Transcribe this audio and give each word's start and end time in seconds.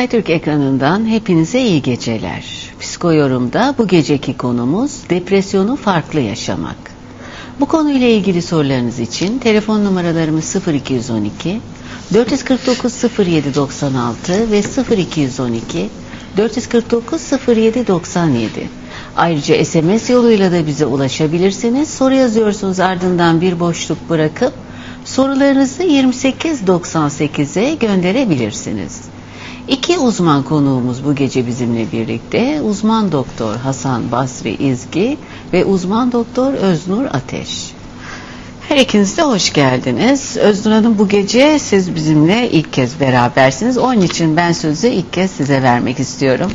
Skytürk 0.00 0.30
ekranından 0.30 1.06
hepinize 1.06 1.60
iyi 1.60 1.82
geceler. 1.82 2.44
Psikoyorum'da 2.80 3.74
bu 3.78 3.86
geceki 3.86 4.36
konumuz 4.36 4.92
depresyonu 5.10 5.76
farklı 5.76 6.20
yaşamak. 6.20 6.76
Bu 7.60 7.66
konuyla 7.66 8.06
ilgili 8.06 8.42
sorularınız 8.42 8.98
için 8.98 9.38
telefon 9.38 9.84
numaralarımız 9.84 10.56
0212 10.66 11.60
449 12.14 12.92
0796 13.18 14.50
ve 14.50 14.62
0212 14.96 15.88
449 16.36 17.22
0797. 17.48 18.50
Ayrıca 19.16 19.64
SMS 19.64 20.10
yoluyla 20.10 20.52
da 20.52 20.66
bize 20.66 20.86
ulaşabilirsiniz. 20.86 21.90
Soru 21.90 22.14
yazıyorsunuz 22.14 22.80
ardından 22.80 23.40
bir 23.40 23.60
boşluk 23.60 24.10
bırakıp 24.10 24.52
sorularınızı 25.04 25.82
2898'e 25.82 27.74
gönderebilirsiniz. 27.74 29.00
İki 29.68 29.98
uzman 29.98 30.42
konuğumuz 30.42 31.04
bu 31.04 31.14
gece 31.14 31.46
bizimle 31.46 31.92
birlikte. 31.92 32.60
Uzman 32.62 33.12
doktor 33.12 33.56
Hasan 33.56 34.12
Basri 34.12 34.54
İzgi 34.54 35.18
ve 35.52 35.64
uzman 35.64 36.12
doktor 36.12 36.54
Öznur 36.54 37.04
Ateş. 37.04 37.72
Her 38.68 38.76
ikiniz 38.76 39.16
de 39.16 39.22
hoş 39.22 39.52
geldiniz. 39.52 40.36
Öznur 40.36 40.72
Hanım 40.72 40.98
bu 40.98 41.08
gece 41.08 41.58
siz 41.58 41.94
bizimle 41.94 42.50
ilk 42.50 42.72
kez 42.72 43.00
berabersiniz. 43.00 43.78
Onun 43.78 44.00
için 44.00 44.36
ben 44.36 44.52
sözü 44.52 44.86
ilk 44.86 45.12
kez 45.12 45.30
size 45.30 45.62
vermek 45.62 46.00
istiyorum. 46.00 46.50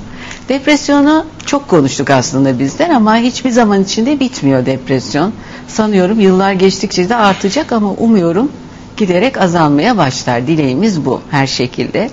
Depresyonu 0.49 1.25
çok 1.45 1.67
konuştuk 1.67 2.09
aslında 2.09 2.59
bizden 2.59 2.89
ama 2.89 3.17
hiçbir 3.17 3.49
zaman 3.49 3.83
içinde 3.83 4.19
bitmiyor 4.19 4.65
depresyon. 4.65 5.33
Sanıyorum 5.67 6.19
yıllar 6.19 6.53
geçtikçe 6.53 7.09
de 7.09 7.15
artacak 7.15 7.71
ama 7.71 7.91
umuyorum 7.91 8.51
giderek 8.97 9.41
azalmaya 9.41 9.97
başlar. 9.97 10.47
Dileğimiz 10.47 11.05
bu 11.05 11.21
her 11.31 11.47
şekilde. 11.47 12.09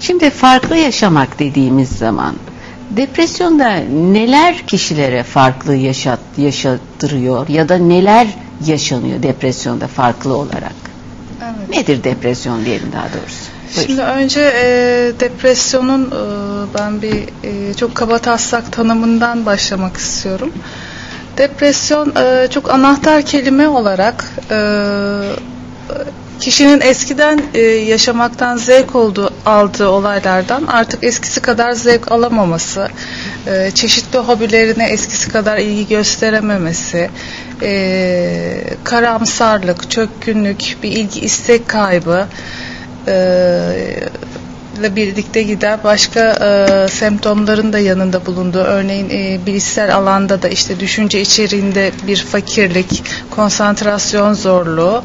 Şimdi 0.00 0.30
farklı 0.30 0.76
yaşamak 0.76 1.38
dediğimiz 1.38 1.88
zaman 1.88 2.34
depresyonda 2.90 3.74
neler 3.90 4.66
kişilere 4.66 5.22
farklı 5.22 5.74
yaşat, 5.74 6.20
yaşatırıyor 6.36 7.48
ya 7.48 7.68
da 7.68 7.78
neler 7.78 8.26
yaşanıyor 8.66 9.22
depresyonda 9.22 9.86
farklı 9.86 10.36
olarak? 10.36 10.74
Evet. 11.42 11.68
Nedir 11.68 12.04
depresyon 12.04 12.64
diyelim 12.64 12.92
daha 12.92 13.08
doğrusu? 13.08 13.56
Buyurun. 13.76 13.86
Şimdi 13.86 14.02
önce 14.02 14.40
e, 14.40 14.66
depresyonun 15.20 16.04
e, 16.04 16.14
ben 16.78 17.02
bir 17.02 17.24
e, 17.44 17.74
çok 17.74 17.94
kaba 17.94 18.18
taslak 18.18 18.72
tanımından 18.72 19.46
başlamak 19.46 19.96
istiyorum. 19.96 20.52
Depresyon 21.38 22.12
e, 22.16 22.48
çok 22.50 22.70
anahtar 22.70 23.22
kelime 23.22 23.68
olarak 23.68 24.24
e, 24.50 24.56
kişinin 26.40 26.80
eskiden 26.80 27.42
e, 27.54 27.60
yaşamaktan 27.60 28.56
zevk 28.56 28.94
olduğu, 28.94 29.30
aldığı 29.46 29.88
olaylardan 29.88 30.66
artık 30.66 31.04
eskisi 31.04 31.40
kadar 31.42 31.72
zevk 31.72 32.12
alamaması, 32.12 32.88
e, 33.46 33.70
çeşitli 33.70 34.18
hobilerine 34.18 34.88
eskisi 34.88 35.28
kadar 35.28 35.58
ilgi 35.58 35.88
gösterememesi, 35.88 37.10
e, 37.62 38.64
karamsarlık, 38.84 39.90
çökkünlük, 39.90 40.76
bir 40.82 40.92
ilgi 40.92 41.20
istek 41.20 41.68
kaybı, 41.68 42.26
e, 43.08 43.16
ile 44.76 44.96
birlikte 44.96 45.42
gider. 45.42 45.78
Başka 45.84 46.20
e, 46.20 46.88
semptomların 46.88 47.72
da 47.72 47.78
yanında 47.78 48.26
bulunduğu, 48.26 48.58
örneğin 48.58 49.10
e, 49.10 49.46
bilişsel 49.46 49.96
alanda 49.96 50.42
da 50.42 50.48
işte 50.48 50.80
düşünce 50.80 51.20
içeriğinde 51.20 51.92
bir 52.06 52.16
fakirlik, 52.16 53.02
konsantrasyon 53.30 54.32
zorluğu 54.32 55.02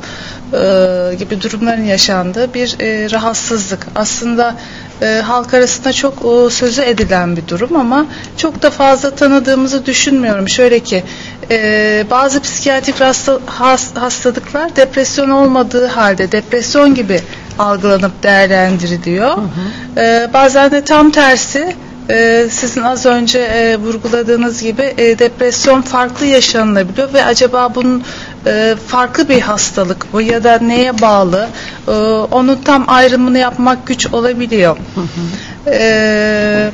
e, 0.54 1.16
gibi 1.16 1.42
durumların 1.42 1.84
yaşandığı 1.84 2.54
bir 2.54 2.76
e, 2.80 3.12
rahatsızlık. 3.12 3.88
Aslında 3.96 4.56
e, 5.02 5.22
halk 5.26 5.54
arasında 5.54 5.94
çok 5.94 6.26
o, 6.26 6.50
sözü 6.50 6.82
edilen 6.82 7.38
bir 7.38 7.48
durum 7.48 7.76
ama 7.76 8.06
çok 8.38 8.62
da 8.62 8.70
fazla 8.70 9.12
tanıdığımızı 9.16 9.86
düşünmüyorum. 9.86 10.50
Şöyle 10.50 10.80
ki 10.80 11.04
e, 11.52 12.06
bazı 12.10 12.42
psikiyatrik 12.42 13.02
hasta, 13.02 13.40
has, 13.46 13.96
hastalıklar 13.96 14.76
depresyon 14.76 15.30
olmadığı 15.30 15.88
halde 15.88 16.32
depresyon 16.32 16.96
gibi 16.96 17.22
algılanıp 17.60 18.24
değerlendiriliyor. 18.24 19.38
Hı 19.38 19.42
hı. 19.42 20.00
E, 20.00 20.30
bazen 20.34 20.72
de 20.72 20.84
tam 20.84 21.12
tersi 21.12 21.76
e, 22.10 22.48
sizin 22.52 22.82
az 22.82 23.06
önce 23.06 23.40
e, 23.40 23.78
vurguladığınız 23.78 24.62
gibi 24.62 24.94
e, 24.98 25.20
depresyon 25.20 25.82
farklı 25.82 26.26
yaşanılabiliyor 26.26 27.14
ve 27.14 27.26
acaba 27.26 27.76
bunun 27.76 28.04
e, 28.46 28.76
farklı 28.88 29.30
bir 29.30 29.42
hastalık 29.42 30.14
mı 30.14 30.24
ya 30.24 30.44
da 30.44 30.60
neye 30.60 31.02
bağlı 31.02 31.50
e, 31.88 31.92
onun 32.32 32.56
tam 32.56 32.84
ayrımını 32.88 33.38
yapmak 33.38 33.88
güç 33.88 34.08
olabiliyor. 34.08 34.78
Hı 34.96 35.02
hı. 35.02 35.72
E, 35.74 36.72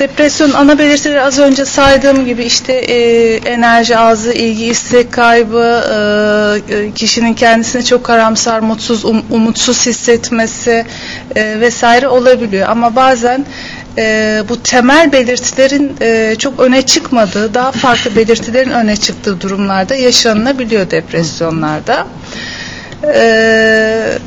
Depresyon 0.00 0.52
ana 0.52 0.78
belirtileri 0.78 1.20
az 1.22 1.38
önce 1.38 1.64
saydığım 1.64 2.24
gibi 2.24 2.44
işte 2.44 2.72
e, 2.72 2.96
enerji 3.36 3.96
azı, 3.96 4.32
ilgi 4.32 4.66
istek 4.66 5.12
kaybı, 5.12 5.82
e, 6.70 6.74
e, 6.76 6.92
kişinin 6.92 7.34
kendisini 7.34 7.84
çok 7.84 8.04
karamsar, 8.04 8.60
mutsuz, 8.60 9.04
um, 9.04 9.22
umutsuz 9.30 9.86
hissetmesi 9.86 10.84
e, 11.36 11.60
vesaire 11.60 12.08
olabiliyor. 12.08 12.68
Ama 12.68 12.96
bazen 12.96 13.46
e, 13.98 14.42
bu 14.48 14.62
temel 14.62 15.12
belirtilerin 15.12 15.96
e, 16.00 16.36
çok 16.38 16.60
öne 16.60 16.82
çıkmadığı, 16.82 17.54
daha 17.54 17.72
farklı 17.72 18.16
belirtilerin 18.16 18.70
öne 18.70 18.96
çıktığı 18.96 19.40
durumlarda 19.40 19.94
yaşanılabiliyor 19.94 20.90
depresyonlarda. 20.90 22.06
Eee 23.04 24.18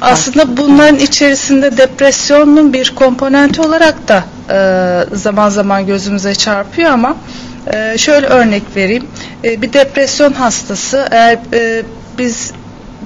aslında 0.00 0.56
bunların 0.56 0.98
içerisinde 0.98 1.76
depresyonun 1.76 2.72
bir 2.72 2.94
komponenti 2.94 3.60
olarak 3.60 4.08
da 4.08 4.24
e, 4.50 5.16
zaman 5.16 5.48
zaman 5.48 5.86
gözümüze 5.86 6.34
çarpıyor 6.34 6.90
ama 6.90 7.16
e, 7.74 7.98
şöyle 7.98 8.26
örnek 8.26 8.62
vereyim. 8.76 9.06
E, 9.44 9.62
bir 9.62 9.72
depresyon 9.72 10.32
hastası 10.32 11.08
eğer 11.10 11.38
e, 11.52 11.82
biz 12.18 12.52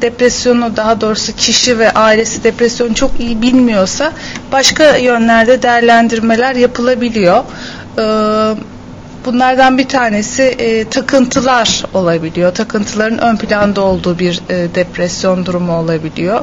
depresyonu 0.00 0.76
daha 0.76 1.00
doğrusu 1.00 1.36
kişi 1.36 1.78
ve 1.78 1.91
ailesi 1.91 2.44
depresyonu 2.44 2.94
çok 2.94 3.20
iyi 3.20 3.42
bilmiyorsa 3.42 4.12
başka 4.52 4.97
yönlerde 4.97 5.62
değerlendirmeler 5.62 6.54
yapılabiliyor. 6.54 7.44
E, 7.98 8.04
Bunlardan 9.25 9.78
bir 9.78 9.88
tanesi 9.88 10.43
e, 10.43 10.88
takıntılar 10.88 11.84
olabiliyor. 11.94 12.55
Takıntıların 12.55 13.19
ön 13.19 13.37
planda 13.37 13.81
olduğu 13.81 14.19
bir 14.19 14.41
e, 14.49 14.75
depresyon 14.75 15.47
durumu 15.47 15.77
olabiliyor. 15.78 16.41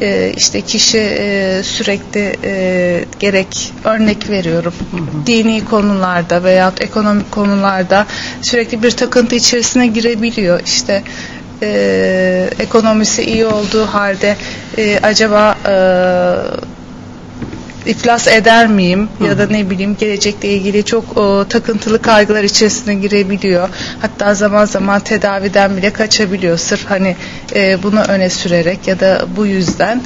E, 0.00 0.32
işte 0.36 0.60
kişi 0.60 0.98
e, 0.98 1.60
sürekli 1.62 2.36
e, 2.44 3.04
gerek 3.18 3.72
örnek 3.84 4.30
veriyorum 4.30 4.72
hı 4.90 4.96
hı. 4.96 5.26
dini 5.26 5.64
konularda 5.64 6.44
veya 6.44 6.72
ekonomik 6.80 7.32
konularda 7.32 8.06
sürekli 8.42 8.82
bir 8.82 8.90
takıntı 8.90 9.34
içerisine 9.34 9.86
girebiliyor. 9.86 10.60
İşte 10.64 11.02
e, 11.62 12.50
ekonomisi 12.58 13.22
iyi 13.22 13.46
olduğu 13.46 13.86
halde 13.86 14.36
e, 14.78 14.98
acaba 15.02 15.56
e, 15.68 15.74
iflas 17.88 18.28
eder 18.28 18.66
miyim 18.66 19.08
Hı. 19.18 19.24
ya 19.24 19.38
da 19.38 19.46
ne 19.46 19.70
bileyim 19.70 19.96
gelecekle 19.96 20.48
ilgili 20.48 20.84
çok 20.84 21.16
o, 21.16 21.44
takıntılı 21.48 22.02
kaygılar 22.02 22.44
içerisine 22.44 22.94
girebiliyor. 22.94 23.68
Hatta 24.00 24.34
zaman 24.34 24.64
zaman 24.64 25.00
tedaviden 25.00 25.76
bile 25.76 25.92
kaçabiliyor 25.92 26.58
sırf 26.58 26.90
hani 26.90 27.16
e, 27.54 27.82
bunu 27.82 28.00
öne 28.00 28.30
sürerek 28.30 28.88
ya 28.88 29.00
da 29.00 29.26
bu 29.36 29.46
yüzden. 29.46 30.02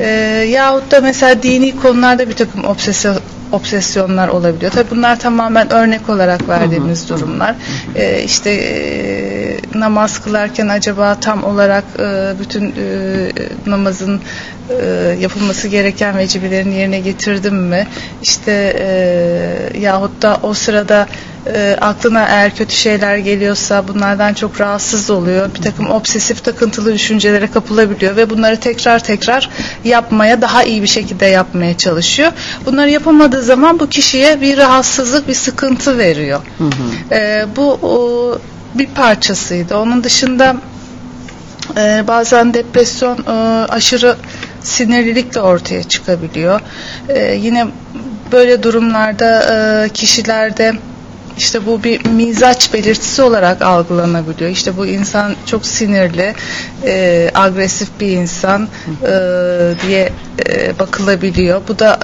E, 0.00 0.06
yahut 0.50 0.90
da 0.90 1.00
mesela 1.00 1.42
dini 1.42 1.76
konularda 1.76 2.28
bir 2.28 2.34
takım 2.34 2.64
obsesyon 2.64 3.16
obsesyonlar 3.52 4.28
olabiliyor. 4.28 4.72
Tabii 4.72 4.90
bunlar 4.90 5.18
tamamen 5.18 5.72
örnek 5.72 6.08
olarak 6.08 6.48
verdiğimiz 6.48 7.08
durumlar. 7.08 7.54
Ee, 7.94 8.22
işte 8.22 8.50
e, 8.50 9.49
namaz 9.80 10.18
kılarken 10.18 10.68
acaba 10.68 11.20
tam 11.20 11.44
olarak 11.44 11.84
e, 11.98 12.32
bütün 12.40 12.64
e, 12.64 13.32
namazın 13.66 14.20
e, 14.80 15.16
yapılması 15.20 15.68
gereken 15.68 16.18
vecibelerini 16.18 16.74
yerine 16.74 17.00
getirdim 17.00 17.56
mi? 17.56 17.86
İşte 18.22 18.76
e, 18.78 19.78
yahut 19.78 20.22
da 20.22 20.38
o 20.42 20.54
sırada 20.54 21.06
e, 21.46 21.76
aklına 21.80 22.26
eğer 22.28 22.54
kötü 22.54 22.76
şeyler 22.76 23.16
geliyorsa 23.16 23.88
bunlardan 23.88 24.34
çok 24.34 24.60
rahatsız 24.60 25.10
oluyor. 25.10 25.50
Bir 25.54 25.62
takım 25.62 25.90
obsesif 25.90 26.44
takıntılı 26.44 26.94
düşüncelere 26.94 27.46
kapılabiliyor 27.46 28.16
ve 28.16 28.30
bunları 28.30 28.56
tekrar 28.56 29.04
tekrar 29.04 29.50
yapmaya 29.84 30.42
daha 30.42 30.64
iyi 30.64 30.82
bir 30.82 30.86
şekilde 30.86 31.26
yapmaya 31.26 31.76
çalışıyor. 31.76 32.32
Bunları 32.66 32.90
yapamadığı 32.90 33.42
zaman 33.42 33.80
bu 33.80 33.88
kişiye 33.88 34.40
bir 34.40 34.58
rahatsızlık, 34.58 35.28
bir 35.28 35.34
sıkıntı 35.34 35.98
veriyor. 35.98 36.40
Hı 36.58 36.64
hı. 36.64 37.14
E, 37.14 37.46
bu 37.56 37.72
o, 37.72 38.38
bir 38.74 38.86
parçasıydı. 38.86 39.76
Onun 39.76 40.04
dışında 40.04 40.56
e, 41.76 42.04
bazen 42.08 42.54
depresyon 42.54 43.18
e, 43.26 43.30
aşırı 43.68 44.16
sinirlilikle 44.62 45.40
ortaya 45.40 45.82
çıkabiliyor. 45.82 46.60
E, 47.08 47.34
yine 47.34 47.66
böyle 48.32 48.62
durumlarda 48.62 49.42
e, 49.84 49.88
kişilerde 49.88 50.72
işte 51.38 51.66
bu 51.66 51.84
bir 51.84 52.06
mizaç 52.06 52.72
belirtisi 52.74 53.22
olarak 53.22 53.62
algılanabiliyor. 53.62 54.50
İşte 54.50 54.76
bu 54.76 54.86
insan 54.86 55.34
çok 55.46 55.66
sinirli, 55.66 56.34
e, 56.84 57.30
agresif 57.34 57.88
bir 58.00 58.06
insan 58.10 58.68
e, 59.02 59.12
diye 59.86 60.12
e, 60.48 60.78
bakılabiliyor. 60.78 61.60
Bu 61.68 61.78
da 61.78 61.98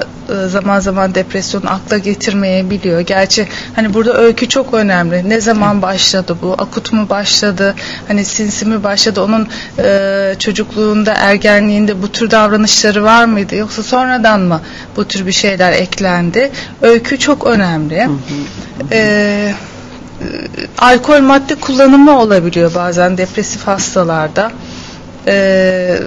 zaman 0.49 0.81
zaman 0.81 1.15
depresyonu 1.15 1.71
akla 1.71 1.99
getirmeyebiliyor. 1.99 3.01
Gerçi 3.01 3.49
hani 3.77 3.95
burada 3.95 4.17
öykü 4.17 4.49
çok 4.49 4.75
önemli. 4.75 5.29
Ne 5.29 5.41
zaman 5.41 5.83
başladı 5.83 6.37
bu? 6.43 6.55
Akut 6.59 6.93
mu 6.93 7.09
başladı? 7.09 7.75
Hani 8.09 8.25
sinsi 8.25 8.67
mi 8.67 8.85
başladı? 8.85 9.23
Onun 9.23 9.49
e, 9.79 10.35
çocukluğunda, 10.39 11.15
ergenliğinde 11.15 12.03
bu 12.03 12.13
tür 12.13 12.31
davranışları 12.31 13.05
var 13.05 13.25
mıydı? 13.25 13.57
Yoksa 13.57 13.83
sonradan 13.83 14.41
mı 14.41 14.61
bu 14.97 15.05
tür 15.05 15.27
bir 15.27 15.33
şeyler 15.33 15.73
eklendi? 15.73 16.51
Öykü 16.83 17.19
çok 17.19 17.47
önemli. 17.47 18.09
E, 18.93 19.53
alkol 20.79 21.21
madde 21.21 21.55
kullanımı 21.55 22.19
olabiliyor 22.21 22.75
bazen 22.75 23.19
depresif 23.19 23.67
hastalarda. 23.67 24.53
E, 25.27 25.99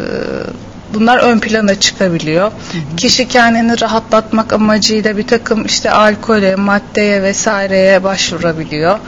bunlar 0.94 1.18
ön 1.18 1.40
plana 1.40 1.76
çıkabiliyor. 1.76 2.44
Hı 2.46 2.50
hı. 2.50 2.96
Kişi 2.98 3.28
kendini 3.28 3.82
rahatlatmak 3.82 4.54
amacıyla 4.54 5.18
bir 5.18 5.28
takım 5.28 5.66
işte 5.66 5.92
alkole, 5.92 6.56
maddeye 6.56 7.24
vesaireye 7.24 8.04
başvurabiliyor. 8.04 9.00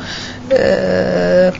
Ee, 0.51 1.51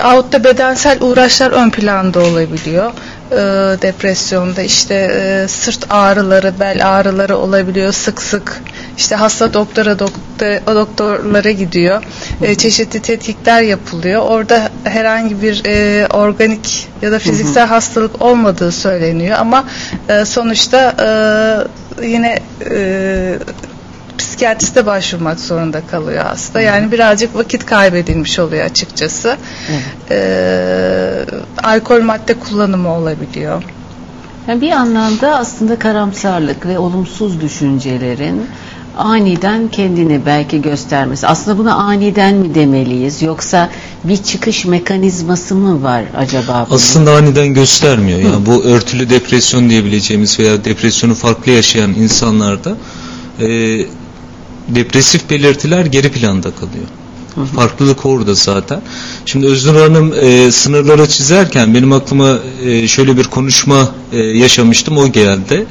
Ahut 0.00 0.32
da 0.32 0.44
bedensel 0.44 0.98
uğraşlar 1.00 1.50
ön 1.50 1.70
planda 1.70 2.20
olabiliyor. 2.20 2.92
Ee, 3.32 3.36
depresyonda 3.82 4.62
işte 4.62 4.94
e, 4.94 5.48
sırt 5.48 5.86
ağrıları, 5.90 6.60
bel 6.60 6.88
ağrıları 6.88 7.36
olabiliyor 7.36 7.92
sık 7.92 8.22
sık. 8.22 8.62
İşte 8.96 9.14
hasta 9.14 9.54
doktora 9.54 9.98
doktor, 9.98 10.74
doktorlara 10.74 11.50
gidiyor. 11.50 12.02
E, 12.42 12.54
çeşitli 12.54 13.02
tetkikler 13.02 13.62
yapılıyor. 13.62 14.22
Orada 14.22 14.70
herhangi 14.84 15.42
bir 15.42 15.62
e, 15.64 16.06
organik 16.06 16.88
ya 17.02 17.12
da 17.12 17.18
fiziksel 17.18 17.62
hı 17.62 17.68
hı. 17.68 17.74
hastalık 17.74 18.22
olmadığı 18.22 18.72
söyleniyor 18.72 19.36
ama 19.38 19.64
e, 20.08 20.24
sonuçta 20.24 20.94
e, 22.00 22.06
yine 22.06 22.38
e, 22.70 23.38
psikiyatriste 24.18 24.86
başvurmak 24.86 25.40
zorunda 25.40 25.86
kalıyor 25.86 26.24
hasta. 26.24 26.60
Yani 26.60 26.92
birazcık 26.92 27.34
vakit 27.34 27.66
kaybedilmiş 27.66 28.38
oluyor 28.38 28.64
açıkçası. 28.64 29.36
Evet. 29.70 29.82
Ee, 30.10 31.24
alkol 31.62 32.02
madde 32.02 32.34
kullanımı 32.34 32.94
olabiliyor. 32.94 33.62
Yani 34.48 34.60
bir 34.60 34.70
anlamda 34.70 35.36
aslında 35.38 35.78
karamsarlık 35.78 36.66
ve 36.66 36.78
olumsuz 36.78 37.40
düşüncelerin 37.40 38.46
aniden 38.96 39.68
kendini 39.68 40.26
belki 40.26 40.62
göstermesi. 40.62 41.26
Aslında 41.26 41.58
buna 41.58 41.74
aniden 41.74 42.34
mi 42.34 42.54
demeliyiz 42.54 43.22
yoksa 43.22 43.70
bir 44.04 44.16
çıkış 44.16 44.64
mekanizması 44.64 45.54
mı 45.54 45.82
var 45.82 46.04
acaba? 46.16 46.66
Bunun? 46.68 46.76
Aslında 46.76 47.12
aniden 47.12 47.54
göstermiyor. 47.54 48.18
Yani 48.18 48.46
bu 48.46 48.64
örtülü 48.64 49.10
depresyon 49.10 49.70
diyebileceğimiz 49.70 50.38
veya 50.38 50.64
depresyonu 50.64 51.14
farklı 51.14 51.52
yaşayan 51.52 51.90
insanlarda 51.90 52.76
e, 53.40 53.46
depresif 54.68 55.30
belirtiler 55.30 55.86
geri 55.86 56.12
planda 56.12 56.50
kalıyor. 56.50 56.86
Hı 57.34 57.40
hı. 57.40 57.46
Farklılık 57.46 58.06
orada 58.06 58.34
zaten. 58.34 58.82
Şimdi 59.26 59.46
Öznur 59.46 59.74
Hanım 59.80 60.14
e, 60.20 60.52
sınırları 60.52 61.08
çizerken 61.08 61.74
benim 61.74 61.92
aklıma 61.92 62.38
e, 62.64 62.88
şöyle 62.88 63.16
bir 63.16 63.24
konuşma 63.24 63.94
e, 64.12 64.18
yaşamıştım. 64.18 64.98
O 64.98 65.12
geldi. 65.12 65.66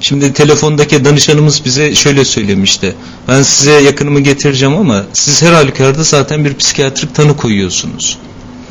Şimdi 0.00 0.32
telefondaki 0.32 1.04
danışanımız 1.04 1.64
bize 1.64 1.94
şöyle 1.94 2.24
söylemişti. 2.24 2.94
Ben 3.28 3.42
size 3.42 3.72
yakınımı 3.72 4.20
getireceğim 4.20 4.76
ama 4.76 5.04
siz 5.12 5.42
her 5.42 5.52
halükarda 5.52 6.02
zaten 6.02 6.44
bir 6.44 6.54
psikiyatrik 6.54 7.14
tanı 7.14 7.36
koyuyorsunuz. 7.36 8.18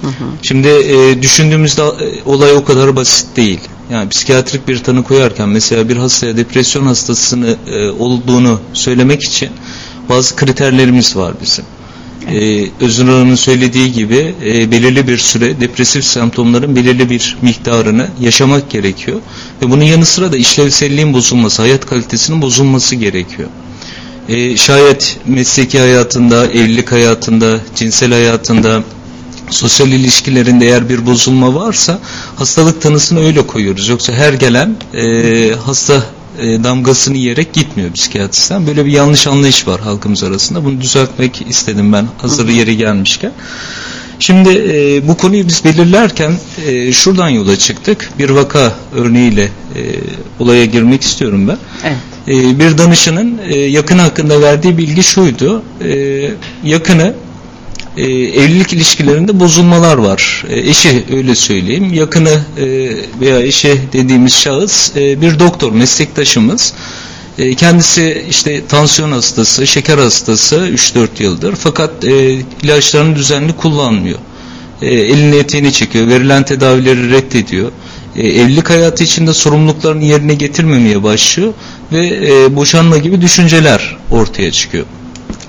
Hı 0.01 0.07
hı. 0.07 0.12
Şimdi 0.42 0.68
e, 0.68 1.21
düşündüğümüzde 1.21 1.81
e, 1.81 2.24
olay 2.25 2.54
o 2.54 2.63
kadar 2.63 2.95
basit 2.95 3.38
değil. 3.38 3.60
Yani 3.90 4.10
psikiyatrik 4.10 4.68
bir 4.68 4.84
tanı 4.84 5.04
koyarken 5.04 5.50
mesela 5.50 5.90
bir 5.90 5.98
hastaya 5.98 6.38
depresyon 6.38 6.86
hastasını 6.86 7.56
e, 7.68 7.90
olduğunu 7.90 8.60
söylemek 8.74 9.24
için 9.24 9.50
bazı 10.10 10.36
kriterlerimiz 10.36 11.16
var 11.16 11.34
bizim. 11.42 11.66
Ee, 12.28 12.68
Özgür 12.82 13.06
Hanım'ın 13.06 13.36
söylediği 13.36 13.92
gibi 13.92 14.36
e, 14.46 14.72
belirli 14.72 15.08
bir 15.08 15.18
süre 15.18 15.62
depresif 15.62 16.06
semptomların 16.06 16.76
belirli 16.76 17.10
bir 17.10 17.38
miktarını 17.42 18.08
yaşamak 18.20 18.70
gerekiyor. 18.70 19.22
Ve 19.62 19.72
bunun 19.72 19.84
yanı 19.84 20.06
sıra 20.06 20.32
da 20.32 20.38
işlevselliğin 20.38 21.14
bozulması, 21.14 21.62
hayat 21.62 21.86
kalitesinin 21.86 22.42
bozulması 22.42 22.96
gerekiyor. 22.96 23.50
E, 24.30 24.58
şayet 24.58 25.18
mesleki 25.26 25.80
hayatında, 25.80 26.46
evlilik 26.46 26.92
hayatında, 26.92 27.60
cinsel 27.76 28.12
hayatında, 28.12 28.84
sosyal 29.50 29.88
ilişkilerinde 29.88 30.66
eğer 30.66 30.90
bir 30.90 31.06
bozulma 31.06 31.56
varsa 31.56 32.00
hastalık 32.36 32.81
tanısını 32.81 33.25
öyle 33.25 33.48
koyuyoruz. 33.48 33.90
Yoksa 33.90 34.13
her 34.13 34.34
gelen 34.34 34.75
e, 34.94 35.51
hasta 35.66 36.04
e, 36.40 36.63
damgasını 36.63 37.18
yiyerek 37.18 37.54
gitmiyor 37.54 37.92
psikiyatristten. 37.92 38.68
Böyle 38.68 38.86
bir 38.86 38.92
yanlış 38.92 39.28
anlayış 39.28 39.68
var 39.68 39.81
halkımız 39.81 40.24
arasında. 40.24 40.66
Bunu 40.66 40.81
düzeltmek 40.81 41.46
istedim 41.50 41.94
ben 41.94 42.07
hazır 42.18 42.50
yeri 42.50 42.78
gelmişken. 42.78 43.31
Şimdi 44.19 44.50
e, 44.50 45.07
bu 45.07 45.18
konuyu 45.18 45.48
biz 45.48 45.66
belirlerken 45.66 46.31
e, 46.68 46.92
şuradan 46.92 47.30
yola 47.30 47.56
çıktık. 47.56 48.10
Bir 48.19 48.30
vaka 48.30 48.74
örneğiyle 48.95 49.44
e, 49.44 49.81
olaya 50.40 50.66
girmek 50.66 51.02
istiyorum 51.02 51.48
ben. 51.48 51.57
Evet. 51.84 51.98
E, 52.28 52.60
bir 52.60 52.78
danışanın 52.78 53.40
e, 53.50 53.57
yakın 53.57 53.98
hakkında 53.98 54.42
verdiği 54.42 54.78
bilgi 54.78 55.04
şuydu. 55.04 55.63
E, 55.84 56.31
yakını 56.63 57.13
e, 58.00 58.12
evlilik 58.44 58.74
ilişkilerinde 58.74 59.40
bozulmalar 59.40 59.98
var. 59.98 60.46
E, 60.50 60.60
eşi 60.60 61.04
öyle 61.13 61.36
söyleyeyim. 61.36 61.94
Yakını 61.94 62.40
e, 62.57 62.66
veya 63.22 63.40
eşi 63.40 63.78
dediğimiz 63.94 64.34
şahıs 64.34 64.98
e, 64.98 65.22
bir 65.22 65.40
doktor, 65.40 65.72
meslektaşımız. 65.72 66.74
E, 67.38 67.56
kendisi 67.56 68.25
işte 68.30 68.66
tansiyon 68.68 69.12
hastası, 69.12 69.68
şeker 69.68 69.98
hastası 69.98 70.56
3-4 70.56 71.07
yıldır. 71.19 71.56
Fakat 71.56 72.06
e, 72.06 72.40
ilaçlarını 72.63 73.16
düzenli 73.16 73.54
kullanmıyor. 73.54 74.19
E, 74.81 74.88
elini 74.88 75.36
eteğini 75.36 75.74
çekiyor, 75.74 76.07
verilen 76.07 76.44
tedavileri 76.45 77.12
reddediyor. 77.12 77.72
E, 78.16 78.28
evlilik 78.28 78.69
hayatı 78.69 79.04
içinde 79.04 79.34
sorumluluklarını 79.34 80.04
yerine 80.04 80.34
getirmemeye 80.34 81.04
başlıyor 81.04 81.54
ve 81.92 82.07
e, 82.07 82.56
boşanma 82.56 82.98
gibi 82.98 83.22
düşünceler 83.22 83.98
ortaya 84.12 84.52
çıkıyor. 84.52 84.86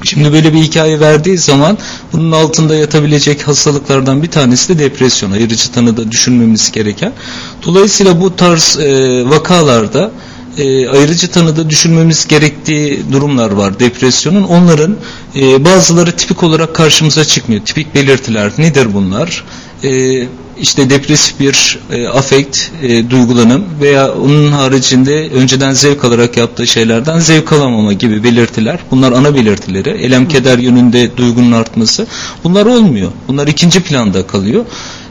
Şimdi 0.04 0.32
böyle 0.32 0.52
bir 0.54 0.58
hikaye 0.58 1.00
verdiği 1.00 1.38
zaman 1.38 1.78
bunun 2.12 2.32
altında 2.32 2.74
yatabilecek 2.74 3.48
hastalıklardan 3.48 4.22
bir 4.22 4.30
tanesi 4.30 4.68
de 4.68 4.78
depresyon. 4.78 5.30
Ayırıcı 5.30 5.72
tanıda 5.72 6.10
düşünmemiz 6.10 6.72
gereken. 6.72 7.12
Dolayısıyla 7.66 8.20
bu 8.20 8.36
tarz 8.36 8.78
e, 8.78 9.22
vakalarda 9.30 10.10
e, 10.58 10.88
ayrıcı 10.88 11.30
tanıda 11.30 11.70
düşünmemiz 11.70 12.26
gerektiği 12.26 13.02
durumlar 13.12 13.50
var 13.50 13.80
depresyonun. 13.80 14.42
Onların 14.42 14.96
e, 15.36 15.64
bazıları 15.64 16.12
tipik 16.12 16.42
olarak 16.42 16.74
karşımıza 16.74 17.24
çıkmıyor. 17.24 17.64
Tipik 17.64 17.94
belirtiler 17.94 18.52
nedir 18.58 18.94
bunlar? 18.94 19.44
E, 19.84 20.22
işte 20.60 20.90
depresif 20.90 21.40
bir 21.40 21.78
e, 21.90 22.08
afekt, 22.08 22.58
e, 22.82 23.10
duygulanım 23.10 23.64
veya 23.80 24.14
onun 24.14 24.52
haricinde 24.52 25.30
önceden 25.30 25.72
zevk 25.72 26.04
alarak 26.04 26.36
yaptığı 26.36 26.66
şeylerden 26.66 27.18
zevk 27.18 27.52
alamama 27.52 27.92
gibi 27.92 28.24
belirtiler. 28.24 28.78
Bunlar 28.90 29.12
ana 29.12 29.34
belirtileri. 29.34 29.90
Elem 29.90 30.28
keder 30.28 30.58
yönünde 30.58 31.16
duygunun 31.16 31.52
artması. 31.52 32.06
Bunlar 32.44 32.66
olmuyor. 32.66 33.10
Bunlar 33.28 33.46
ikinci 33.46 33.80
planda 33.80 34.26
kalıyor. 34.26 34.64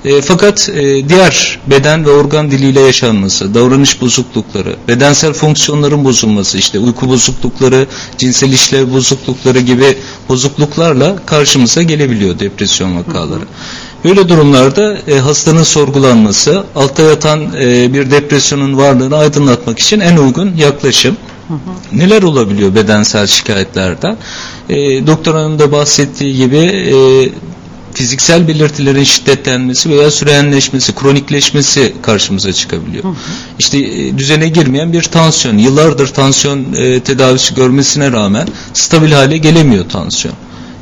E, 0.06 0.22
fakat 0.22 0.70
e, 0.70 1.10
diğer 1.10 1.60
beden 1.68 2.06
ve 2.06 2.10
organ 2.10 2.52
diliyle 2.52 2.80
yaşanması, 2.80 3.54
davranış 3.54 4.02
bozuklukları, 4.02 4.76
bedensel 4.88 5.34
fonksiyonların 5.34 6.06
bozulması, 6.06 6.58
işte 6.58 6.80
uyku 6.80 7.10
bozuklukları, 7.10 7.88
cinsel 8.18 8.54
işlev 8.54 8.94
bozuklukları 8.94 9.60
gibi 9.60 9.98
bozukluklarla 10.30 11.16
karşımıza 11.26 11.84
gelebiliyor 11.84 12.40
depresyon 12.40 12.98
vakaları. 12.98 13.44
Böyle 14.04 14.30
durumlarda 14.30 14.98
e, 15.08 15.20
hastanın 15.20 15.64
sorgulanması, 15.64 16.64
altta 16.76 17.04
yatan 17.04 17.42
e, 17.62 17.94
bir 17.94 18.12
depresyonun 18.12 18.78
varlığını 18.78 19.18
aydınlatmak 19.18 19.80
için 19.80 20.00
en 20.00 20.18
uygun 20.18 20.56
yaklaşım. 20.56 21.18
Neler 21.92 22.24
olabiliyor 22.24 22.76
bedensel 22.76 23.28
şikayetlerden? 23.28 24.18
E, 24.70 25.08
doktor 25.08 25.36
hanım 25.36 25.60
da 25.60 25.72
bahsettiği 25.72 26.36
gibi 26.36 26.58
e, 26.58 26.96
fiziksel 27.94 28.48
belirtilerin 28.48 29.04
şiddetlenmesi 29.04 29.90
veya 29.90 30.12
süreyenleşmesi, 30.12 30.96
kronikleşmesi 30.96 31.94
karşımıza 32.02 32.54
çıkabiliyor. 32.54 33.04
Hı 33.04 33.08
hı. 33.08 33.14
İşte 33.60 33.78
e, 33.78 34.18
düzene 34.18 34.50
girmeyen 34.50 34.94
bir 34.94 35.04
tansiyon, 35.04 35.58
yıllardır 35.58 36.08
tansiyon 36.08 36.74
e, 36.74 37.00
tedavisi 37.00 37.56
görmesine 37.56 38.12
rağmen 38.12 38.48
stabil 38.74 39.12
hale 39.12 39.38
gelemiyor 39.38 39.90
tansiyon. 39.90 40.36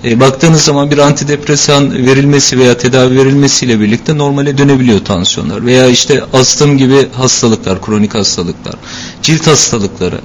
E, 0.07 0.19
baktığınız 0.19 0.61
zaman 0.61 0.91
bir 0.91 0.97
antidepresan 0.97 2.05
verilmesi 2.05 2.59
veya 2.59 2.77
tedavi 2.77 3.17
verilmesiyle 3.17 3.79
birlikte 3.79 4.17
normale 4.17 4.57
dönebiliyor 4.57 4.99
tansiyonlar. 4.99 5.65
Veya 5.65 5.87
işte 5.87 6.23
astım 6.33 6.77
gibi 6.77 7.07
hastalıklar, 7.13 7.81
kronik 7.81 8.15
hastalıklar, 8.15 8.75
cilt 9.21 9.47
hastalıkları, 9.47 10.19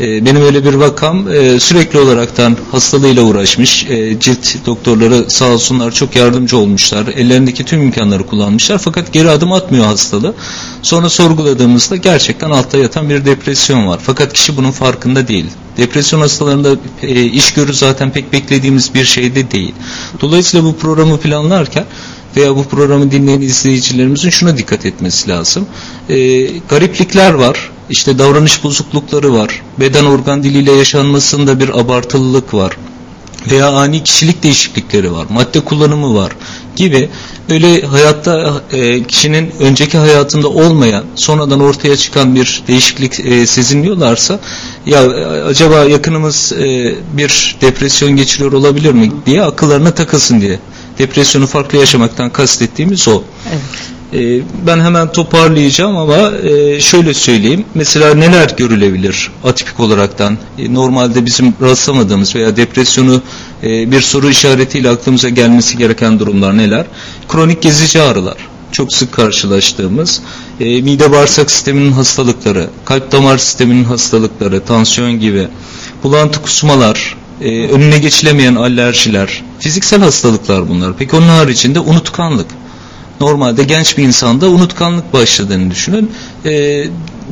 E, 0.00 0.26
benim 0.26 0.42
öyle 0.42 0.64
bir 0.64 0.74
vakam 0.74 1.28
e, 1.28 1.60
sürekli 1.60 1.98
olaraktan 1.98 2.56
hastalığıyla 2.72 3.22
uğraşmış. 3.22 3.86
E, 3.88 4.20
cilt 4.20 4.66
doktorları 4.66 5.30
sağ 5.30 5.48
olsunlar 5.48 5.90
çok 5.92 6.16
yardımcı 6.16 6.56
olmuşlar. 6.56 7.06
Ellerindeki 7.06 7.64
tüm 7.64 7.82
imkanları 7.82 8.26
kullanmışlar. 8.26 8.78
Fakat 8.78 9.12
geri 9.12 9.30
adım 9.30 9.52
atmıyor 9.52 9.84
hastalığı. 9.84 10.34
Sonra 10.82 11.08
sorguladığımızda 11.08 11.96
gerçekten 11.96 12.50
altta 12.50 12.78
yatan 12.78 13.10
bir 13.10 13.24
depresyon 13.24 13.86
var. 13.86 14.00
Fakat 14.02 14.32
kişi 14.32 14.56
bunun 14.56 14.70
farkında 14.70 15.28
değil. 15.28 15.46
Depresyon 15.76 16.20
hastalarında 16.20 16.76
e, 17.02 17.24
iş 17.24 17.52
görü 17.54 17.74
zaten 17.74 18.10
pek 18.10 18.32
beklediğimiz 18.32 18.94
bir 18.94 19.04
şey 19.04 19.34
de 19.34 19.50
değil. 19.50 19.74
Dolayısıyla 20.20 20.66
bu 20.66 20.76
programı 20.76 21.18
planlarken 21.18 21.84
veya 22.36 22.56
bu 22.56 22.64
programı 22.64 23.10
dinleyen 23.10 23.40
izleyicilerimizin 23.40 24.30
şuna 24.30 24.56
dikkat 24.56 24.86
etmesi 24.86 25.28
lazım. 25.28 25.66
E, 26.08 26.44
gariplikler 26.68 27.32
var, 27.34 27.70
işte 27.90 28.18
davranış 28.18 28.64
bozuklukları 28.64 29.32
var, 29.34 29.62
beden 29.80 30.04
organ 30.04 30.42
diliyle 30.42 30.72
yaşanmasında 30.72 31.60
bir 31.60 31.80
abartılılık 31.80 32.54
var 32.54 32.76
veya 33.50 33.68
ani 33.72 34.02
kişilik 34.02 34.42
değişiklikleri 34.42 35.12
var, 35.12 35.26
madde 35.30 35.60
kullanımı 35.60 36.14
var 36.14 36.32
gibi 36.76 37.10
böyle 37.50 37.82
hayatta 37.86 38.62
e, 38.72 39.02
kişinin 39.02 39.50
önceki 39.60 39.98
hayatında 39.98 40.48
olmayan 40.48 41.04
sonradan 41.14 41.60
ortaya 41.60 41.96
çıkan 41.96 42.34
bir 42.34 42.62
değişiklik 42.68 43.20
e, 43.20 43.46
sezinliyorlarsa 43.46 44.38
ya 44.86 45.02
e, 45.02 45.24
acaba 45.42 45.84
yakınımız 45.84 46.52
e, 46.52 46.94
bir 47.12 47.56
depresyon 47.60 48.16
geçiriyor 48.16 48.52
olabilir 48.52 48.92
mi 48.92 49.12
diye 49.26 49.42
akıllarına 49.42 49.90
takılsın 49.90 50.40
diye 50.40 50.58
depresyonu 50.98 51.46
farklı 51.46 51.78
yaşamaktan 51.78 52.30
kastettiğimiz 52.30 53.08
o. 53.08 53.22
Evet. 53.50 53.94
Ee, 54.14 54.40
ben 54.66 54.80
hemen 54.80 55.12
toparlayacağım 55.12 55.96
ama 55.96 56.30
e, 56.36 56.80
şöyle 56.80 57.14
söyleyeyim. 57.14 57.64
Mesela 57.74 58.14
neler 58.14 58.54
görülebilir 58.56 59.30
atipik 59.44 59.80
olaraktan? 59.80 60.38
E, 60.58 60.74
normalde 60.74 61.26
bizim 61.26 61.54
rastlamadığımız 61.62 62.34
veya 62.36 62.56
depresyonu 62.56 63.22
e, 63.64 63.90
bir 63.90 64.00
soru 64.00 64.30
işaretiyle 64.30 64.90
aklımıza 64.90 65.28
gelmesi 65.28 65.78
gereken 65.78 66.18
durumlar 66.18 66.56
neler? 66.56 66.86
Kronik 67.28 67.62
gezici 67.62 68.02
ağrılar. 68.02 68.36
Çok 68.72 68.92
sık 68.92 69.12
karşılaştığımız 69.12 70.20
mide 70.60 71.12
bağırsak 71.12 71.50
sisteminin 71.50 71.92
hastalıkları, 71.92 72.70
kalp 72.84 73.12
damar 73.12 73.38
sisteminin 73.38 73.84
hastalıkları, 73.84 74.64
tansiyon 74.64 75.20
gibi, 75.20 75.48
bulantı 76.02 76.42
kusmalar, 76.42 77.16
önüne 77.40 77.98
geçilemeyen 77.98 78.54
alerjiler, 78.54 79.42
fiziksel 79.58 80.00
hastalıklar 80.00 80.68
bunlar. 80.68 80.92
Peki 80.98 81.16
onun 81.16 81.28
haricinde 81.28 81.80
unutkanlık 81.80 82.46
normalde 83.20 83.64
genç 83.64 83.98
bir 83.98 84.02
insanda 84.02 84.48
unutkanlık 84.48 85.12
başladığını 85.12 85.70
düşünün. 85.70 86.12
E, 86.44 86.84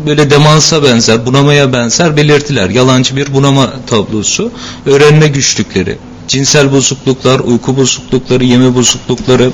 böyle 0.07 0.31
demansa 0.31 0.83
benzer, 0.83 1.27
bunamaya 1.27 1.73
benzer 1.73 2.17
belirtiler. 2.17 2.71
Yalancı 2.71 3.17
bir 3.17 3.35
bunama 3.35 3.73
tablosu. 3.87 4.51
Öğrenme 4.87 5.29
güçlükleri, 5.29 5.99
cinsel 6.29 6.73
bozukluklar, 6.73 7.41
uyku 7.41 7.76
bozuklukları, 7.76 8.45
yeme 8.45 8.75
bozuklukları, 8.75 9.52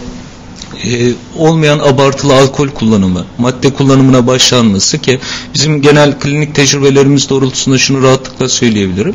e, 0.84 1.12
olmayan 1.36 1.78
abartılı 1.78 2.34
alkol 2.34 2.68
kullanımı, 2.68 3.24
madde 3.38 3.74
kullanımına 3.74 4.26
başlanması 4.26 4.98
ki 4.98 5.18
bizim 5.54 5.82
genel 5.82 6.18
klinik 6.18 6.54
tecrübelerimiz 6.54 7.28
doğrultusunda 7.28 7.78
şunu 7.78 8.02
rahatlıkla 8.02 8.48
söyleyebilirim. 8.48 9.14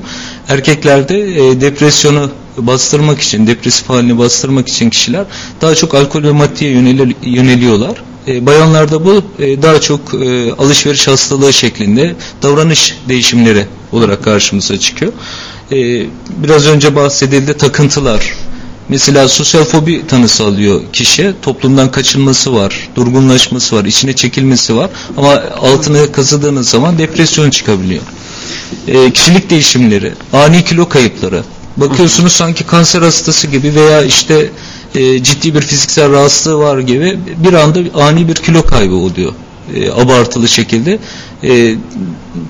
Erkeklerde 0.50 1.48
e, 1.48 1.62
depresyonu 1.62 2.30
bastırmak 2.58 3.22
için, 3.22 3.48
depresif 3.48 3.90
halini 3.90 4.18
bastırmak 4.18 4.68
için 4.68 4.90
kişiler 4.90 5.26
daha 5.62 5.76
çok 5.76 5.96
alkol 5.96 6.24
ve 6.24 6.32
maddeye 6.32 6.72
yönel, 6.72 7.14
yöneliyorlar. 7.24 8.04
E, 8.28 8.46
bayanlarda 8.46 9.06
bu 9.06 9.24
e, 9.40 9.62
daha 9.62 9.82
çok 9.82 10.14
e, 10.14 10.54
alışveriş 10.54 11.08
hastalığı 11.08 11.54
şeklinde 11.54 12.16
davranış 12.42 12.98
değişimleri 13.10 13.66
olarak 13.92 14.24
karşımıza 14.24 14.80
çıkıyor. 14.80 15.14
E, 15.72 16.06
biraz 16.44 16.68
önce 16.68 16.96
bahsedildi 16.96 17.58
takıntılar, 17.58 18.34
Mesela 18.90 19.28
sosyal 19.28 19.64
fobi 19.64 20.08
tanısı 20.08 20.44
alıyor 20.44 20.82
kişi. 20.94 21.34
Toplumdan 21.42 21.92
kaçınması 21.92 22.54
var, 22.54 22.90
durgunlaşması 22.96 23.76
var, 23.76 23.86
içine 23.86 24.14
çekilmesi 24.14 24.76
var. 24.76 24.90
Ama 25.18 25.44
altını 25.62 26.12
kazıdığınız 26.12 26.70
zaman 26.70 26.98
depresyon 26.98 27.50
çıkabiliyor. 27.50 28.04
E, 28.88 29.12
kişilik 29.12 29.50
değişimleri, 29.50 30.14
ani 30.34 30.66
kilo 30.66 30.90
kayıpları. 30.90 31.44
Bakıyorsunuz 31.78 32.32
sanki 32.32 32.64
kanser 32.64 33.02
hastası 33.02 33.48
gibi 33.48 33.76
veya 33.76 34.02
işte 34.02 34.50
e, 34.96 35.24
ciddi 35.24 35.56
bir 35.56 35.62
fiziksel 35.62 36.12
rahatsızlığı 36.12 36.58
var 36.58 36.80
gibi 36.80 37.20
bir 37.38 37.54
anda 37.54 37.80
ani 37.94 38.28
bir 38.28 38.36
kilo 38.36 38.66
kaybı 38.66 38.96
oluyor 38.96 39.34
e, 39.76 39.92
abartılı 39.92 40.48
şekilde 40.48 41.00
e, 41.44 41.76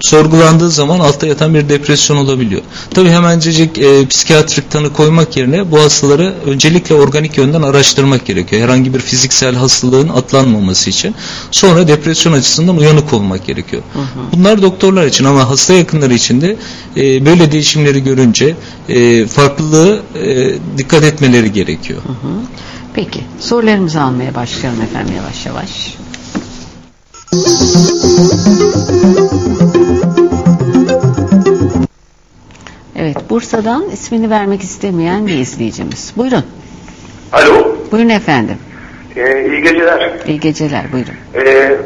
sorgulandığı 0.01 0.70
zaman 0.70 1.00
altta 1.00 1.27
yatan 1.27 1.53
bir 1.53 1.70
depresyon 1.70 2.17
olabiliyor. 2.17 2.62
Tabi 2.93 3.10
hemencecik 3.10 3.77
e, 3.77 4.08
psikiyatrik 4.08 4.72
tanı 4.72 4.93
koymak 4.93 5.38
yerine 5.38 5.72
bu 5.72 5.79
hastaları 5.79 6.34
öncelikle 6.46 6.96
organik 6.96 7.38
yönden 7.38 7.62
araştırmak 7.62 8.25
gerekiyor. 8.25 8.62
Herhangi 8.62 8.93
bir 8.93 9.00
fiziksel 9.00 9.55
hastalığın 9.55 10.10
atlanmaması 10.10 10.89
için. 10.89 11.15
Sonra 11.51 11.88
depresyon 11.88 12.34
açısından 12.34 12.77
uyanık 12.77 13.13
olmak 13.13 13.46
gerekiyor. 13.46 13.82
Hı 13.93 14.00
hı. 14.00 14.03
Bunlar 14.34 14.62
doktorlar 14.62 15.05
için 15.05 15.25
ama 15.25 15.50
hasta 15.50 15.74
yakınları 15.74 16.13
için 16.13 16.41
de 16.41 16.55
e, 16.98 17.25
böyle 17.25 17.51
değişimleri 17.51 18.03
görünce 18.03 18.55
e, 18.89 19.27
farklılığı 19.27 20.01
e, 20.24 20.53
dikkat 20.77 21.03
etmeleri 21.03 21.51
gerekiyor. 21.51 22.01
Hı 22.03 22.10
hı. 22.10 22.34
Peki 22.93 23.22
sorularımızı 23.39 24.01
almaya 24.01 24.36
başlayalım 24.36 24.82
efendim 24.82 25.15
yavaş 25.15 25.46
yavaş. 25.46 25.96
Evet, 32.96 33.30
Bursa'dan 33.30 33.90
ismini 33.90 34.30
vermek 34.30 34.62
istemeyen 34.62 35.28
bir 35.28 35.34
izleyicimiz. 35.34 36.13
Buyurun. 36.18 36.44
Alo. 37.32 37.75
Buyurun 37.92 38.10
efendim. 38.10 38.58
Ee, 39.16 39.48
iyi 39.50 39.62
geceler. 39.62 40.12
İyi 40.28 40.40
geceler, 40.40 40.86
buyurun. 40.92 41.13
Ee, 41.36 41.78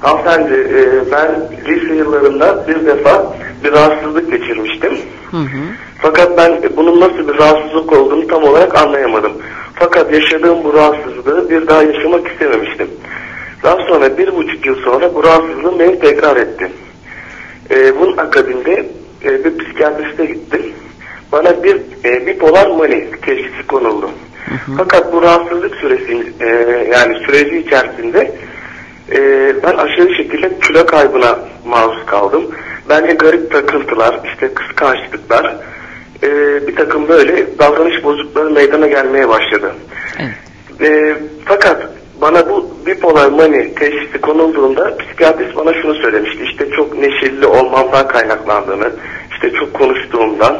hanımefendi, 0.00 0.54
e, 0.54 1.12
ben 1.12 1.28
lise 1.68 1.94
yıllarında 1.94 2.68
bir 2.68 2.86
defa 2.86 3.36
bir 3.64 3.72
rahatsızlık 3.72 4.30
geçirmiştim. 4.30 4.92
Hı 5.30 5.36
hı. 5.36 5.62
Fakat 5.98 6.38
ben 6.38 6.62
bunun 6.76 7.00
nasıl 7.00 7.28
bir 7.28 7.38
rahatsızlık 7.38 7.92
olduğunu 7.92 8.26
tam 8.26 8.44
olarak 8.44 8.78
anlayamadım. 8.82 9.32
Fakat 9.74 10.12
yaşadığım 10.12 10.64
bu 10.64 10.74
rahatsızlığı 10.74 11.50
bir 11.50 11.66
daha 11.66 11.82
yaşamak 11.82 12.28
istememiştim. 12.28 12.88
Daha 13.66 13.76
sonra 13.76 14.18
bir 14.18 14.36
buçuk 14.36 14.66
yıl 14.66 14.76
sonra 14.76 15.14
bu 15.14 15.24
rahatsızlığım 15.24 15.78
beni 15.78 15.98
tekrar 15.98 16.36
etti. 16.36 16.72
E, 17.70 18.00
bunun 18.00 18.16
akabinde 18.16 18.86
e, 19.24 19.44
bir 19.44 19.58
psikiyatriste 19.58 20.26
gittim. 20.26 20.62
Bana 21.32 21.62
bir 21.62 21.76
e, 22.04 22.26
bipolar 22.26 22.66
mani 22.66 23.10
teşhisi 23.22 23.66
konuldu. 23.68 24.10
Hı 24.48 24.54
hı. 24.54 24.76
Fakat 24.76 25.12
bu 25.12 25.22
rahatsızlık 25.22 25.74
süresi 25.74 26.32
e, 26.40 26.46
yani 26.92 27.18
süreci 27.26 27.58
içerisinde 27.58 28.32
e, 29.12 29.18
ben 29.62 29.74
aşırı 29.76 30.14
şekilde 30.14 30.58
kilo 30.58 30.86
kaybına 30.86 31.38
maruz 31.64 32.06
kaldım. 32.06 32.50
Bence 32.88 33.12
garip 33.12 33.52
takıntılar, 33.52 34.20
işte 34.24 34.54
kıskançlıklar, 34.54 35.56
e, 36.22 36.28
bir 36.66 36.76
takım 36.76 37.08
böyle 37.08 37.58
davranış 37.58 38.04
bozuklukları 38.04 38.50
meydana 38.50 38.86
gelmeye 38.86 39.28
başladı. 39.28 39.74
Evet. 40.18 40.90
E, 40.90 41.16
fakat 41.44 41.95
bana 42.20 42.48
bu 42.48 42.70
bipolar 42.86 43.28
mani 43.30 43.74
teşhisi 43.74 44.20
konulduğunda 44.20 44.96
psikiyatrist 44.96 45.56
bana 45.56 45.74
şunu 45.82 45.94
söylemişti. 45.94 46.44
İşte 46.44 46.70
çok 46.70 46.98
neşeli 46.98 47.46
olmamdan 47.46 48.08
kaynaklandığını, 48.08 48.90
işte 49.30 49.50
çok 49.50 49.74
konuştuğumdan, 49.74 50.56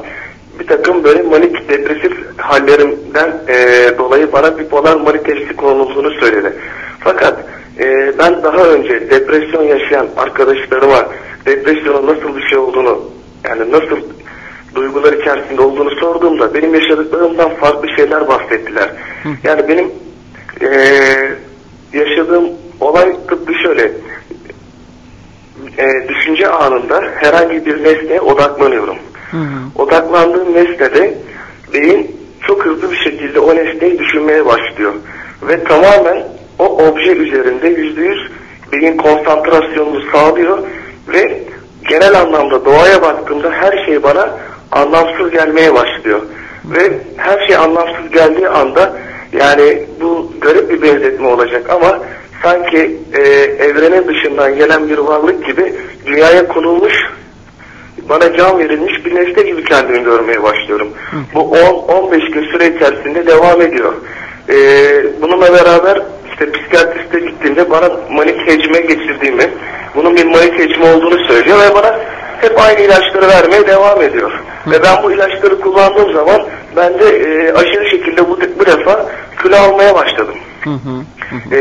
bir 0.60 0.66
takım 0.66 1.04
böyle 1.04 1.22
manik 1.22 1.68
depresif 1.68 2.12
hallerimden 2.36 3.40
e, 3.48 3.58
dolayı 3.98 4.32
bana 4.32 4.58
bipolar 4.58 4.96
mani 4.96 5.22
teşhisi 5.22 5.56
konulduğunu 5.56 6.10
söyledi. 6.10 6.52
Fakat 7.00 7.44
e, 7.78 8.18
ben 8.18 8.42
daha 8.42 8.64
önce 8.64 9.10
depresyon 9.10 9.62
yaşayan 9.62 10.06
arkadaşlarıma 10.16 11.06
depresyonun 11.46 12.06
nasıl 12.06 12.36
bir 12.36 12.48
şey 12.48 12.58
olduğunu, 12.58 13.00
yani 13.48 13.72
nasıl 13.72 13.96
duygular 14.74 15.12
içerisinde 15.12 15.62
olduğunu 15.62 15.90
sorduğumda 15.90 16.54
benim 16.54 16.74
yaşadıklarımdan 16.74 17.50
farklı 17.50 17.88
şeyler 17.96 18.28
bahsettiler. 18.28 18.90
Yani 19.44 19.68
benim 19.68 19.90
e, 20.62 20.68
yaşadığım 21.92 22.44
olay 22.80 23.16
tıpkı 23.28 23.54
şöyle. 23.54 23.92
E, 25.78 26.08
düşünce 26.08 26.48
anında 26.48 27.04
herhangi 27.16 27.66
bir 27.66 27.84
nesneye 27.84 28.20
odaklanıyorum. 28.20 28.96
Hı 29.30 29.36
hı. 29.36 29.82
Odaklandığım 29.82 30.54
nesnede 30.54 31.14
beyin 31.72 32.16
çok 32.46 32.64
hızlı 32.64 32.90
bir 32.90 32.96
şekilde 32.96 33.40
o 33.40 33.56
nesneyi 33.56 33.98
düşünmeye 33.98 34.46
başlıyor. 34.46 34.92
Ve 35.42 35.64
tamamen 35.64 36.22
o 36.58 36.64
obje 36.64 37.12
üzerinde 37.12 37.68
yüzde 37.68 38.02
yüz 38.02 38.30
beyin 38.72 38.96
konsantrasyonunu 38.96 40.02
sağlıyor 40.12 40.58
ve 41.08 41.42
genel 41.88 42.20
anlamda 42.20 42.64
doğaya 42.64 43.02
baktığımda 43.02 43.50
her 43.50 43.86
şey 43.86 44.02
bana 44.02 44.30
anlamsız 44.72 45.30
gelmeye 45.30 45.74
başlıyor. 45.74 46.20
Ve 46.64 46.92
her 47.16 47.46
şey 47.46 47.56
anlamsız 47.56 48.10
geldiği 48.12 48.48
anda 48.48 48.92
yani 49.32 49.82
bu 50.00 50.32
garip 50.40 50.70
bir 50.70 50.82
benzetme 50.82 51.26
olacak 51.26 51.70
ama 51.70 51.98
sanki 52.42 52.96
e, 53.14 53.20
evrenin 53.64 54.08
dışından 54.08 54.56
gelen 54.56 54.88
bir 54.88 54.98
varlık 54.98 55.46
gibi 55.46 55.74
dünyaya 56.06 56.48
konulmuş 56.48 56.94
bana 58.08 58.36
can 58.36 58.58
verilmiş 58.58 59.04
bir 59.04 59.14
nesne 59.14 59.42
gibi 59.42 59.64
kendimi 59.64 60.04
görmeye 60.04 60.42
başlıyorum. 60.42 60.88
Bu 61.34 61.40
10-15 61.40 62.30
gün 62.30 62.42
süre 62.42 62.76
içerisinde 62.76 63.26
devam 63.26 63.62
ediyor. 63.62 63.92
E, 64.48 64.56
bununla 65.22 65.52
beraber 65.52 66.02
işte 66.30 66.52
psikiyatriste 66.52 67.20
gittiğimde 67.20 67.70
bana 67.70 67.90
manik 68.10 68.46
hecme 68.46 68.80
geçirdiğimi, 68.80 69.50
bunun 69.96 70.16
bir 70.16 70.24
manik 70.24 70.58
hecme 70.58 70.94
olduğunu 70.94 71.24
söylüyor 71.24 71.58
ve 71.58 71.74
bana 71.74 71.98
hep 72.40 72.60
aynı 72.60 72.80
ilaçları 72.80 73.28
vermeye 73.28 73.66
devam 73.66 74.02
ediyor. 74.02 74.32
Ve 74.66 74.82
ben 74.82 75.02
bu 75.02 75.12
ilaçları 75.12 75.60
kullandığım 75.60 76.12
zaman 76.12 76.42
ben 76.76 76.98
de 76.98 77.08
e, 77.08 77.52
aşırı 77.52 77.90
şekilde 77.90 78.28
bu, 78.28 78.38
bu 78.58 78.66
defa 78.66 79.06
kilo 79.42 79.56
almaya 79.56 79.94
başladım. 79.94 80.34
Hı 80.64 80.70
hı. 80.70 80.76
hı. 81.30 81.54
E, 81.54 81.60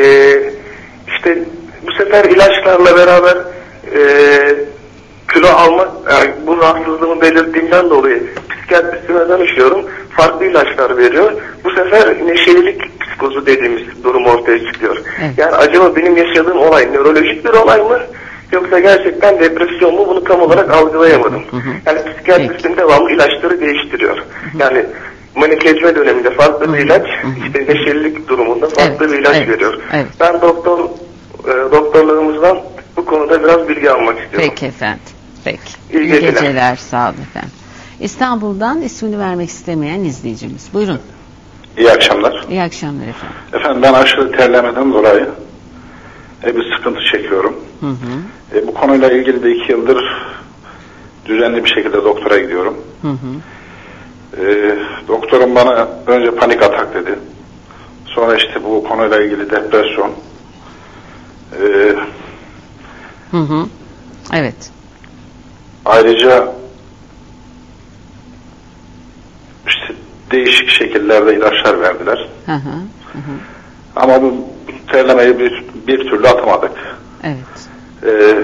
işte 1.07 1.37
bu 1.87 1.91
sefer 2.03 2.25
ilaçlarla 2.25 2.97
beraber 2.97 3.37
e, 3.95 4.01
kilo 5.33 5.47
alma, 5.47 5.87
yani 6.11 6.31
bu 6.47 6.57
rahatsızlığımı 6.57 7.21
belirttiğimden 7.21 7.89
dolayı 7.89 8.23
psikiyatristime 8.49 9.29
danışıyorum. 9.29 9.85
Farklı 10.09 10.45
ilaçlar 10.45 10.97
veriyor. 10.97 11.31
Bu 11.63 11.69
sefer 11.69 12.15
neşelilik 12.25 13.01
psikozu 13.01 13.45
dediğimiz 13.45 14.03
durum 14.03 14.25
ortaya 14.25 14.59
çıkıyor. 14.59 14.97
Evet. 15.21 15.31
Yani 15.37 15.55
acaba 15.55 15.95
benim 15.95 16.17
yaşadığım 16.17 16.57
olay 16.57 16.93
nörolojik 16.93 17.45
bir 17.45 17.49
olay 17.49 17.81
mı? 17.81 17.99
Yoksa 18.55 18.79
gerçekten 18.79 19.39
depresyon 19.39 19.95
mu? 19.95 20.07
Bunu 20.07 20.23
tam 20.23 20.41
olarak 20.41 20.69
algılayamadım. 20.73 21.41
Yani 21.85 21.99
psikiyatristim 22.13 22.77
devamlı 22.77 23.11
ilaçları 23.11 23.61
değiştiriyor. 23.61 24.17
Yani 24.59 24.85
manik 25.35 25.65
ecme 25.65 25.95
döneminde 25.95 26.31
farklı 26.31 26.73
bir 26.73 26.77
ilaç, 26.77 27.07
işte 27.45 27.73
neşelilik 27.73 28.27
durumunda 28.27 28.67
farklı 28.69 29.05
Evet, 29.05 29.11
bir 29.13 29.19
ilaç 29.19 29.35
evet, 29.35 29.49
veriyor. 29.49 29.79
evet. 29.93 30.05
Ben 30.19 30.41
doktor 30.41 30.79
e, 31.47 31.71
doktorlarımızdan 31.71 32.57
bu 32.97 33.05
konuda 33.05 33.43
biraz 33.43 33.69
bilgi 33.69 33.91
almak 33.91 34.19
istiyorum. 34.19 34.49
Peki 34.49 34.65
efendim. 34.65 34.99
Peki. 35.45 35.59
İyi 35.93 36.07
geceler. 36.21 36.75
Sağ 36.75 37.03
olun 37.09 37.21
efendim. 37.29 37.51
İstanbul'dan 37.99 38.81
ismini 38.81 39.19
vermek 39.19 39.49
istemeyen 39.49 39.99
izleyicimiz. 39.99 40.69
Buyurun. 40.73 40.99
İyi 41.77 41.91
akşamlar. 41.91 42.45
İyi 42.49 42.61
akşamlar 42.61 43.07
efendim. 43.07 43.37
Efendim 43.53 43.81
ben 43.81 43.93
aşırı 43.93 44.31
terlemeden 44.31 44.93
dolayı 44.93 45.27
e, 46.45 46.55
bir 46.55 46.75
sıkıntı 46.75 46.99
çekiyorum. 47.11 47.55
Hı 47.79 47.87
hı. 47.87 48.57
E, 48.57 48.67
bu 48.67 48.73
konuyla 48.73 49.11
ilgili 49.11 49.43
de 49.43 49.51
iki 49.55 49.71
yıldır 49.71 50.03
düzenli 51.25 51.63
bir 51.63 51.69
şekilde 51.69 52.03
doktora 52.03 52.37
gidiyorum. 52.37 52.77
Hı 53.01 53.07
hı. 53.07 53.41
E, 54.45 54.75
doktorum 55.07 55.55
bana 55.55 55.87
önce 56.07 56.31
panik 56.31 56.63
atak 56.63 56.93
dedi. 56.95 57.19
Sonra 58.05 58.35
işte 58.35 58.63
bu 58.63 58.83
konuyla 58.83 59.21
ilgili 59.21 59.51
depresyon. 59.51 60.11
E, 61.61 61.95
Hı 63.31 63.37
hı. 63.37 63.65
Evet. 64.33 64.71
ayrıca 65.85 66.53
işte 69.67 69.93
değişik 70.31 70.69
şekillerde 70.69 71.35
ilaçlar 71.35 71.81
verdiler. 71.81 72.29
Hı 72.45 72.51
hı. 72.51 72.69
Hı 73.13 73.17
hı. 73.17 73.35
Ama 73.95 74.21
bu 74.21 74.33
terlemeyi 74.91 75.39
bir, 75.39 75.63
bir 75.87 75.97
türlü 76.09 76.27
atamadık. 76.27 76.71
Evet. 77.23 77.69
Ee, 78.03 78.35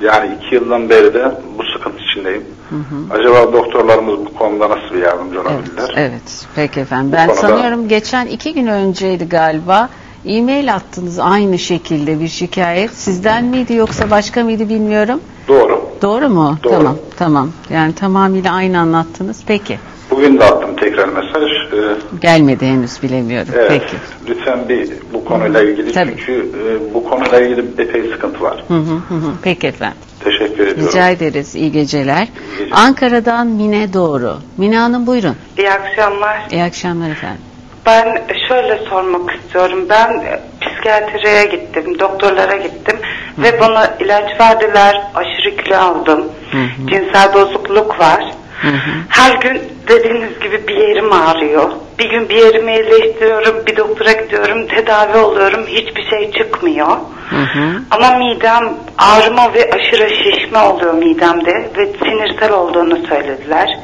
yani 0.00 0.30
iki 0.40 0.54
yıldan 0.54 0.90
beri 0.90 1.14
de 1.14 1.32
bu 1.58 1.62
sıkıntı 1.72 1.98
içindeyim. 2.10 2.44
Hı 2.70 2.76
hı. 2.76 3.14
Acaba 3.20 3.52
doktorlarımız 3.52 4.18
bu 4.26 4.34
konuda 4.34 4.70
nasıl 4.70 4.94
bir 4.94 5.02
yardımcı 5.02 5.36
Evet, 5.38 5.46
olabilirler? 5.50 5.92
evet. 5.96 6.46
Peki 6.54 6.80
efendim. 6.80 7.08
Bu 7.12 7.16
Ben 7.16 7.26
konuda- 7.26 7.40
sanıyorum 7.40 7.88
geçen 7.88 8.26
iki 8.26 8.54
gün 8.54 8.66
önceydi 8.66 9.28
galiba. 9.28 9.88
E-mail 10.28 10.74
attınız 10.74 11.18
aynı 11.18 11.58
şekilde 11.58 12.20
bir 12.20 12.28
şikayet. 12.28 12.90
Sizden 12.90 13.44
miydi 13.44 13.74
yoksa 13.74 14.10
başka 14.10 14.44
mıydı 14.44 14.68
bilmiyorum. 14.68 15.20
Doğru. 15.48 15.88
Doğru 16.02 16.28
mu? 16.28 16.58
Doğru. 16.64 16.72
Tamam, 16.72 16.96
tamam. 17.16 17.50
Yani 17.70 17.94
tamamıyla 17.94 18.52
aynı 18.54 18.78
anlattınız. 18.78 19.42
Peki. 19.46 19.78
Bugün 20.10 20.38
de 20.38 20.44
attım 20.44 20.76
tekrar 20.76 21.08
mesaj. 21.08 21.42
Ee, 21.72 21.96
Gelmedi 22.20 22.66
henüz 22.66 23.02
bilemiyorum. 23.02 23.48
evet, 23.56 23.68
Peki. 23.68 23.96
lütfen 24.28 24.68
bir 24.68 24.90
bu 25.12 25.24
konuyla 25.24 25.62
ilgili 25.62 25.92
Tabii. 25.92 26.14
çünkü 26.18 26.32
e, 26.32 26.94
bu 26.94 27.04
konuyla 27.04 27.40
ilgili 27.40 27.82
epey 27.82 28.02
sıkıntı 28.12 28.40
var. 28.40 28.64
Hı 28.68 28.74
hı 28.74 28.94
hı. 29.14 29.32
Peki 29.42 29.66
efendim. 29.66 29.98
Teşekkür 30.24 30.66
ediyorum. 30.66 30.86
Rica 30.88 31.08
ederiz. 31.10 31.54
İyi 31.54 31.72
geceler. 31.72 32.22
İyi 32.22 32.58
geceler. 32.58 32.78
Ankara'dan 32.84 33.46
Mine 33.46 33.92
Doğru. 33.92 34.36
Mine 34.56 34.78
Hanım 34.78 35.06
buyurun. 35.06 35.36
İyi 35.58 35.70
akşamlar. 35.70 36.46
İyi 36.50 36.62
akşamlar 36.62 37.10
efendim. 37.10 37.40
Ben 37.88 38.22
şöyle 38.48 38.78
sormak 38.78 39.34
istiyorum. 39.34 39.86
Ben 39.90 40.10
e, 40.10 40.40
psikiyatriye 40.60 41.44
gittim, 41.44 41.98
doktorlara 41.98 42.56
gittim 42.56 42.98
ve 43.38 43.60
bana 43.60 43.96
ilaç 44.00 44.40
verdiler. 44.40 45.02
Aşırı 45.14 45.56
kilo 45.56 45.76
aldım. 45.76 46.24
Hı 46.52 46.58
hı. 46.58 46.86
Cinsel 46.90 47.34
bozukluk 47.34 48.00
var. 48.00 48.24
Hı 48.62 48.68
hı. 48.68 48.90
Her 49.08 49.34
gün 49.34 49.62
dediğiniz 49.88 50.40
gibi 50.40 50.68
bir 50.68 50.76
yerim 50.76 51.12
ağrıyor. 51.12 51.70
Bir 51.98 52.10
gün 52.10 52.28
bir 52.28 52.36
yerimi 52.36 52.72
iyileştiriyorum, 52.72 53.66
bir 53.66 53.76
doktora 53.76 54.12
gidiyorum, 54.12 54.66
tedavi 54.66 55.18
oluyorum, 55.18 55.66
hiçbir 55.66 56.10
şey 56.10 56.32
çıkmıyor. 56.32 56.96
Hı 57.30 57.36
hı. 57.36 57.82
Ama 57.90 58.18
midem 58.18 58.74
ağrıma 58.98 59.54
ve 59.54 59.70
aşırı 59.72 60.10
şişme 60.10 60.58
oluyor 60.58 60.94
midemde 60.94 61.70
ve 61.76 61.86
sinirsel 61.86 62.52
olduğunu 62.52 63.06
söylediler. 63.06 63.78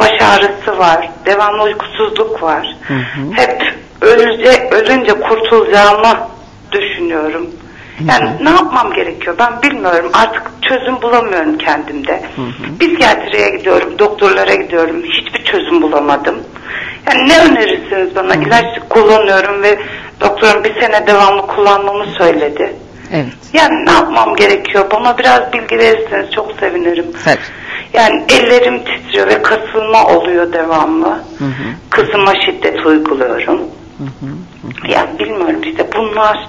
Baş 0.00 0.22
ağrısı 0.22 0.78
var, 0.78 1.10
devamlı 1.26 1.62
uykusuzluk 1.62 2.42
var. 2.42 2.76
Hı 2.88 2.94
hı. 2.94 3.32
Hep 3.32 3.74
ölünce, 4.00 4.68
ölünce 4.70 5.12
kurtulacağımı 5.20 6.18
düşünüyorum. 6.72 7.50
Yani 8.08 8.30
ne 8.42 8.50
yapmam 8.50 8.92
gerekiyor 8.92 9.36
ben 9.38 9.62
bilmiyorum. 9.62 10.10
Artık 10.14 10.42
çözüm 10.62 11.02
bulamıyorum 11.02 11.58
kendimde. 11.58 12.22
Psikiyatriye 12.80 13.50
gidiyorum, 13.50 13.98
doktorlara 13.98 14.54
gidiyorum. 14.54 15.02
Hiçbir 15.02 15.44
çözüm 15.44 15.82
bulamadım. 15.82 16.38
Yani 17.06 17.28
ne 17.28 17.38
önerirsiniz 17.38 18.16
bana? 18.16 18.34
İlaç 18.34 18.66
kullanıyorum 18.88 19.62
ve 19.62 19.78
doktorum 20.20 20.64
bir 20.64 20.80
sene 20.80 21.06
devamlı 21.06 21.46
kullanmamı 21.46 22.06
söyledi. 22.06 22.72
Evet. 23.12 23.26
Yani 23.52 23.86
ne 23.86 23.90
yapmam 23.90 24.36
gerekiyor? 24.36 24.84
Bana 24.90 25.18
biraz 25.18 25.52
bilgi 25.52 25.78
verirseniz 25.78 26.30
çok 26.30 26.52
sevinirim. 26.60 27.06
Tabii. 27.24 27.38
Yani 27.92 28.24
ellerim 28.28 28.84
titriyor 28.84 29.26
ve 29.28 29.42
kasılma 29.42 30.06
oluyor 30.06 30.52
devamlı. 30.52 31.06
Hı 31.38 31.44
hı. 31.44 31.50
Kızıma 31.90 32.32
şiddet 32.46 32.86
uyguluyorum. 32.86 33.58
Hı 33.98 34.04
hı. 34.04 34.30
Yani 34.92 35.18
bilmiyorum 35.18 35.62
işte 35.64 35.86
bunlar 35.96 36.48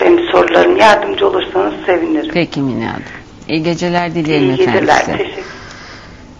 benim 0.00 0.20
sorularım. 0.32 0.76
Yardımcı 0.76 1.28
olursanız 1.28 1.74
sevinirim. 1.86 2.30
Peki 2.34 2.60
Mine 2.60 2.86
Hanım. 2.86 3.02
İyi 3.48 3.62
geceler 3.62 4.14
dileyelim 4.14 4.48
İyi 4.48 4.52
efendim 4.62 4.80
geceler. 4.80 5.00
size. 5.00 5.16
Teşekkür 5.16 5.42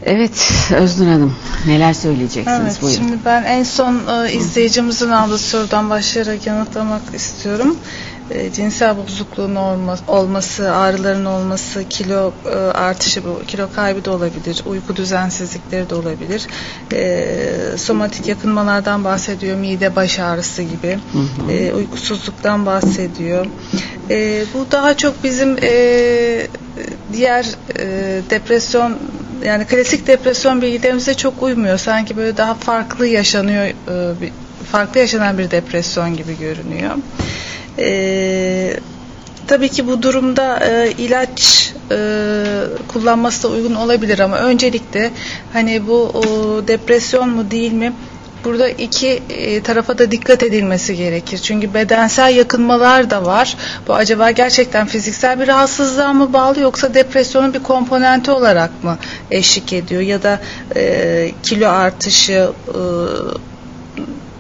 Evet 0.05 0.49
Öznur 0.77 1.07
Hanım 1.07 1.37
neler 1.67 1.93
söyleyeceksiniz 1.93 2.61
Evet, 2.63 2.83
buyurun. 2.83 2.97
şimdi 2.99 3.17
ben 3.25 3.43
en 3.45 3.63
son 3.63 3.95
e, 4.27 4.33
izleyicimizin 4.33 5.11
aldığı 5.11 5.39
sorudan 5.39 5.91
başlayarak 5.91 6.47
yanıtlamak 6.47 7.03
istiyorum. 7.15 7.77
E, 8.31 8.53
cinsel 8.53 8.97
bozukluğun 8.97 9.55
olma, 9.55 9.97
olması, 10.09 10.73
ağrıların 10.73 11.25
olması, 11.25 11.85
kilo 11.89 12.33
e, 12.47 12.55
artışı, 12.59 13.25
bu 13.25 13.43
kilo 13.47 13.69
kaybı 13.75 14.05
da 14.05 14.11
olabilir, 14.11 14.63
uyku 14.67 14.97
düzensizlikleri 14.97 15.91
de 15.91 15.95
olabilir. 15.95 16.47
E, 16.93 17.27
somatik 17.77 18.27
yakınmalardan 18.27 19.05
bahsediyor, 19.05 19.57
mide 19.57 19.97
baş 19.97 20.19
ağrısı 20.19 20.63
gibi, 20.63 20.99
E, 21.51 21.73
uykusuzluktan 21.73 22.67
bahsediyor. 22.67 23.47
E, 24.11 24.45
bu 24.55 24.67
daha 24.71 24.97
çok 24.97 25.25
bizim 25.25 25.57
e, 25.63 26.47
diğer 27.13 27.47
e, 27.79 27.87
depresyon 28.31 28.99
yani 29.45 29.65
klasik 29.65 30.07
depresyon 30.07 30.63
bilgilerimize 30.63 31.15
çok 31.15 31.43
uymuyor. 31.43 31.79
Sanki 31.79 32.17
böyle 32.17 32.37
daha 32.37 32.55
farklı 32.55 33.07
yaşanıyor, 33.07 33.65
e, 33.67 34.21
bir- 34.21 34.33
farklı 34.73 35.01
yaşanan 35.01 35.39
bir 35.39 35.51
depresyon 35.51 36.17
gibi 36.17 36.39
görünüyor. 36.39 36.91
E, 37.81 38.77
tabii 39.47 39.69
ki 39.69 39.87
bu 39.87 40.03
durumda 40.03 40.67
e, 40.67 40.93
ilaç 40.99 41.73
e, 41.91 41.97
kullanması 42.89 43.43
da 43.43 43.49
uygun 43.49 43.75
olabilir 43.75 44.19
ama 44.19 44.39
öncelikle 44.39 45.11
hani 45.53 45.87
bu 45.87 45.95
o, 45.95 46.23
depresyon 46.69 47.29
mu 47.29 47.51
değil 47.51 47.73
mi? 47.73 47.93
Burada 48.45 48.69
iki 48.69 49.23
e, 49.29 49.63
tarafa 49.63 49.99
da 49.99 50.11
dikkat 50.11 50.43
edilmesi 50.43 50.97
gerekir. 50.97 51.39
Çünkü 51.39 51.75
bedensel 51.75 52.37
yakınmalar 52.37 53.11
da 53.11 53.25
var. 53.25 53.57
Bu 53.89 53.95
acaba 53.95 54.31
gerçekten 54.31 54.87
fiziksel 54.87 55.41
bir 55.41 55.49
rahatsızlığa 55.49 56.13
mı 56.13 56.33
bağlı 56.33 56.61
yoksa 56.61 56.95
depresyonun 56.95 57.55
bir 57.55 57.63
komponenti 57.63 58.31
olarak 58.31 58.85
mı 58.85 58.99
eşlik 59.31 59.73
ediyor? 59.73 60.03
Ya 60.03 60.23
da 60.23 60.41
e, 60.77 61.33
kilo 61.43 61.69
artışı, 61.69 62.51
e, 62.69 62.81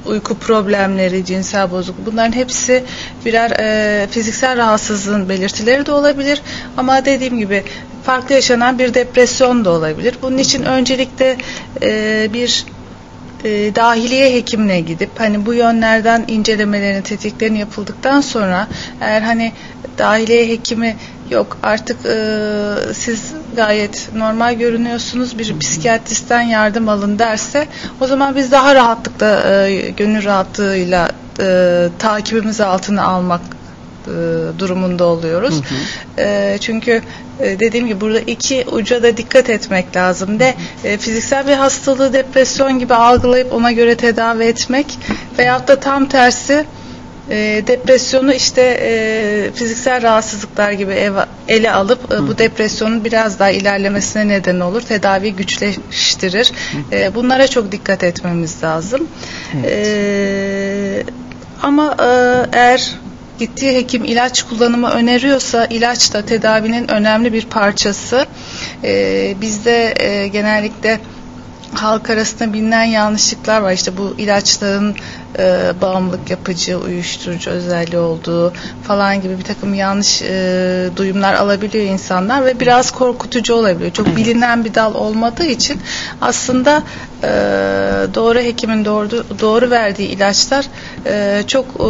uyku 0.07 0.39
problemleri, 0.39 1.25
cinsel 1.25 1.71
bozukluk 1.71 2.07
bunların 2.07 2.33
hepsi 2.33 2.85
birer 3.25 3.51
e, 3.51 4.07
fiziksel 4.11 4.57
rahatsızlığın 4.57 5.29
belirtileri 5.29 5.87
de 5.87 5.93
olabilir. 5.93 6.43
Ama 6.77 7.05
dediğim 7.05 7.39
gibi 7.39 7.65
farklı 8.05 8.35
yaşanan 8.35 8.79
bir 8.79 8.95
depresyon 8.95 9.65
da 9.65 9.71
olabilir. 9.71 10.15
Bunun 10.23 10.39
için 10.39 10.63
öncelikle 10.63 11.37
e, 11.83 12.29
bir 12.33 12.65
e, 13.45 13.75
dahiliye 13.75 14.35
hekimine 14.35 14.81
gidip 14.81 15.11
hani 15.19 15.47
bu 15.47 15.55
yönlerden 15.55 16.25
incelemelerin 16.29 17.03
tetkiklerin 17.03 17.55
yapıldıktan 17.55 18.21
sonra 18.21 18.69
eğer 19.01 19.23
hani 19.23 19.53
dahiliye 19.99 20.49
hekimi 20.49 20.97
yok 21.31 21.59
artık 21.63 22.07
e, 22.07 22.95
siz 22.95 23.33
gayet 23.57 24.09
normal 24.15 24.55
görünüyorsunuz 24.55 25.39
bir 25.39 25.59
psikiyatristten 25.59 26.41
yardım 26.41 26.89
alın 26.89 27.19
derse 27.19 27.69
o 28.01 28.07
zaman 28.07 28.37
biz 28.37 28.53
daha 28.53 28.75
rahatlıkla 28.75 29.67
e, 29.67 29.91
gönül 29.91 30.25
rahatlığıyla 30.25 31.09
e, 31.41 31.89
takibimiz 31.99 32.61
altına 32.61 33.05
almak 33.05 33.41
e, 34.07 34.13
durumunda 34.59 35.05
oluyoruz. 35.05 35.55
Hı 35.55 35.59
hı. 35.59 36.27
E, 36.27 36.59
çünkü 36.61 37.03
e, 37.41 37.61
dediğim 37.61 37.87
gibi 37.87 38.01
burada 38.01 38.21
iki 38.21 38.65
uca 38.73 39.03
da 39.03 39.17
dikkat 39.17 39.51
etmek 39.51 39.97
lazım. 39.97 40.41
De 40.41 40.55
e, 40.85 40.99
fiziksel 40.99 41.49
bir 41.49 41.53
hastalığı 41.53 42.13
depresyon 42.13 42.79
gibi 42.79 42.95
algılayıp 42.95 43.53
ona 43.53 43.73
göre 43.73 43.95
tedavi 43.95 44.45
etmek 44.45 44.99
veyahut 45.39 45.69
da 45.69 45.81
tam 45.81 46.09
tersi 46.09 46.65
e, 47.31 47.63
depresyonu 47.67 48.33
işte 48.33 48.63
e, 48.83 49.51
fiziksel 49.55 50.03
rahatsızlıklar 50.03 50.73
gibi 50.73 50.93
ev, 50.93 51.13
ele 51.49 51.73
alıp 51.73 52.13
e, 52.13 52.29
bu 52.29 52.39
depresyonun 52.39 53.05
biraz 53.05 53.39
daha 53.39 53.51
ilerlemesine 53.51 54.29
neden 54.29 54.61
olur. 54.61 54.81
Tedavi 54.81 55.33
güçleştirir. 55.33 56.53
E, 56.93 57.15
bunlara 57.15 57.49
çok 57.49 57.73
dikkat 57.73 58.05
etmemiz 58.05 58.63
lazım. 58.63 59.09
Evet. 59.55 59.87
E, 59.87 61.05
ama 61.63 61.97
e, 61.99 62.07
eğer 62.53 62.95
gittiği 63.39 63.77
hekim 63.77 64.05
ilaç 64.05 64.43
kullanımı 64.43 64.91
öneriyorsa 64.91 65.67
ilaç 65.67 66.13
da 66.13 66.27
tedavinin 66.27 66.91
önemli 66.91 67.33
bir 67.33 67.47
parçası. 67.47 68.27
E, 68.85 69.35
bizde 69.41 69.95
e, 69.97 70.29
genellikle 70.29 71.01
halk 71.75 72.11
arasında 72.11 72.53
bilinen 72.53 72.85
yanlışlıklar 72.85 73.61
var. 73.61 73.73
İşte 73.73 73.97
bu 73.97 74.15
ilaçların 74.19 74.95
e, 75.39 75.73
bağımlılık 75.81 76.31
yapıcı, 76.31 76.79
uyuşturucu 76.79 77.51
özelliği 77.51 78.01
olduğu 78.01 78.53
falan 78.83 79.23
gibi 79.23 79.39
bir 79.39 79.45
takım 79.45 79.75
yanlış 79.75 80.23
e, 80.23 80.91
duyumlar 80.97 81.35
alabiliyor 81.35 81.85
insanlar 81.85 82.45
ve 82.45 82.61
biraz 82.61 82.91
korkutucu 82.91 83.55
olabiliyor. 83.55 83.91
Çok 83.93 84.17
bilinen 84.17 84.65
bir 84.65 84.75
dal 84.75 84.95
olmadığı 84.95 85.47
için 85.47 85.81
aslında 86.21 86.83
e, 87.23 87.29
doğru 88.15 88.39
hekimin 88.39 88.85
doğru, 88.85 89.25
doğru 89.41 89.71
verdiği 89.71 90.09
ilaçlar 90.09 90.67
e, 91.07 91.43
çok 91.47 91.67
e, 91.67 91.89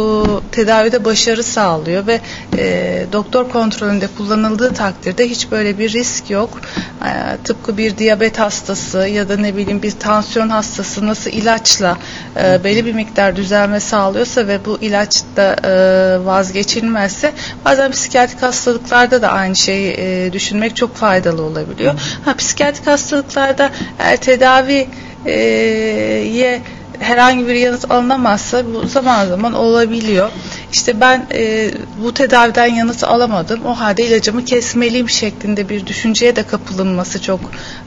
tedavide 0.51 1.05
başarı 1.05 1.43
sağlıyor 1.43 2.07
ve 2.07 2.19
e, 2.57 3.05
doktor 3.13 3.49
kontrolünde 3.49 4.07
kullanıldığı 4.17 4.73
takdirde 4.73 5.29
hiç 5.29 5.51
böyle 5.51 5.79
bir 5.79 5.93
risk 5.93 6.29
yok. 6.29 6.61
E, 7.05 7.37
tıpkı 7.43 7.77
bir 7.77 7.97
diyabet 7.97 8.39
hastası 8.39 8.97
ya 8.97 9.29
da 9.29 9.37
ne 9.37 9.55
bileyim 9.55 9.81
bir 9.81 9.91
tansiyon 9.91 10.49
hastası 10.49 11.07
nasıl 11.07 11.31
ilaçla 11.31 11.97
e, 12.43 12.63
belli 12.63 12.85
bir 12.85 12.93
miktar 12.93 13.30
düzelme 13.35 13.79
sağlıyorsa 13.79 14.47
ve 14.47 14.65
bu 14.65 14.77
ilaç 14.81 15.23
da 15.35 15.55
e, 15.63 16.25
vazgeçilmezse 16.25 17.33
bazen 17.65 17.91
psikiyatrik 17.91 18.41
hastalıklarda 18.41 19.21
da 19.21 19.29
aynı 19.31 19.55
şeyi 19.55 19.95
e, 19.97 20.33
düşünmek 20.33 20.75
çok 20.75 20.95
faydalı 20.95 21.43
olabiliyor. 21.43 21.93
Ha, 22.25 22.35
psikiyatrik 22.35 22.87
hastalıklarda 22.87 23.69
eğer 23.99 24.17
tedavi 24.17 24.87
e, 25.25 26.61
herhangi 27.01 27.47
bir 27.47 27.55
yanıt 27.55 27.91
alınamazsa 27.91 28.73
bu 28.73 28.87
zaman 28.87 29.25
zaman 29.25 29.53
olabiliyor. 29.53 30.31
İşte 30.71 31.01
ben 31.01 31.27
e, 31.33 31.71
bu 32.03 32.13
tedaviden 32.13 32.65
yanıt 32.65 33.03
alamadım. 33.03 33.65
O 33.65 33.79
halde 33.79 34.03
ilacımı 34.03 34.45
kesmeliyim 34.45 35.09
şeklinde 35.09 35.69
bir 35.69 35.87
düşünceye 35.87 36.35
de 36.35 36.43
kapılınması 36.43 37.21
çok 37.21 37.39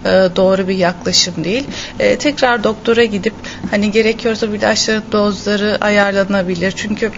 e, 0.04 0.08
doğru 0.36 0.68
bir 0.68 0.76
yaklaşım 0.76 1.44
değil. 1.44 1.64
E, 1.98 2.16
tekrar 2.16 2.64
doktora 2.64 3.04
gidip 3.04 3.34
hani 3.70 3.90
gerekiyorsa 3.90 4.50
bu 4.50 4.54
ilaçların 4.54 5.04
dozları 5.12 5.78
ayarlanabilir. 5.80 6.72
Çünkü 6.72 7.10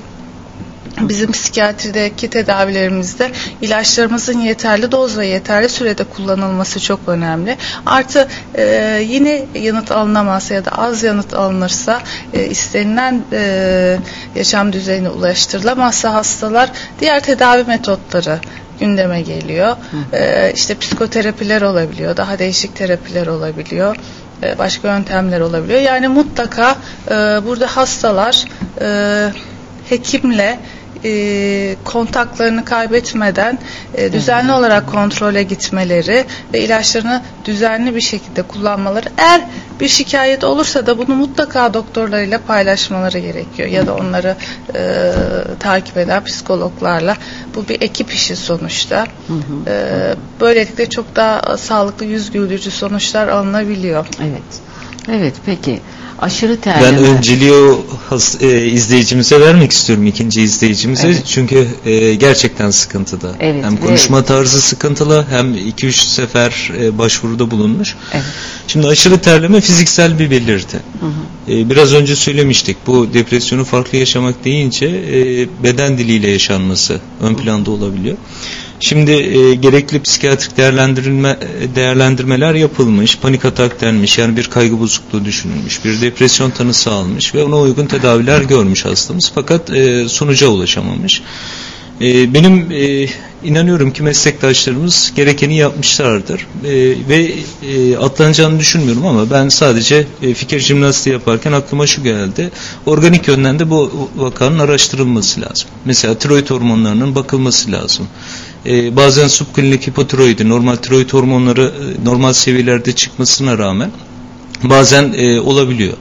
bizim 1.01 1.33
psikiyatrideki 1.33 2.31
tedavilerimizde 2.31 3.31
ilaçlarımızın 3.63 4.39
yeterli 4.41 4.93
doz 4.93 5.19
ve 5.19 5.27
yeterli 5.27 5.69
sürede 5.69 6.05
kullanılması 6.05 6.81
çok 6.81 7.01
önemli. 7.07 7.57
Artı 7.87 8.29
e, 8.55 8.65
yine 9.09 9.45
yanıt 9.55 9.91
alınamazsa 9.93 10.55
ya 10.55 10.65
da 10.65 10.71
az 10.71 11.03
yanıt 11.03 11.35
alınırsa 11.35 12.01
e, 12.35 12.47
istenilen 12.47 13.23
e, 13.33 13.99
yaşam 14.35 14.73
düzeyine 14.73 15.09
ulaştırılamazsa 15.09 16.15
hastalar 16.15 16.71
diğer 17.01 17.21
tedavi 17.23 17.65
metotları 17.65 18.39
gündeme 18.81 19.23
geliyor. 19.23 19.77
E, 20.13 20.53
işte 20.55 20.79
psikoterapiler 20.79 21.63
olabiliyor, 21.63 22.17
daha 22.17 22.39
değişik 22.39 22.77
terapiler 22.77 23.27
olabiliyor 23.27 23.97
e, 24.43 24.59
başka 24.59 24.89
yöntemler 24.89 25.41
olabiliyor. 25.41 25.81
Yani 25.81 26.09
mutlaka 26.09 26.77
e, 27.09 27.15
burada 27.15 27.67
hastalar 27.67 28.45
e, 28.81 29.33
hekimle 29.89 30.59
e, 31.05 31.77
kontaklarını 31.85 32.65
kaybetmeden 32.65 33.59
e, 33.95 34.13
düzenli 34.13 34.53
olarak 34.53 34.87
kontrole 34.87 35.43
gitmeleri 35.43 36.25
ve 36.53 36.61
ilaçlarını 36.61 37.23
düzenli 37.45 37.95
bir 37.95 38.01
şekilde 38.01 38.43
kullanmaları. 38.43 39.09
Eğer 39.19 39.41
bir 39.81 39.89
şikayet 39.89 40.45
olursa 40.45 40.87
da 40.87 40.99
bunu 40.99 41.15
mutlaka 41.15 41.75
doktorlarıyla 41.75 42.41
paylaşmaları 42.47 43.19
gerekiyor 43.19 43.69
ya 43.69 43.87
da 43.87 43.95
onları 43.95 44.37
e, 44.75 45.13
takip 45.61 45.97
eden 45.97 46.25
psikologlarla. 46.25 47.17
Bu 47.55 47.69
bir 47.69 47.83
ekip 47.83 48.13
işi 48.13 48.37
sonuçta. 48.37 49.07
Hı 49.27 49.33
hı. 49.33 49.71
E, 49.71 50.15
böylelikle 50.41 50.91
çok 50.91 51.17
daha 51.17 51.57
sağlıklı 51.57 52.07
yüz 52.07 52.31
güldürücü 52.31 52.71
sonuçlar 52.71 53.29
alınabiliyor. 53.29 54.07
Evet. 54.21 54.76
Evet 55.09 55.35
peki 55.47 55.81
aşırı 56.19 56.61
terleme. 56.61 56.99
Ben 56.99 57.05
önceliği 57.05 57.53
o 57.53 57.87
has, 58.09 58.43
e, 58.43 58.67
izleyicimize 58.67 59.41
vermek 59.41 59.73
istiyorum 59.73 60.07
ikinci 60.07 60.43
izleyicimize. 60.43 61.09
Evet. 61.09 61.23
Çünkü 61.27 61.69
e, 61.87 62.15
gerçekten 62.15 62.71
sıkıntıda. 62.71 63.33
Evet, 63.41 63.65
hem 63.65 63.77
konuşma 63.77 64.19
evet. 64.19 64.29
tarzı 64.29 64.61
sıkıntılı 64.61 65.27
hem 65.31 65.55
2-3 65.55 65.93
sefer 65.93 66.73
e, 66.81 66.99
başvuruda 66.99 67.51
bulunmuş. 67.51 67.97
Evet. 68.13 68.25
Şimdi 68.69 68.87
aşırı 68.87 69.19
terleme 69.19 69.61
fiziksel 69.61 70.19
bir 70.19 70.31
belirti. 70.31 70.77
Hı 71.01 71.07
hı. 71.07 71.53
E, 71.53 71.71
biraz 71.71 71.95
önce 71.95 72.17
söylemiştik. 72.17 72.77
Bu 72.87 73.15
depresyonu 73.15 73.65
farklı 73.65 73.99
yaşamak 73.99 74.45
deyince 74.45 74.87
e, 74.87 75.49
beden 75.65 75.99
diliyle 75.99 76.31
yaşanması 76.31 77.01
ön 77.21 77.35
planda 77.35 77.71
olabiliyor. 77.71 78.17
Şimdi 78.81 79.11
e, 79.11 79.55
gerekli 79.55 80.03
psikiyatrik 80.03 80.57
değerlendirme 80.57 81.39
değerlendirmeler 81.75 82.55
yapılmış, 82.55 83.19
panik 83.19 83.45
atak 83.45 83.81
denmiş, 83.81 84.19
yani 84.19 84.37
bir 84.37 84.45
kaygı 84.45 84.81
bozukluğu 84.81 85.25
düşünülmüş, 85.25 85.85
bir 85.85 86.01
depresyon 86.01 86.51
tanısı 86.51 86.91
almış 86.91 87.35
ve 87.35 87.45
ona 87.45 87.57
uygun 87.59 87.87
tedaviler 87.87 88.43
görmüş 88.43 88.85
hastamız 88.85 89.33
fakat 89.35 89.71
e, 89.71 90.09
sonuca 90.09 90.49
ulaşamamış. 90.49 91.23
E, 92.01 92.35
benim 92.35 92.73
e, 92.73 93.07
inanıyorum 93.45 93.93
ki 93.93 94.03
meslektaşlarımız 94.03 95.13
gerekeni 95.17 95.57
yapmışlardır 95.57 96.47
e, 96.65 96.73
ve 97.09 97.33
e, 97.63 97.97
atlanacağını 97.97 98.59
düşünmüyorum 98.59 99.07
ama 99.07 99.31
ben 99.31 99.49
sadece 99.49 100.07
e, 100.23 100.35
fikir 100.35 100.61
jimnastiği 100.61 101.13
yaparken 101.13 101.53
aklıma 101.53 101.87
şu 101.87 102.03
geldi. 102.03 102.51
Organik 102.87 103.29
yönden 103.29 103.59
de 103.59 103.71
bu 103.71 104.11
vakanın 104.17 104.59
araştırılması 104.59 105.41
lazım. 105.41 105.69
Mesela 105.85 106.19
tiroid 106.19 106.51
hormonlarının 106.51 107.15
bakılması 107.15 107.73
lazım. 107.73 108.09
E, 108.67 108.97
bazen 108.97 109.29
subklinik 109.29 109.87
hipotiroidi, 109.87 110.49
normal 110.49 110.77
tiroid 110.77 111.11
hormonları 111.11 111.63
e, 111.63 112.05
normal 112.05 112.33
seviyelerde 112.33 112.93
çıkmasına 112.93 113.59
rağmen 113.59 113.91
bazen 114.63 115.39
olabiliyor 115.39 115.97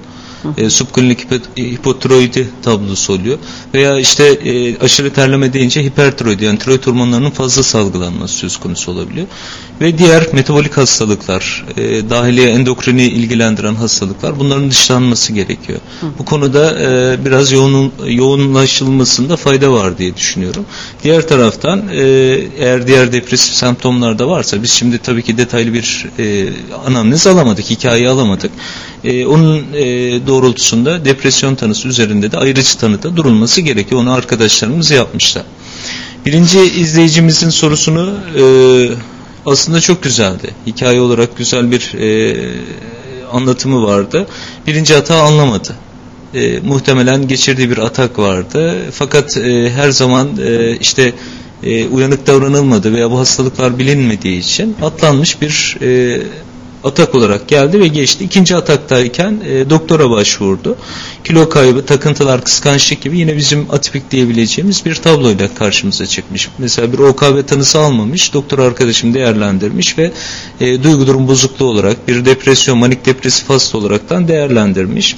e, 0.58 0.69
subklinik 0.69 1.27
hipotiroidi 1.58 2.47
tablosu 2.63 3.13
oluyor. 3.13 3.38
Veya 3.73 3.99
işte 3.99 4.23
e, 4.23 4.77
aşırı 4.79 5.13
terleme 5.13 5.53
deyince 5.53 5.84
hipertiroid 5.84 6.39
yani 6.39 6.60
tiroid 6.60 6.84
hormonlarının 6.84 7.29
fazla 7.29 7.63
salgılanması 7.63 8.34
söz 8.34 8.58
konusu 8.58 8.91
olabiliyor. 8.91 9.27
Ve 9.81 9.97
diğer 9.97 10.27
metabolik 10.34 10.77
hastalıklar, 10.77 11.65
e, 11.77 12.10
dahiliye 12.10 12.49
endokrini 12.49 13.03
ilgilendiren 13.03 13.75
hastalıklar 13.75 14.39
bunların 14.39 14.71
dışlanması 14.71 15.34
gerekiyor. 15.34 15.79
Hı. 16.01 16.05
Bu 16.19 16.25
konuda 16.25 16.79
e, 16.79 17.25
biraz 17.25 17.51
yoğun, 17.51 17.91
yoğunlaşılmasında 18.08 19.38
fayda 19.38 19.71
var 19.71 19.97
diye 19.97 20.15
düşünüyorum. 20.15 20.65
Diğer 21.03 21.27
taraftan 21.27 21.84
e, 21.93 22.01
eğer 22.60 22.88
diğer 22.88 23.12
depresif 23.12 23.53
semptomlar 23.53 24.19
da 24.19 24.27
varsa 24.27 24.63
biz 24.63 24.71
şimdi 24.71 24.97
tabii 24.97 25.23
ki 25.23 25.38
detaylı 25.38 25.73
bir 25.73 26.05
e, 26.19 26.47
anamnez 26.86 27.27
alamadık, 27.27 27.69
hikaye 27.69 28.10
alamadık. 28.10 28.51
E, 29.03 29.25
onun 29.25 29.65
e, 29.73 30.27
doğrultusunda 30.35 31.05
depresyon 31.05 31.55
tanısı 31.55 31.87
üzerinde 31.87 32.31
de 32.31 32.37
ayrıcı 32.37 32.77
tanıda 32.77 33.17
durulması 33.17 33.61
gerekiyor. 33.61 34.01
Onu 34.01 34.13
arkadaşlarımız 34.13 34.91
yapmışlar. 34.91 35.43
Birinci 36.25 36.59
izleyicimizin 36.59 37.49
sorusunu 37.49 38.13
e, 38.37 38.43
aslında 39.45 39.81
çok 39.81 40.03
güzeldi. 40.03 40.51
Hikaye 40.67 41.01
olarak 41.01 41.37
güzel 41.37 41.71
bir 41.71 41.93
e, 41.93 42.35
anlatımı 43.31 43.83
vardı. 43.83 44.27
Birinci 44.67 44.93
hata 44.93 45.23
anlamadı. 45.23 45.75
E, 46.33 46.59
muhtemelen 46.59 47.27
geçirdiği 47.27 47.69
bir 47.69 47.77
atak 47.77 48.19
vardı. 48.19 48.75
Fakat 48.91 49.37
e, 49.37 49.69
her 49.69 49.89
zaman 49.89 50.29
e, 50.45 50.77
işte 50.77 51.13
e, 51.63 51.87
uyanık 51.87 52.27
davranılmadı 52.27 52.93
veya 52.93 53.11
bu 53.11 53.19
hastalıklar 53.19 53.79
bilinmediği 53.79 54.39
için 54.39 54.75
atlanmış 54.81 55.41
bir 55.41 55.77
e, 55.81 56.21
atak 56.85 57.15
olarak 57.15 57.47
geldi 57.47 57.79
ve 57.79 57.87
geçti. 57.87 58.23
İkinci 58.23 58.55
ataktayken 58.55 59.39
e, 59.45 59.69
doktora 59.69 60.09
başvurdu. 60.09 60.75
Kilo 61.23 61.49
kaybı, 61.49 61.85
takıntılar, 61.85 62.43
kıskançlık 62.43 63.01
gibi 63.01 63.19
yine 63.19 63.37
bizim 63.37 63.67
atipik 63.71 64.11
diyebileceğimiz 64.11 64.85
bir 64.85 64.95
tabloyla 64.95 65.53
karşımıza 65.53 66.05
çıkmış. 66.05 66.49
Mesela 66.57 66.93
bir 66.93 66.97
OKB 66.97 67.47
tanısı 67.47 67.79
almamış, 67.79 68.33
doktor 68.33 68.59
arkadaşım 68.59 69.13
değerlendirmiş 69.13 69.97
ve 69.97 70.11
e, 70.61 70.83
duygu 70.83 71.07
durum 71.07 71.27
bozukluğu 71.27 71.65
olarak 71.65 72.07
bir 72.07 72.25
depresyon, 72.25 72.77
manik 72.77 73.05
depresif 73.05 73.49
hasta 73.49 73.77
olaraktan 73.77 74.27
değerlendirmiş. 74.27 75.15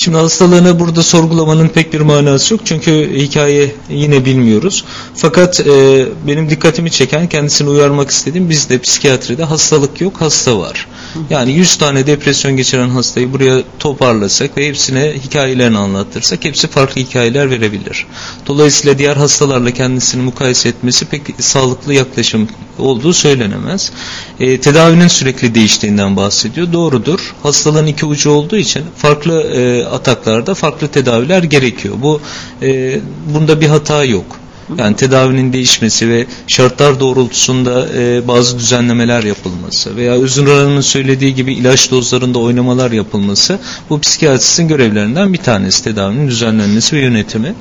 Şimdi 0.00 0.16
hastalığını 0.16 0.78
burada 0.78 1.02
sorgulamanın 1.02 1.68
pek 1.68 1.92
bir 1.92 2.00
manası 2.00 2.54
yok 2.54 2.60
çünkü 2.64 3.10
hikaye 3.14 3.74
yine 3.90 4.24
bilmiyoruz. 4.24 4.84
Fakat 5.14 5.60
e, 5.60 6.06
benim 6.26 6.50
dikkatimi 6.50 6.90
çeken 6.90 7.28
kendisini 7.28 7.68
uyarmak 7.68 8.10
istediğim 8.10 8.50
bizde 8.50 8.78
psikiyatride 8.78 9.44
hastalık 9.44 10.00
yok 10.00 10.20
hasta 10.20 10.58
var. 10.58 10.86
Yani 11.30 11.52
100 11.52 11.76
tane 11.76 12.06
depresyon 12.06 12.56
geçiren 12.56 12.88
hastayı 12.88 13.32
buraya 13.32 13.62
toparlasak 13.78 14.56
ve 14.56 14.68
hepsine 14.68 15.14
hikayelerini 15.24 15.78
anlattırsak 15.78 16.44
hepsi 16.44 16.68
farklı 16.68 17.00
hikayeler 17.00 17.50
verebilir. 17.50 18.06
Dolayısıyla 18.46 18.98
diğer 18.98 19.16
hastalarla 19.16 19.70
kendisini 19.70 20.22
mukayese 20.22 20.68
etmesi 20.68 21.04
pek 21.04 21.22
sağlıklı 21.38 21.94
yaklaşım 21.94 22.48
olduğu 22.78 23.12
söylenemez. 23.12 23.92
E, 24.40 24.60
tedavinin 24.60 25.08
sürekli 25.08 25.54
değiştiğinden 25.54 26.16
bahsediyor. 26.16 26.72
Doğrudur. 26.72 27.34
Hastalığın 27.42 27.86
iki 27.86 28.06
ucu 28.06 28.30
olduğu 28.30 28.56
için 28.56 28.84
farklı 28.96 29.42
e, 29.42 29.84
ataklarda 29.84 30.54
farklı 30.54 30.88
tedaviler 30.88 31.42
gerekiyor. 31.42 31.94
Bu 32.02 32.20
e, 32.62 33.00
bunda 33.34 33.60
bir 33.60 33.66
hata 33.66 34.04
yok. 34.04 34.40
Yani 34.78 34.96
tedavinin 34.96 35.52
değişmesi 35.52 36.08
ve 36.08 36.26
şartlar 36.46 37.00
doğrultusunda 37.00 37.88
e, 37.96 38.28
bazı 38.28 38.58
düzenlemeler 38.58 39.22
yapılması 39.22 39.96
veya 39.96 40.12
Özgür 40.12 40.46
Hanım'ın 40.46 40.80
söylediği 40.80 41.34
gibi 41.34 41.54
ilaç 41.54 41.90
dozlarında 41.90 42.38
oynamalar 42.38 42.90
yapılması 42.90 43.58
bu 43.90 44.00
psikiyatristin 44.00 44.68
görevlerinden 44.68 45.32
bir 45.32 45.38
tanesi 45.38 45.84
tedavinin 45.84 46.28
düzenlenmesi 46.28 46.96
ve 46.96 47.00
yönetimi. 47.00 47.54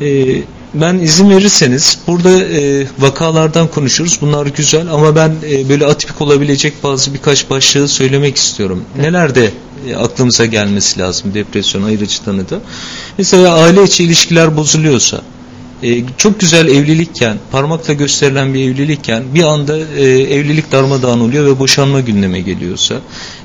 E, 0.00 0.36
ben 0.74 0.98
izin 0.98 1.30
verirseniz 1.30 1.98
burada 2.06 2.30
e, 2.30 2.86
vakalardan 2.98 3.68
konuşuruz. 3.68 4.18
Bunlar 4.20 4.46
güzel 4.46 4.88
ama 4.92 5.16
ben 5.16 5.34
e, 5.50 5.68
böyle 5.68 5.86
atipik 5.86 6.20
olabilecek 6.20 6.72
bazı 6.82 7.14
birkaç 7.14 7.50
başlığı 7.50 7.88
söylemek 7.88 8.36
istiyorum. 8.36 8.84
Nelerde 8.96 9.50
e, 9.88 9.96
aklımıza 9.96 10.46
gelmesi 10.46 11.00
lazım 11.00 11.34
depresyon 11.34 11.82
ayrıcı 11.82 12.24
tanıda. 12.24 12.60
Mesela 13.18 13.54
aile 13.54 13.82
içi 13.82 14.04
ilişkiler 14.04 14.56
bozuluyorsa, 14.56 15.22
e, 15.82 16.04
çok 16.16 16.40
güzel 16.40 16.68
evlilikken, 16.68 17.36
parmakla 17.50 17.92
gösterilen 17.92 18.54
bir 18.54 18.60
evlilikken 18.60 19.22
bir 19.34 19.42
anda 19.42 19.78
e, 19.78 20.02
evlilik 20.10 20.72
darmadağın 20.72 21.20
oluyor 21.20 21.46
ve 21.46 21.58
boşanma 21.58 22.00
gündeme 22.00 22.40
geliyorsa, 22.40 22.94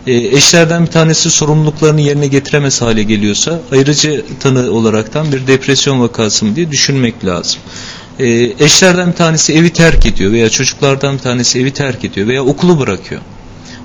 e, 0.08 0.14
eşlerden 0.14 0.86
bir 0.86 0.92
tanesi 0.92 1.30
sorumluluklarını 1.30 2.02
yerine 2.02 2.28
getiremez 2.28 2.82
hale 2.82 3.04
geliyorsa 3.04 3.62
ayrıcı 3.72 4.26
tanı 4.40 4.72
olaraktan 4.72 5.32
bir 5.32 5.48
depresyon 5.48 6.02
vakası 6.02 6.46
mı 6.46 6.56
diye 6.56 6.72
düşünmek 6.72 7.26
lazım. 7.26 7.60
E, 8.20 8.28
eşlerden 8.60 9.12
bir 9.12 9.16
tanesi 9.16 9.54
evi 9.54 9.70
terk 9.70 10.06
ediyor 10.06 10.32
veya 10.32 10.50
çocuklardan 10.50 11.14
bir 11.14 11.20
tanesi 11.20 11.60
evi 11.60 11.72
terk 11.72 12.06
ediyor 12.06 12.28
veya 12.28 12.44
okulu 12.44 12.80
bırakıyor. 12.80 13.22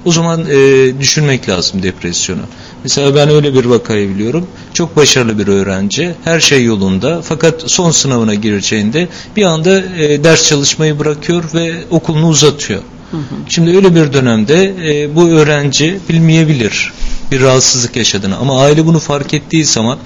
O 0.04 0.12
zaman 0.12 0.46
e, 0.50 0.90
düşünmek 1.00 1.48
lazım 1.48 1.82
depresyonu. 1.82 2.42
Mesela 2.85 3.14
ben 3.14 3.29
öyle 3.29 3.55
bir 3.55 3.64
vakayı 3.64 4.14
biliyorum. 4.14 4.47
Çok 4.75 4.97
başarılı 4.97 5.38
bir 5.38 5.47
öğrenci. 5.47 6.14
Her 6.25 6.40
şey 6.40 6.64
yolunda. 6.64 7.23
Fakat 7.23 7.62
son 7.66 7.90
sınavına 7.90 8.35
gireceğinde 8.35 9.09
bir 9.37 9.42
anda 9.42 9.79
e, 9.99 10.25
ders 10.25 10.49
çalışmayı 10.49 10.99
bırakıyor 10.99 11.45
ve 11.55 11.85
okulunu 11.90 12.29
uzatıyor. 12.29 12.83
Hı 13.11 13.16
hı. 13.16 13.23
Şimdi 13.49 13.77
öyle 13.77 13.95
bir 13.95 14.12
dönemde 14.12 14.75
e, 14.85 15.16
bu 15.16 15.29
öğrenci 15.29 15.99
bilmeyebilir 16.09 16.92
bir 17.33 17.40
rahatsızlık 17.40 17.97
yaşadığını. 17.97 18.37
Ama 18.37 18.61
aile 18.62 18.87
bunu 18.87 18.99
fark 18.99 19.35
ettiği 19.35 19.64
zaman 19.64 19.99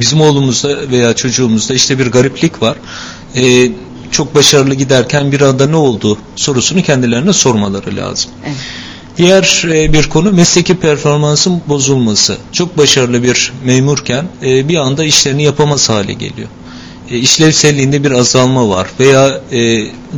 bizim 0.00 0.20
oğlumuzda 0.20 0.90
veya 0.90 1.14
çocuğumuzda 1.14 1.74
işte 1.74 1.98
bir 1.98 2.06
gariplik 2.06 2.62
var. 2.62 2.76
E, 3.36 3.70
çok 4.10 4.34
başarılı 4.34 4.74
giderken 4.74 5.32
bir 5.32 5.40
anda 5.40 5.66
ne 5.66 5.76
oldu 5.76 6.18
sorusunu 6.36 6.82
kendilerine 6.82 7.32
sormaları 7.32 7.96
lazım. 7.96 8.30
Evet. 8.46 8.56
Diğer 9.18 9.64
e, 9.72 9.92
bir 9.92 10.08
konu 10.08 10.32
mesleki 10.32 10.74
performansın 10.74 11.62
bozulması. 11.68 12.36
Çok 12.52 12.78
başarılı 12.78 13.22
bir 13.22 13.52
memurken 13.64 14.26
e, 14.42 14.68
bir 14.68 14.76
anda 14.76 15.04
işlerini 15.04 15.42
yapamaz 15.42 15.88
hale 15.88 16.12
geliyor. 16.12 16.48
E, 17.10 17.18
işlevselliğinde 17.18 18.04
bir 18.04 18.10
azalma 18.10 18.68
var 18.68 18.88
veya 19.00 19.40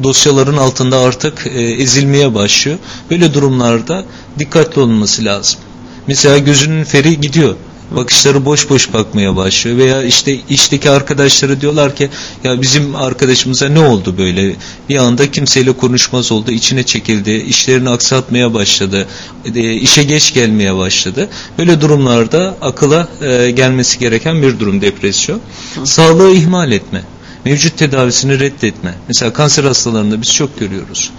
dosyaların 0.02 0.56
altında 0.56 0.98
artık 0.98 1.46
ezilmeye 1.56 2.34
başlıyor. 2.34 2.78
Böyle 3.10 3.34
durumlarda 3.34 4.04
dikkatli 4.38 4.80
olunması 4.80 5.24
lazım. 5.24 5.60
Mesela 6.06 6.38
gözünün 6.38 6.84
feri 6.84 7.20
gidiyor 7.20 7.54
bakışları 7.96 8.44
boş 8.44 8.70
boş 8.70 8.92
bakmaya 8.92 9.37
başlıyor. 9.37 9.76
Veya 9.76 10.03
işte 10.03 10.38
işteki 10.48 10.90
arkadaşları 10.90 11.61
diyorlar 11.61 11.96
ki 11.96 12.09
ya 12.44 12.62
bizim 12.62 12.96
arkadaşımıza 12.96 13.68
ne 13.68 13.81
oldu 13.81 14.14
böyle? 14.18 14.55
Bir 14.88 14.96
anda 14.96 15.31
kimseyle 15.31 15.72
konuşmaz 15.72 16.33
oldu 16.33 16.50
içine 16.50 16.83
çekildi 16.83 17.31
işlerini 17.31 17.90
aksatmaya 17.90 18.55
başladı 18.55 19.07
e, 19.55 19.72
işe 19.72 20.03
geç 20.03 20.35
gelmeye 20.35 20.76
başladı. 20.76 21.29
Böyle 21.59 21.81
durumlarda 21.81 22.57
akıla 22.61 23.09
e, 23.22 23.50
gelmesi 23.50 23.98
gereken 23.98 24.42
bir 24.42 24.61
durum 24.61 24.81
depresyon. 24.81 25.40
Sağlığı 25.85 26.33
ihmal 26.33 26.72
etme 26.72 27.03
mevcut 27.44 27.79
tedavisini 27.79 28.40
reddetme. 28.40 28.94
Mesela 29.09 29.33
kanser 29.33 29.64
hastalarında 29.64 30.22
biz 30.22 30.35
çok 30.35 30.61
görüyoruz 30.61 31.11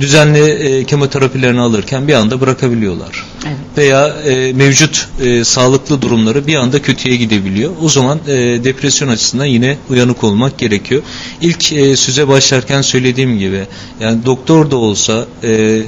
düzenli 0.00 0.40
e, 0.40 0.84
kemoterapilerini 0.84 1.60
alırken 1.60 2.08
bir 2.08 2.14
anda 2.14 2.40
bırakabiliyorlar. 2.40 3.24
Evet. 3.46 3.56
Veya 3.76 4.06
e, 4.06 4.52
mevcut 4.52 5.08
e, 5.20 5.44
sağlıklı 5.44 6.02
durumları 6.02 6.46
bir 6.46 6.54
anda 6.54 6.82
kötüye 6.82 7.16
gidebiliyor. 7.16 7.72
O 7.82 7.88
zaman 7.88 8.18
e, 8.28 8.34
depresyon 8.64 9.08
açısından 9.08 9.44
yine 9.44 9.78
uyanık 9.90 10.24
olmak 10.24 10.58
gerekiyor. 10.58 11.02
İlk 11.40 11.72
e, 11.72 11.96
süze 11.96 12.28
başlarken 12.28 12.82
söylediğim 12.82 13.38
gibi 13.38 13.66
yani 14.00 14.24
doktor 14.24 14.70
da 14.70 14.76
olsa 14.76 15.26
e, 15.44 15.82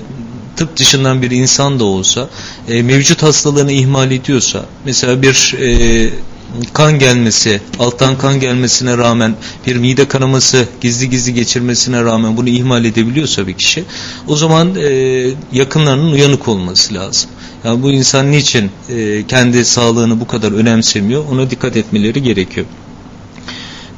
tıp 0.57 0.77
dışından 0.77 1.23
bir 1.23 1.31
insan 1.31 1.81
da 1.81 1.85
olsa 1.85 2.29
e, 2.69 2.83
mevcut 2.83 3.23
hastalığını 3.23 3.73
ihmal 3.73 4.11
ediyorsa 4.11 4.65
mesela 4.85 5.23
bir 5.23 5.55
e, 5.61 6.11
kan 6.73 6.99
gelmesi, 6.99 7.61
alttan 7.79 8.19
kan 8.19 8.41
gelmesine 8.41 8.99
rağmen 8.99 9.35
bir 9.67 9.77
mide 9.77 10.09
kanaması 10.09 10.69
gizli 10.81 11.11
gizli 11.11 11.35
geçirmesine 11.35 12.05
rağmen 12.05 12.37
bunu 12.37 12.49
ihmal 12.49 12.85
edebiliyorsa 12.85 13.47
bir 13.47 13.53
kişi 13.53 13.85
o 14.27 14.37
zaman 14.37 14.75
e, 14.75 14.91
yakınlarının 15.53 16.13
uyanık 16.13 16.49
olması 16.49 16.95
lazım. 16.95 17.31
Yani 17.65 17.83
bu 17.83 17.91
insan 17.91 18.33
niçin 18.33 18.71
e, 18.89 19.27
kendi 19.27 19.65
sağlığını 19.65 20.21
bu 20.21 20.27
kadar 20.27 20.53
önemsemiyor 20.53 21.25
ona 21.33 21.51
dikkat 21.51 21.77
etmeleri 21.77 22.23
gerekiyor. 22.23 22.67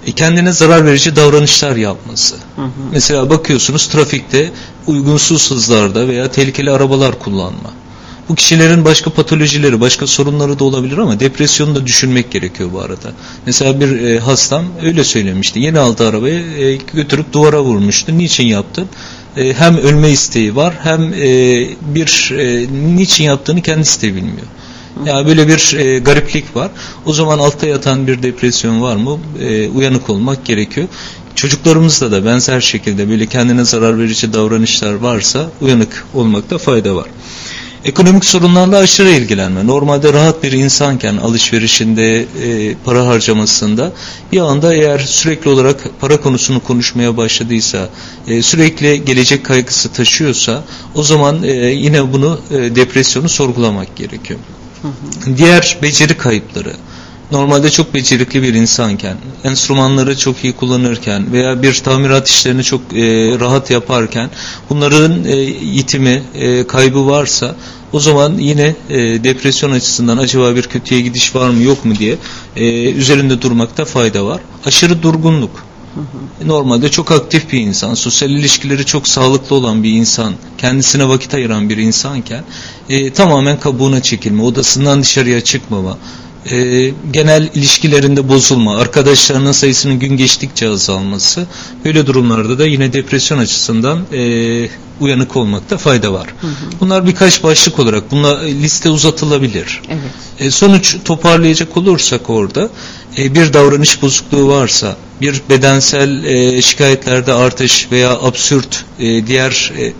E, 0.07 0.13
kendine 0.13 0.53
zarar 0.53 0.87
verici 0.87 1.17
davranışlar 1.17 1.77
yapması. 1.77 2.37
Hı 2.57 2.63
hı. 2.63 2.69
Mesela 2.93 3.31
bakıyorsunuz 3.31 3.87
trafikte 3.87 4.51
uygunsuz 4.87 5.51
hızlarda 5.51 6.09
veya 6.09 6.31
tehlikeli 6.31 6.71
arabalar 6.71 7.19
kullanma. 7.19 7.71
Bu 8.31 8.35
kişilerin 8.35 8.85
başka 8.85 9.11
patolojileri, 9.11 9.81
başka 9.81 10.07
sorunları 10.07 10.59
da 10.59 10.65
olabilir 10.65 10.99
ama 10.99 11.21
depresyonu 11.21 11.75
da 11.75 11.87
düşünmek 11.87 12.31
gerekiyor 12.31 12.73
bu 12.73 12.81
arada. 12.81 13.13
Mesela 13.47 13.81
bir 13.81 14.01
e, 14.03 14.19
hastam 14.19 14.65
öyle 14.83 15.05
söylemişti. 15.05 15.61
Yeni 15.61 15.79
aldı 15.79 16.09
arabayı 16.09 16.41
e, 16.41 16.79
götürüp 16.95 17.33
duvara 17.33 17.63
vurmuştu. 17.63 18.19
Niçin 18.19 18.47
yaptı? 18.47 18.85
E, 19.37 19.53
hem 19.53 19.77
ölme 19.77 20.11
isteği 20.11 20.57
var 20.57 20.75
hem 20.83 21.15
e, 21.15 21.29
bir 21.81 22.33
e, 22.39 22.67
niçin 22.97 23.25
yaptığını 23.25 23.63
kendisi 23.63 24.03
de 24.03 24.15
bilmiyor. 24.15 24.47
Yani 25.07 25.27
böyle 25.27 25.49
bir 25.49 25.77
e, 25.79 25.99
gariplik 25.99 26.57
var. 26.57 26.71
O 27.07 27.13
zaman 27.13 27.39
altta 27.39 27.67
yatan 27.67 28.07
bir 28.07 28.23
depresyon 28.23 28.83
var 28.83 28.97
mı? 28.97 29.19
E, 29.41 29.69
uyanık 29.69 30.11
olmak 30.11 30.45
gerekiyor. 30.45 30.89
Çocuklarımızda 31.35 32.13
da 32.13 32.25
benzer 32.25 32.61
şekilde 32.61 33.09
böyle 33.09 33.27
kendine 33.27 33.65
zarar 33.65 33.99
verici 33.99 34.33
davranışlar 34.33 34.95
varsa 34.95 35.51
uyanık 35.61 36.07
olmakta 36.15 36.59
fayda 36.59 36.97
var. 36.97 37.07
Ekonomik 37.85 38.25
sorunlarla 38.25 38.79
aşırı 38.79 39.11
ilgilenme. 39.11 39.67
Normalde 39.67 40.13
rahat 40.13 40.43
bir 40.43 40.53
insanken 40.53 41.17
alışverişinde, 41.17 42.19
e, 42.21 42.75
para 42.85 43.07
harcamasında 43.07 43.93
bir 44.33 44.41
anda 44.41 44.75
eğer 44.75 44.99
sürekli 44.99 45.51
olarak 45.51 46.01
para 46.01 46.21
konusunu 46.21 46.61
konuşmaya 46.61 47.17
başladıysa, 47.17 47.89
e, 48.29 48.43
sürekli 48.43 49.05
gelecek 49.05 49.45
kaygısı 49.45 49.93
taşıyorsa 49.93 50.65
o 50.95 51.03
zaman 51.03 51.43
e, 51.43 51.51
yine 51.53 52.13
bunu 52.13 52.41
e, 52.51 52.55
depresyonu 52.77 53.29
sorgulamak 53.29 53.97
gerekiyor. 53.97 54.41
Hı 54.83 54.89
hı. 54.89 55.37
Diğer 55.37 55.79
beceri 55.83 56.17
kayıpları 56.17 56.73
normalde 57.33 57.71
çok 57.71 57.95
becerikli 57.95 58.43
bir 58.43 58.55
insanken, 58.55 59.17
enstrümanları 59.45 60.19
çok 60.19 60.45
iyi 60.45 60.53
kullanırken 60.53 61.33
veya 61.33 61.63
bir 61.63 61.75
tamirat 61.75 62.29
işlerini 62.29 62.65
çok 62.65 62.81
e, 62.81 63.05
rahat 63.41 63.71
yaparken 63.71 64.31
bunların 64.71 65.25
e, 65.25 65.37
yitimi, 65.37 66.23
e, 66.35 66.67
kaybı 66.67 67.07
varsa 67.07 67.55
o 67.93 68.01
zaman 68.01 68.39
yine 68.39 68.75
e, 68.91 69.25
depresyon 69.25 69.71
açısından 69.71 70.19
acaba 70.19 70.57
bir 70.57 70.63
kötüye 70.63 71.01
gidiş 71.01 71.35
var 71.35 71.51
mı 71.51 71.63
yok 71.63 71.85
mu 71.85 71.95
diye 71.99 72.17
e, 72.57 72.91
üzerinde 72.91 73.43
durmakta 73.43 73.85
fayda 73.85 74.27
var. 74.27 74.41
Aşırı 74.67 75.03
durgunluk. 75.03 75.71
Normalde 76.45 76.89
çok 76.89 77.13
aktif 77.13 77.53
bir 77.53 77.61
insan, 77.61 77.95
sosyal 77.95 78.31
ilişkileri 78.31 78.87
çok 78.87 79.09
sağlıklı 79.09 79.57
olan 79.57 79.83
bir 79.83 79.93
insan, 79.93 80.35
kendisine 80.59 81.09
vakit 81.09 81.35
ayıran 81.35 81.69
bir 81.69 81.77
insanken 81.77 82.45
e, 82.89 83.13
tamamen 83.13 83.61
kabuğuna 83.61 84.03
çekilme, 84.03 84.43
odasından 84.43 85.03
dışarıya 85.03 85.41
çıkmama, 85.41 85.99
e, 86.51 86.91
genel 87.11 87.49
ilişkilerinde 87.55 88.29
bozulma, 88.29 88.77
arkadaşlarının 88.77 89.53
sayısının 89.53 89.99
gün 89.99 90.17
geçtikçe 90.17 90.69
azalması 90.69 91.47
böyle 91.85 92.07
durumlarda 92.07 92.59
da 92.59 92.67
yine 92.67 92.93
depresyon 92.93 93.39
açısından 93.39 94.01
e, 94.13 94.69
uyanık 95.01 95.37
olmakta 95.37 95.79
fayda 95.79 96.13
var. 96.13 96.27
Hı 96.41 96.47
hı. 96.47 96.51
Bunlar 96.81 97.07
birkaç 97.07 97.43
başlık 97.43 97.79
olarak 97.79 98.11
bunlar 98.11 98.43
e, 98.43 98.55
liste 98.55 98.91
uzatılabilir. 98.91 99.83
Evet. 99.89 100.01
E, 100.39 100.51
sonuç 100.51 100.97
toparlayacak 101.05 101.77
olursak 101.77 102.31
orada 102.31 102.69
e, 103.19 103.35
bir 103.35 103.53
davranış 103.53 104.03
bozukluğu 104.03 104.49
varsa, 104.49 104.97
bir 105.21 105.43
bedensel 105.51 106.25
e, 106.25 106.63
şikayetlerde 106.63 107.33
artış 107.33 107.89
veya 107.93 108.11
absürt 108.11 108.85
e, 108.99 109.27
diğer 109.27 109.73
e, 109.79 109.93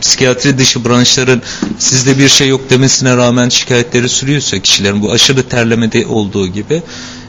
psikiyatri 0.00 0.58
dışı 0.58 0.84
branşların 0.84 1.42
sizde 1.78 2.18
bir 2.18 2.28
şey 2.28 2.48
yok 2.48 2.70
demesine 2.70 3.16
rağmen 3.16 3.48
şikayetleri 3.48 4.08
sürüyorsa 4.08 4.58
kişilerin 4.58 5.02
bu 5.02 5.12
aşırı 5.12 5.42
terlemede 5.48 6.06
olduğu 6.06 6.46
gibi 6.46 6.82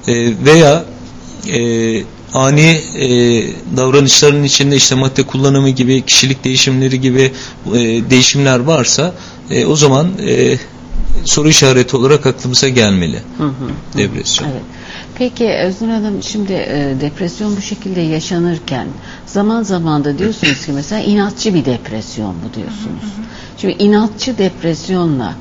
e, 0.07 0.13
veya 0.45 0.85
e, 1.47 2.03
ani 2.33 2.81
e, 2.95 3.07
davranışların 3.77 4.43
içinde 4.43 4.75
işte 4.75 4.95
madde 4.95 5.23
kullanımı 5.23 5.69
gibi 5.69 6.01
kişilik 6.01 6.43
değişimleri 6.43 7.01
gibi 7.01 7.31
e, 7.67 7.79
değişimler 8.09 8.59
varsa 8.59 9.13
e, 9.51 9.65
o 9.65 9.75
zaman 9.75 10.11
e, 10.27 10.57
soru 11.25 11.49
işareti 11.49 11.97
olarak 11.97 12.25
aklımıza 12.25 12.69
gelmeli. 12.69 13.19
Hı 13.37 13.43
hı. 13.43 13.97
Depresyon. 13.97 14.47
Evet. 14.49 14.61
Peki 15.19 15.49
Özgür 15.49 15.87
Hanım 15.87 16.23
şimdi 16.23 16.53
e, 16.53 16.95
depresyon 17.01 17.57
bu 17.57 17.61
şekilde 17.61 18.01
yaşanırken 18.01 18.87
zaman 19.25 19.63
zaman 19.63 20.03
da 20.03 20.17
diyorsunuz 20.17 20.65
ki 20.65 20.71
mesela 20.71 21.01
inatçı 21.01 21.53
bir 21.53 21.65
depresyon 21.65 22.35
bu 22.45 22.53
diyorsunuz. 22.53 23.13
Şimdi 23.57 23.83
inatçı 23.83 24.37
depresyonla 24.37 25.33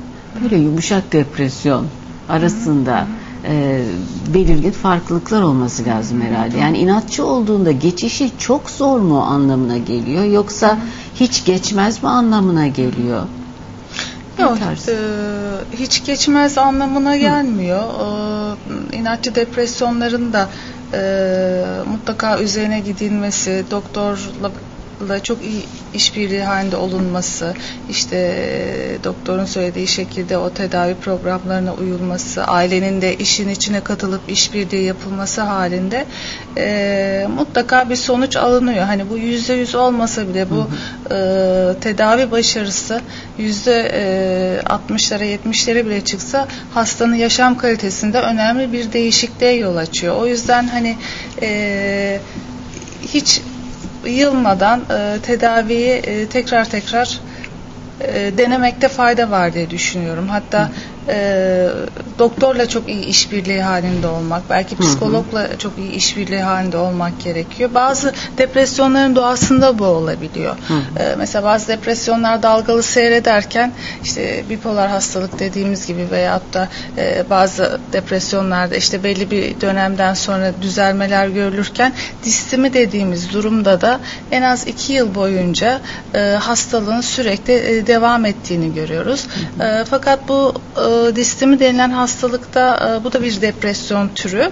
böyle 0.43 0.57
yumuşak 0.57 1.11
depresyon 1.11 1.87
arasında 2.29 3.07
e, 3.45 3.83
belirgin 4.33 4.71
farklılıklar 4.71 5.41
olması 5.41 5.85
lazım 5.85 6.21
herhalde. 6.21 6.57
Yani 6.57 6.77
inatçı 6.77 7.25
olduğunda 7.25 7.71
geçişi 7.71 8.31
çok 8.37 8.69
zor 8.69 8.99
mu 8.99 9.21
anlamına 9.21 9.77
geliyor 9.77 10.23
yoksa 10.23 10.77
hiç 11.15 11.45
geçmez 11.45 12.03
mi 12.03 12.09
anlamına 12.09 12.67
geliyor? 12.67 13.23
Yok, 14.39 14.57
e, 14.87 14.95
hiç 15.77 16.05
geçmez 16.05 16.57
anlamına 16.57 17.17
gelmiyor. 17.17 17.83
E, 17.83 18.97
inatçı 18.97 19.35
depresyonların 19.35 20.33
da 20.33 20.49
e, 20.93 21.01
mutlaka 21.91 22.39
üzerine 22.39 22.79
gidilmesi, 22.79 23.65
doktorla 23.71 24.51
da 25.07 25.23
çok 25.23 25.41
iyi 25.43 25.65
işbirliği 25.93 26.43
halinde 26.43 26.75
olunması, 26.75 27.53
işte 27.89 28.15
e, 28.15 29.03
doktorun 29.03 29.45
söylediği 29.45 29.87
şekilde 29.87 30.37
o 30.37 30.49
tedavi 30.49 30.95
programlarına 30.95 31.73
uyulması, 31.73 32.43
ailenin 32.43 33.01
de 33.01 33.15
işin 33.15 33.49
içine 33.49 33.81
katılıp 33.81 34.21
işbirliği 34.27 34.83
yapılması 34.83 35.41
halinde 35.41 36.05
e, 36.57 37.27
mutlaka 37.37 37.89
bir 37.89 37.95
sonuç 37.95 38.35
alınıyor. 38.35 38.85
Hani 38.85 39.09
bu 39.09 39.17
yüzde 39.17 39.53
yüz 39.53 39.75
olmasa 39.75 40.27
bile 40.27 40.47
bu 40.49 40.67
e, 41.13 41.79
tedavi 41.81 42.31
başarısı 42.31 43.01
yüzde 43.37 43.91
e, 43.93 44.61
60'lara 44.65 45.37
70'lere 45.37 45.85
bile 45.85 46.01
çıksa 46.01 46.47
hastanın 46.73 47.15
yaşam 47.15 47.57
kalitesinde 47.57 48.19
önemli 48.21 48.73
bir 48.73 48.91
değişikliğe 48.93 49.53
yol 49.53 49.75
açıyor. 49.75 50.15
O 50.15 50.27
yüzden 50.27 50.67
hani 50.67 50.97
e, 51.41 52.19
hiç 53.13 53.41
yılmadan 54.09 54.85
e, 54.89 55.19
tedaviyi 55.19 55.93
e, 55.93 56.29
tekrar 56.29 56.69
tekrar 56.69 57.19
e, 58.01 58.37
denemekte 58.37 58.87
fayda 58.87 59.31
var 59.31 59.53
diye 59.53 59.69
düşünüyorum. 59.69 60.27
Hatta 60.27 60.71
e, 61.09 61.67
doktorla 62.19 62.69
çok 62.69 62.89
iyi 62.89 63.05
işbirliği 63.05 63.61
halinde 63.61 64.07
olmak, 64.07 64.49
belki 64.49 64.77
psikologla 64.77 65.39
hı 65.39 65.53
hı. 65.53 65.57
çok 65.57 65.77
iyi 65.77 65.91
işbirliği 65.91 66.41
halinde 66.41 66.77
olmak 66.77 67.23
gerekiyor. 67.23 67.69
Bazı 67.73 68.13
depresyonların 68.37 69.15
doğasında 69.15 69.79
bu 69.79 69.85
olabiliyor. 69.85 70.55
Hı. 70.67 71.03
E, 71.03 71.15
mesela 71.17 71.43
bazı 71.43 71.67
depresyonlar 71.67 72.43
dalgalı 72.43 72.83
seyrederken 72.83 73.73
işte 74.03 74.43
bipolar 74.49 74.89
hastalık 74.89 75.39
dediğimiz 75.39 75.87
gibi 75.87 76.07
veyahut 76.11 76.53
da 76.53 76.69
e, 76.97 77.23
bazı 77.29 77.79
depresyonlarda 77.93 78.75
işte 78.75 79.03
belli 79.03 79.31
bir 79.31 79.61
dönemden 79.61 80.13
sonra 80.13 80.53
düzelmeler 80.61 81.27
görülürken 81.27 81.93
distimi 82.23 82.73
dediğimiz 82.73 83.33
durumda 83.33 83.81
da 83.81 83.99
en 84.31 84.41
az 84.41 84.67
iki 84.67 84.93
yıl 84.93 85.15
boyunca 85.15 85.81
e, 86.13 86.19
hastalığın 86.19 87.01
sürekli 87.01 87.53
e, 87.53 87.87
devam 87.87 88.25
ettiğini 88.25 88.73
görüyoruz. 88.73 89.27
Hı 89.57 89.63
hı. 89.63 89.67
E, 89.67 89.85
fakat 89.85 90.27
bu 90.27 90.53
e, 90.77 90.98
distemi 91.15 91.59
denilen 91.59 91.89
hastalıkta 91.89 92.97
e, 92.99 93.03
bu 93.03 93.13
da 93.13 93.23
bir 93.23 93.41
depresyon 93.41 94.09
türü. 94.15 94.51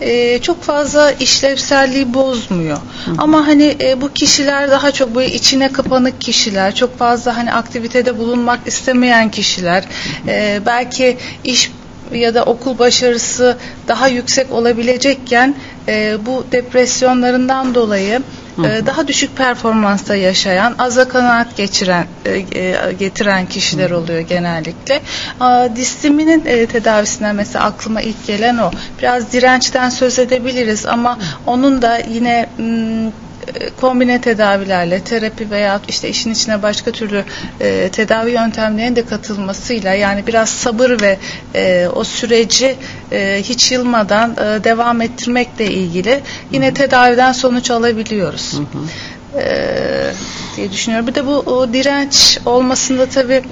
E, 0.00 0.38
çok 0.38 0.62
fazla 0.62 1.12
işlevselliği 1.12 2.14
bozmuyor. 2.14 2.76
Hı. 2.76 3.10
Ama 3.18 3.46
hani 3.46 3.76
e, 3.80 4.00
bu 4.00 4.12
kişiler 4.12 4.70
daha 4.70 4.90
çok 4.90 5.14
böyle 5.14 5.34
içine 5.34 5.72
kapanık 5.72 6.20
kişiler, 6.20 6.74
çok 6.74 6.98
fazla 6.98 7.36
hani 7.36 7.52
aktivitede 7.52 8.18
bulunmak 8.18 8.60
istemeyen 8.66 9.30
kişiler, 9.30 9.84
e, 10.28 10.60
belki 10.66 11.18
iş 11.44 11.70
ya 12.12 12.34
da 12.34 12.42
okul 12.42 12.78
başarısı 12.78 13.56
daha 13.88 14.08
yüksek 14.08 14.52
olabilecekken 14.52 15.54
e, 15.88 16.16
bu 16.26 16.44
depresyonlarından 16.52 17.74
dolayı 17.74 18.22
e, 18.64 18.86
daha 18.86 19.08
düşük 19.08 19.36
performansta 19.36 20.16
yaşayan, 20.16 20.74
aza 20.78 21.08
kanaat 21.08 21.56
geçiren 21.56 22.06
e, 22.24 22.30
e, 22.32 22.92
getiren 22.98 23.46
kişiler 23.46 23.90
oluyor 23.90 24.20
genellikle. 24.20 25.02
Distiminin 25.76 26.42
e, 26.46 26.66
tedavisinden 26.66 27.36
mesela 27.36 27.64
aklıma 27.64 28.00
ilk 28.00 28.26
gelen 28.26 28.56
o. 28.56 28.70
Biraz 28.98 29.32
dirençten 29.32 29.90
söz 29.90 30.18
edebiliriz 30.18 30.86
ama 30.86 31.18
onun 31.46 31.82
da 31.82 31.98
yine 31.98 32.48
m, 32.58 33.10
kombine 33.80 34.20
tedavilerle 34.20 35.00
terapi 35.00 35.50
veya 35.50 35.80
işte 35.88 36.08
işin 36.08 36.32
içine 36.32 36.62
başka 36.62 36.90
türlü 36.90 37.24
e, 37.60 37.88
tedavi 37.88 38.30
yöntemlerinin 38.30 38.96
de 38.96 39.06
katılmasıyla 39.06 39.94
yani 39.94 40.26
biraz 40.26 40.48
sabır 40.48 41.00
ve 41.00 41.18
e, 41.54 41.88
o 41.94 42.04
süreci 42.04 42.76
e, 43.12 43.42
hiç 43.42 43.72
yılmadan 43.72 44.30
e, 44.30 44.64
devam 44.64 45.00
ettirmekle 45.00 45.66
ilgili 45.66 46.20
yine 46.52 46.66
hı 46.66 46.70
hı. 46.70 46.74
tedaviden 46.74 47.32
sonuç 47.32 47.70
alabiliyoruz. 47.70 48.52
Hı 48.52 48.78
hı. 48.78 49.40
E, 49.40 50.12
diye 50.56 50.72
düşünüyorum. 50.72 51.06
Bir 51.06 51.14
de 51.14 51.26
bu 51.26 51.36
o 51.38 51.72
direnç 51.72 52.38
olmasında 52.46 53.06
tabii 53.06 53.42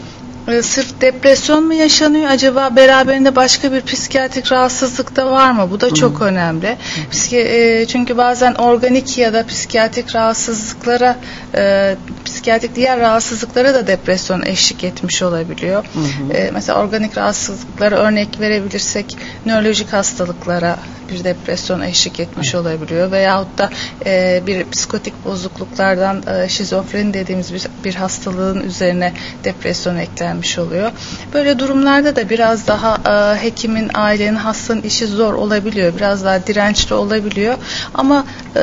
e, 0.49 0.63
sırf 0.63 1.01
depresyon 1.01 1.65
mu 1.65 1.75
yaşanıyor 1.75 2.31
acaba 2.31 2.77
beraberinde 2.77 3.37
başka 3.37 3.73
bir 3.73 3.81
psikiyatrik 3.81 4.53
rahatsızlık 4.53 5.17
da 5.17 5.31
var 5.31 5.51
mı? 5.51 5.69
Bu 5.71 5.81
da 5.81 5.95
çok 5.95 6.21
hmm. 6.21 6.27
önemli. 6.27 6.77
Psiki, 7.11 7.39
e, 7.39 7.87
çünkü 7.87 8.17
bazen 8.17 8.55
organik 8.55 9.19
ya 9.19 9.33
da 9.33 9.47
psikiyatrik 9.47 10.15
rahatsızlıklara 10.15 11.17
e, 11.55 11.97
psikiyatrik 12.25 12.77
diğer 12.77 13.01
rahatsızlıklara 13.01 13.75
da 13.75 13.87
depresyon 13.87 14.43
eşlik 14.43 14.85
etmiş 14.85 15.23
olabiliyor. 15.23 15.85
Hmm. 15.85 16.37
E, 16.37 16.51
mesela 16.53 16.81
organik 16.81 17.19
rahatsızlıklara 17.19 17.97
örnek 17.97 18.41
verebilirsek 18.41 19.17
nörolojik 19.47 19.93
hastalıklara 19.93 20.77
bir 21.11 21.25
depresyon 21.25 21.81
eşlik 21.81 22.21
etmiş 22.21 22.55
olabiliyor 22.55 23.13
veyahut 23.13 23.59
da 23.59 23.71
e, 24.07 24.43
bir 24.47 24.71
psikotik 24.71 25.25
bozukluklardan 25.25 26.23
e, 26.27 26.49
şizofreni 26.49 27.15
dediğimiz 27.15 27.55
bir, 27.55 27.67
bir 27.85 27.95
hastalığın 27.95 28.61
üzerine 28.61 29.13
depresyon 29.45 29.97
eklenmiş 29.97 30.34
oluyor. 30.59 30.93
Böyle 31.35 31.59
durumlarda 31.59 32.17
da 32.17 32.31
biraz 32.31 32.67
daha 32.67 32.99
e, 33.07 33.43
hekimin, 33.43 33.91
ailenin, 33.95 34.37
hastanın 34.37 34.83
işi 34.83 35.07
zor 35.07 35.35
olabiliyor. 35.35 35.97
Biraz 35.97 36.25
daha 36.25 36.47
dirençli 36.47 36.95
olabiliyor. 36.95 37.55
Ama 37.95 38.25
e, 38.57 38.63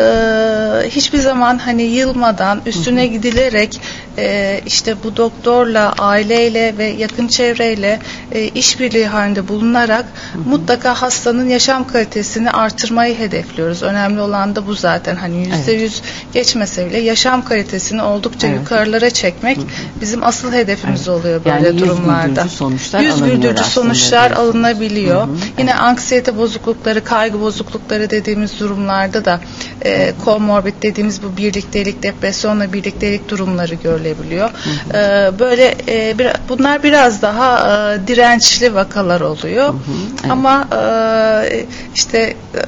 hiçbir 0.89 1.19
zaman 1.19 1.57
hani 1.57 1.83
yılmadan 1.83 2.61
üstüne 2.65 3.07
gidilerek 3.07 3.81
e, 4.17 4.61
işte 4.65 4.95
bu 5.03 5.17
doktorla, 5.17 5.93
aileyle 5.99 6.77
ve 6.77 6.85
yakın 6.85 7.27
çevreyle 7.27 7.99
e, 8.31 8.47
işbirliği 8.47 9.07
halinde 9.07 9.47
bulunarak 9.47 10.05
mutlaka 10.45 11.01
hastanın 11.01 11.49
yaşam 11.49 11.87
kalitesini 11.87 12.51
artırmayı 12.51 13.17
hedefliyoruz. 13.17 13.83
Önemli 13.83 14.21
olan 14.21 14.55
da 14.55 14.67
bu 14.67 14.73
zaten. 14.73 15.15
Hani 15.15 15.47
yüzde 15.47 15.71
yüz 15.71 16.01
geçmese 16.33 16.89
bile 16.89 16.99
yaşam 16.99 17.45
kalitesini 17.45 18.01
oldukça 18.01 18.47
evet. 18.47 18.59
yukarılara 18.59 19.09
çekmek 19.09 19.57
bizim 20.01 20.23
asıl 20.23 20.53
hedefimiz 20.53 21.07
evet. 21.07 21.19
oluyor 21.19 21.45
böyle 21.45 21.67
yani 21.67 21.79
durumlarda. 21.79 22.43
Yüz 22.43 22.51
sonuçlar 22.51 22.99
yüz 22.99 23.23
güldürücü 23.23 23.63
sonuçlar 23.63 24.31
alınabiliyor. 24.31 25.27
Hı 25.27 25.31
hı. 25.31 25.35
Yine 25.57 25.71
evet. 25.71 25.81
anksiyete 25.81 26.37
bozuklukları, 26.37 27.03
kaygı 27.03 27.41
bozuklukları 27.41 28.09
dediğimiz 28.09 28.59
durumlarda 28.59 29.25
da 29.25 29.41
e, 29.85 30.13
komorbid 30.25 30.73
dediğimiz 30.81 31.23
bu 31.23 31.37
birliktelik, 31.37 32.03
depresyonla 32.03 32.73
birliktelik 32.73 33.29
durumları 33.29 33.75
görülebiliyor. 34.01 34.49
Hı 34.49 34.97
hı. 34.97 34.97
E, 34.97 35.39
böyle 35.39 35.75
e, 35.87 36.19
bir, 36.19 36.27
bunlar 36.49 36.83
biraz 36.83 37.21
daha 37.21 37.59
e, 37.93 38.07
dirençli 38.07 38.75
vakalar 38.75 39.21
oluyor. 39.21 39.67
Hı 39.67 39.71
hı. 39.71 39.91
Evet. 40.21 40.31
Ama 40.31 40.67
e, 41.51 41.65
işte 41.95 42.35
e, 42.55 42.59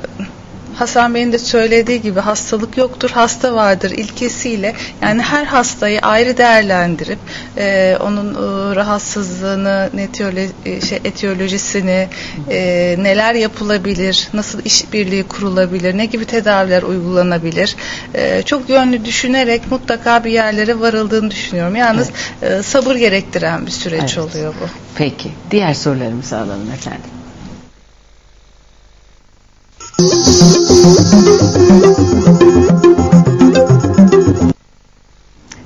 Hasan 0.76 1.13
Bey'in 1.15 1.32
de 1.32 1.39
söylediği 1.39 2.01
gibi 2.01 2.19
hastalık 2.19 2.78
yoktur, 2.78 3.09
hasta 3.09 3.53
vardır 3.53 3.91
ilkesiyle 3.91 4.74
yani 5.01 5.21
her 5.21 5.45
hastayı 5.45 5.99
ayrı 5.99 6.38
değerlendirip 6.38 7.19
e, 7.57 7.97
onun 7.99 8.34
e, 8.34 8.76
rahatsızlığını, 8.76 9.89
netiyole, 9.93 10.47
e, 10.65 10.82
şey, 10.82 10.99
etiyolojisini, 11.03 12.07
e, 12.49 12.95
neler 12.99 13.34
yapılabilir, 13.34 14.30
nasıl 14.34 14.59
işbirliği 14.65 15.24
kurulabilir, 15.24 15.97
ne 15.97 16.05
gibi 16.05 16.26
tedaviler 16.26 16.84
uygulanabilir, 16.84 17.76
e, 18.13 18.41
çok 18.41 18.69
yönlü 18.69 19.05
düşünerek 19.05 19.71
mutlaka 19.71 20.24
bir 20.24 20.32
yerlere 20.32 20.80
varıldığını 20.80 21.32
düşünüyorum. 21.32 21.76
Yalnız 21.76 22.09
e, 22.41 22.63
sabır 22.63 22.95
gerektiren 22.95 23.65
bir 23.65 23.71
süreç 23.71 24.01
Evet. 24.01 24.17
oluyor 24.17 24.53
bu. 24.61 24.65
Peki. 24.95 25.32
Diğer 25.51 25.74
sorularımızı 25.74 26.38
alalım 26.38 26.71
efendim. 26.71 27.09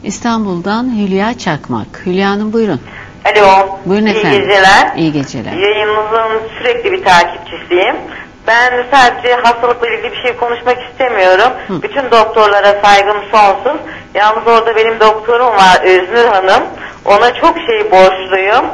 İstanbul'dan 0.04 0.84
Hülya 0.98 1.38
Çakmak. 1.38 1.88
Hülya 2.06 2.30
Hanım 2.30 2.54
buyurun. 2.54 2.82
Alo. 3.26 3.68
Buyurun 3.86 4.06
İyi 4.06 4.18
efendim. 4.18 4.42
geceler. 4.42 4.92
İyi 4.98 5.12
geceler. 5.12 5.52
Yayınınızın 5.52 6.42
sürekli 6.58 6.92
bir 6.92 7.04
takipçisiyim. 7.04 7.96
Ben 8.48 8.86
sadece 8.92 9.34
hastalıkla 9.36 9.88
ilgili 9.88 10.12
bir 10.12 10.22
şey 10.22 10.36
konuşmak 10.38 10.78
istemiyorum. 10.92 11.52
Hı. 11.68 11.82
Bütün 11.82 12.12
doktorlara 12.12 12.82
saygım 12.84 13.18
sonsuz. 13.32 13.82
Yalnız 14.14 14.48
orada 14.48 14.76
benim 14.76 15.00
doktorum 15.00 15.46
var 15.56 15.82
Öznur 15.84 16.26
Hanım. 16.34 16.64
Ona 17.06 17.34
çok 17.34 17.56
şey 17.68 17.92
borçluyum. 17.92 18.66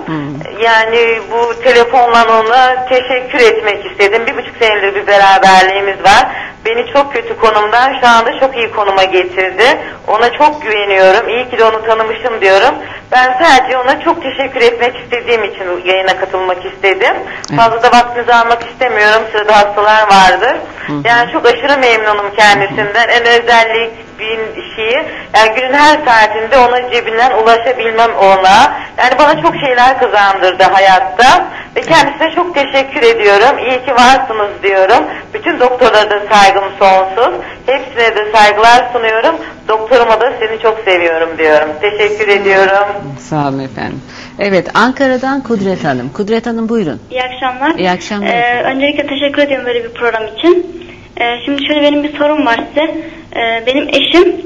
Yani 0.63 1.19
bu 1.31 1.63
telefonla 1.63 2.39
ona 2.39 2.85
teşekkür 2.89 3.39
etmek 3.39 3.85
istedim. 3.91 4.23
Bir 4.27 4.37
buçuk 4.37 4.55
senedir 4.59 4.95
bir 4.95 5.07
beraberliğimiz 5.07 6.03
var. 6.03 6.27
Beni 6.65 6.93
çok 6.93 7.13
kötü 7.13 7.37
konumdan 7.37 7.93
şu 8.01 8.07
anda 8.07 8.39
çok 8.39 8.57
iyi 8.57 8.71
konuma 8.71 9.03
getirdi. 9.03 9.63
Ona 10.07 10.33
çok 10.33 10.61
güveniyorum. 10.61 11.29
İyi 11.29 11.49
ki 11.49 11.57
de 11.57 11.63
onu 11.65 11.85
tanımışım 11.85 12.41
diyorum. 12.41 12.75
Ben 13.11 13.37
sadece 13.43 13.77
ona 13.77 13.99
çok 14.01 14.23
teşekkür 14.23 14.61
etmek 14.61 14.97
istediğim 14.97 15.43
için 15.43 15.65
yayına 15.85 16.17
katılmak 16.17 16.65
istedim. 16.65 17.15
Fazla 17.57 17.83
da 17.83 17.91
vaktinizi 17.91 18.33
almak 18.33 18.63
istemiyorum. 18.63 19.23
Sırada 19.31 19.57
hastalar 19.57 20.03
vardır. 20.11 20.57
Yani 21.03 21.31
çok 21.31 21.45
aşırı 21.45 21.77
memnunum 21.77 22.35
kendisinden. 22.37 23.07
En 23.09 23.25
özellik 23.25 24.19
bir 24.19 24.39
şeyi 24.75 25.05
yani 25.35 25.55
günün 25.55 25.73
her 25.73 25.97
saatinde 26.05 26.57
ona 26.57 26.91
cebinden 26.91 27.31
ulaşabilmem 27.31 28.15
ona. 28.15 28.77
Yani 28.97 29.19
bana 29.19 29.41
çok 29.41 29.55
şeyler 29.55 29.99
kazandırdı 29.99 30.63
hayatta. 30.63 31.45
Ve 31.75 31.81
kendisine 31.81 32.31
çok 32.35 32.55
teşekkür 32.55 33.01
ediyorum. 33.01 33.57
İyi 33.57 33.85
ki 33.85 33.95
varsınız 33.95 34.63
diyorum. 34.63 35.03
Bütün 35.33 35.59
doktorlara 35.59 36.09
da 36.09 36.19
saygım 36.53 36.71
sonsuz. 36.79 37.33
Hepsine 37.65 38.15
de 38.15 38.31
saygılar 38.31 38.89
sunuyorum. 38.93 39.35
Doktoruma 39.67 40.21
da 40.21 40.33
seni 40.39 40.59
çok 40.61 40.79
seviyorum 40.85 41.37
diyorum. 41.37 41.69
Teşekkür 41.81 42.27
ediyorum. 42.27 42.87
Sağ 43.19 43.47
olun 43.47 43.59
efendim. 43.59 44.01
Evet 44.39 44.67
Ankara'dan 44.73 45.43
Kudret 45.43 45.83
Hanım. 45.83 46.09
Kudret 46.09 46.45
Hanım 46.47 46.69
buyurun. 46.69 46.99
İyi 47.11 47.21
akşamlar. 47.23 47.75
İyi 47.75 47.89
akşamlar 47.89 48.27
Ee, 48.27 48.63
öncelikle 48.63 49.07
teşekkür 49.07 49.41
ediyorum 49.41 49.65
böyle 49.65 49.83
bir 49.83 49.93
program 49.93 50.23
için. 50.37 50.83
Ee, 51.21 51.23
şimdi 51.45 51.67
şöyle 51.67 51.81
benim 51.81 52.03
bir 52.03 52.17
sorum 52.17 52.45
var 52.45 52.59
size. 52.69 52.95
Ee, 53.35 53.63
benim 53.67 53.89
eşim 53.89 54.41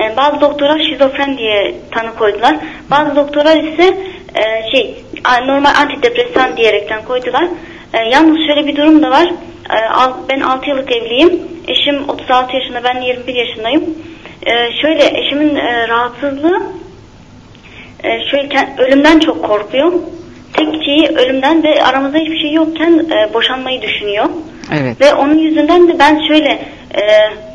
e, 0.00 0.16
bazı 0.16 0.40
doktora 0.40 0.78
şizofren 0.90 1.38
diye 1.38 1.74
tanı 1.90 2.14
koydular. 2.14 2.56
Bazı 2.90 3.16
doktorlar 3.16 3.56
ise 3.56 3.94
e, 4.34 4.70
şey 4.72 5.04
normal 5.46 5.74
antidepresan 5.74 6.56
diyerekten 6.56 7.04
koydular. 7.04 7.44
E, 7.94 7.98
yalnız 7.98 8.36
şöyle 8.46 8.66
bir 8.66 8.76
durum 8.76 9.02
da 9.02 9.10
var. 9.10 9.26
E, 9.70 9.78
ben 10.28 10.40
6 10.40 10.70
yıllık 10.70 10.92
evliyim. 10.92 11.40
Eşim 11.68 12.08
36 12.08 12.56
yaşında, 12.56 12.84
ben 12.84 13.00
21 13.00 13.34
yaşındayım. 13.34 13.84
E, 14.46 14.52
şöyle 14.82 15.20
eşimin 15.20 15.56
e, 15.56 15.88
rahatsızlığı 15.88 16.62
e, 18.04 18.08
şöyle 18.30 18.68
ölümden 18.78 19.18
çok 19.18 19.44
korkuyor. 19.44 19.92
Tek 20.52 20.84
şeyi 20.84 21.08
ölümden 21.08 21.62
ve 21.62 21.84
aramızda 21.84 22.18
hiçbir 22.18 22.40
şey 22.40 22.52
yokken 22.52 22.92
e, 22.92 23.34
boşanmayı 23.34 23.82
düşünüyor. 23.82 24.24
Evet. 24.72 25.00
Ve 25.00 25.14
onun 25.14 25.38
yüzünden 25.38 25.88
de 25.88 25.98
ben 25.98 26.20
şöyle 26.28 26.58
e, 26.94 27.02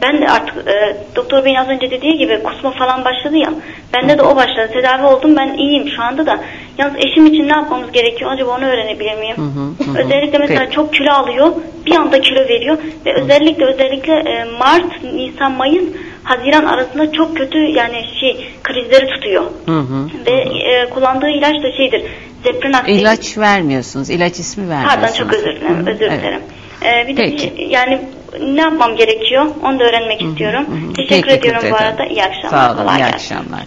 ben 0.01 0.21
de 0.21 0.27
artık 0.27 0.67
e, 0.67 0.97
doktor 1.15 1.45
beyin 1.45 1.55
az 1.55 1.69
önce 1.69 1.91
dediği 1.91 2.17
gibi 2.17 2.43
kusma 2.43 2.71
falan 2.71 3.05
başladı 3.05 3.37
ya. 3.37 3.53
Bende 3.93 4.17
de 4.17 4.21
o 4.21 4.35
başladı. 4.35 4.69
Tedavi 4.73 5.05
oldum. 5.05 5.35
Ben 5.35 5.53
iyiyim 5.57 5.89
şu 5.95 6.03
anda 6.03 6.25
da. 6.25 6.39
Yalnız 6.77 6.95
eşim 6.97 7.25
için 7.25 7.47
ne 7.47 7.53
yapmamız 7.53 7.91
gerekiyor? 7.91 8.31
Acaba 8.31 8.51
onu 8.51 8.65
öğrenebilir 8.65 9.15
miyim? 9.15 9.37
Hı 9.37 9.41
hı, 9.41 9.91
hı 9.91 9.97
hı. 9.97 10.03
Özellikle 10.03 10.37
mesela 10.37 10.59
Peki. 10.59 10.75
çok 10.75 10.93
kilo 10.93 11.11
alıyor. 11.11 11.51
Bir 11.85 11.95
anda 11.95 12.21
kilo 12.21 12.39
veriyor 12.39 12.77
ve 13.05 13.13
özellikle 13.13 13.65
özellikle 13.65 14.13
e, 14.13 14.43
Mart, 14.59 15.03
Nisan, 15.03 15.51
Mayıs, 15.51 15.83
Haziran 16.23 16.65
arasında 16.65 17.11
çok 17.11 17.37
kötü 17.37 17.57
yani 17.57 18.05
şey 18.19 18.47
krizleri 18.63 19.07
tutuyor. 19.07 19.43
Hı 19.65 19.79
hı. 19.79 20.09
Ve 20.25 20.31
e, 20.31 20.89
kullandığı 20.89 21.29
ilaç 21.29 21.63
da 21.63 21.71
şeydir. 21.77 22.01
Zeprenaktil. 22.43 22.99
İlaç 22.99 23.37
vermiyorsunuz. 23.37 24.09
İlaç 24.09 24.39
ismi 24.39 24.69
vermiyorsunuz. 24.69 25.01
Pardon 25.01 25.17
çok 25.17 25.33
özür 25.33 25.55
dilerim. 25.55 25.77
Hı 25.77 25.81
hı, 25.81 25.89
Özür 25.89 26.05
evet. 26.05 26.41
Ee, 26.83 27.07
bir 27.07 27.17
de 27.17 27.21
Peki. 27.25 27.53
bir- 27.57 27.65
yani 27.69 28.01
ne 28.41 28.61
yapmam 28.61 28.95
gerekiyor? 28.95 29.45
Onu 29.63 29.79
da 29.79 29.83
öğrenmek 29.83 30.21
istiyorum. 30.21 30.65
Hı 30.67 30.89
hı. 30.89 30.93
Teşekkür 30.93 31.27
Peki 31.29 31.39
ediyorum 31.39 31.61
bu 31.71 31.75
arada. 31.75 32.05
İyi 32.05 32.23
akşamlar. 32.23 32.49
Sağ 32.49 32.71
olun. 32.73 32.77
Kolay 32.81 32.95
iyi 32.95 32.97
gelsin. 32.97 33.13
akşamlar. 33.13 33.63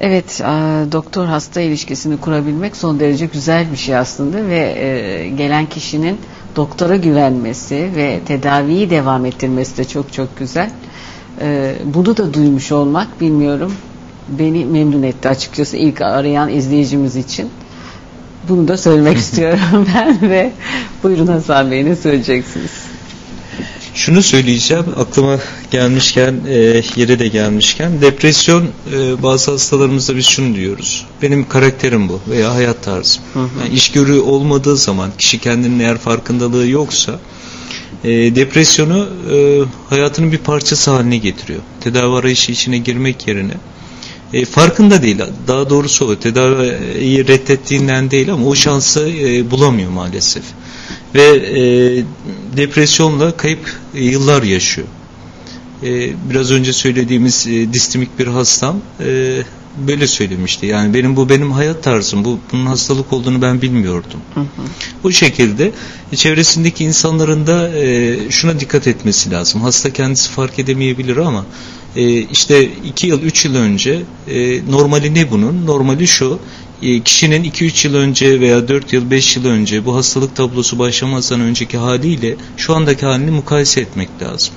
Evet, 0.00 0.40
a, 0.44 0.52
doktor 0.92 1.26
hasta 1.26 1.60
ilişkisini 1.60 2.16
kurabilmek 2.20 2.76
son 2.76 3.00
derece 3.00 3.26
güzel 3.26 3.72
bir 3.72 3.76
şey 3.76 3.96
aslında 3.96 4.46
ve 4.46 4.58
e, 4.58 5.28
gelen 5.28 5.66
kişinin 5.66 6.20
doktora 6.56 6.96
güvenmesi 6.96 7.90
ve 7.96 8.20
tedaviyi 8.26 8.90
devam 8.90 9.26
ettirmesi 9.26 9.76
de 9.78 9.84
çok 9.84 10.12
çok 10.12 10.38
güzel. 10.38 10.70
E, 11.40 11.74
bunu 11.84 12.16
da 12.16 12.34
duymuş 12.34 12.72
olmak 12.72 13.20
bilmiyorum 13.20 13.74
beni 14.28 14.64
memnun 14.64 15.02
etti 15.02 15.28
açıkçası 15.28 15.76
ilk 15.76 16.00
arayan 16.00 16.48
izleyicimiz 16.48 17.16
için. 17.16 17.50
Bunu 18.48 18.68
da 18.68 18.76
söylemek 18.76 19.18
istiyorum 19.24 19.86
ben 19.94 20.30
ve 20.30 20.52
buyurun 21.02 21.26
Hasan 21.26 21.70
Bey 21.70 21.84
ne 21.84 21.96
söyleyeceksiniz? 21.96 22.70
Şunu 23.94 24.22
söyleyeceğim 24.22 24.84
aklıma 24.96 25.38
gelmişken 25.70 26.34
e, 26.48 26.82
yere 26.96 27.18
de 27.18 27.28
gelmişken 27.28 28.00
depresyon 28.00 28.62
e, 28.92 29.22
bazı 29.22 29.50
hastalarımızda 29.50 30.16
biz 30.16 30.26
şunu 30.26 30.54
diyoruz. 30.54 31.06
Benim 31.22 31.48
karakterim 31.48 32.08
bu 32.08 32.20
veya 32.30 32.54
hayat 32.54 32.82
tarzım. 32.82 33.22
Yani 33.34 33.74
işgörü 33.74 34.18
olmadığı 34.18 34.76
zaman 34.76 35.10
kişi 35.18 35.38
kendinin 35.38 35.80
eğer 35.80 35.98
farkındalığı 35.98 36.66
yoksa 36.68 37.18
e, 38.04 38.08
depresyonu 38.36 39.08
e, 39.32 39.60
hayatının 39.90 40.32
bir 40.32 40.38
parçası 40.38 40.90
haline 40.90 41.16
getiriyor. 41.16 41.60
Tedavi 41.80 42.16
arayışı 42.16 42.52
içine 42.52 42.78
girmek 42.78 43.28
yerine 43.28 43.54
e, 44.34 44.44
farkında 44.44 45.02
değil. 45.02 45.18
Daha 45.48 45.70
doğrusu 45.70 46.06
o 46.06 46.16
tedaviyi 46.16 47.28
reddettiğinden 47.28 48.10
değil 48.10 48.32
ama 48.32 48.46
o 48.46 48.54
şansı 48.54 49.08
e, 49.08 49.50
bulamıyor 49.50 49.90
maalesef. 49.90 50.42
Ve 51.14 51.22
e, 51.22 51.60
depresyonla 52.56 53.36
kayıp 53.36 53.80
yıllar 53.94 54.42
yaşıyor. 54.42 54.86
E, 55.82 56.12
biraz 56.30 56.50
önce 56.50 56.72
söylediğimiz 56.72 57.46
e, 57.46 57.72
distimik 57.72 58.18
bir 58.18 58.26
hastam 58.26 58.80
e, 59.00 59.42
böyle 59.88 60.06
söylemişti. 60.06 60.66
Yani 60.66 60.94
benim 60.94 61.16
bu 61.16 61.28
benim 61.28 61.52
hayat 61.52 61.82
tarzım. 61.82 62.24
Bu 62.24 62.38
bunun 62.52 62.66
hastalık 62.66 63.12
olduğunu 63.12 63.42
ben 63.42 63.62
bilmiyordum. 63.62 64.20
Bu 65.02 65.12
şekilde 65.12 65.70
e, 66.12 66.16
çevresindeki 66.16 66.84
insanların 66.84 67.46
da 67.46 67.68
e, 67.78 68.16
şuna 68.30 68.60
dikkat 68.60 68.86
etmesi 68.86 69.30
lazım. 69.30 69.62
Hasta 69.62 69.92
kendisi 69.92 70.30
fark 70.30 70.58
edemeyebilir 70.58 71.16
ama 71.16 71.46
e, 71.96 72.18
işte 72.18 72.64
2 72.84 73.06
yıl 73.06 73.22
3 73.22 73.44
yıl 73.44 73.54
önce 73.54 74.02
e, 74.28 74.60
normali 74.70 75.14
ne 75.14 75.30
bunun? 75.30 75.66
Normali 75.66 76.06
şu 76.06 76.38
e, 76.82 77.00
kişinin 77.00 77.44
2-3 77.44 77.86
yıl 77.86 77.94
önce 77.94 78.40
veya 78.40 78.68
4 78.68 78.92
yıl 78.92 79.10
5 79.10 79.36
yıl 79.36 79.44
önce 79.44 79.84
bu 79.84 79.96
hastalık 79.96 80.36
tablosu 80.36 80.78
başlamazdan 80.78 81.40
önceki 81.40 81.78
haliyle 81.78 82.36
şu 82.56 82.74
andaki 82.74 83.06
halini 83.06 83.30
mukayese 83.30 83.80
etmek 83.80 84.08
lazım. 84.22 84.54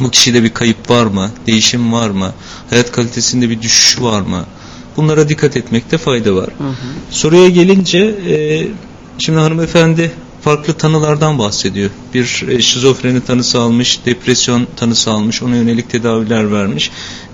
Bu 0.00 0.10
kişide 0.10 0.42
bir 0.42 0.54
kayıp 0.54 0.90
var 0.90 1.06
mı? 1.06 1.30
Değişim 1.46 1.92
var 1.92 2.10
mı? 2.10 2.32
Hayat 2.70 2.92
kalitesinde 2.92 3.50
bir 3.50 3.62
düşüş 3.62 4.00
var 4.00 4.20
mı? 4.20 4.46
Bunlara 4.96 5.28
dikkat 5.28 5.56
etmekte 5.56 5.98
fayda 5.98 6.34
var. 6.34 6.48
Soruya 7.10 7.48
gelince 7.48 7.98
e, 8.28 8.66
şimdi 9.18 9.38
hanımefendi 9.38 10.12
farklı 10.42 10.72
tanılardan 10.72 11.38
bahsediyor. 11.38 11.90
Bir 12.14 12.44
e, 12.48 12.60
şizofreni 12.62 13.20
tanısı 13.20 13.60
almış, 13.60 14.06
depresyon 14.06 14.66
tanısı 14.76 15.10
almış, 15.10 15.42
ona 15.42 15.56
yönelik 15.56 15.90
tedaviler 15.90 16.52
vermiş. 16.52 16.90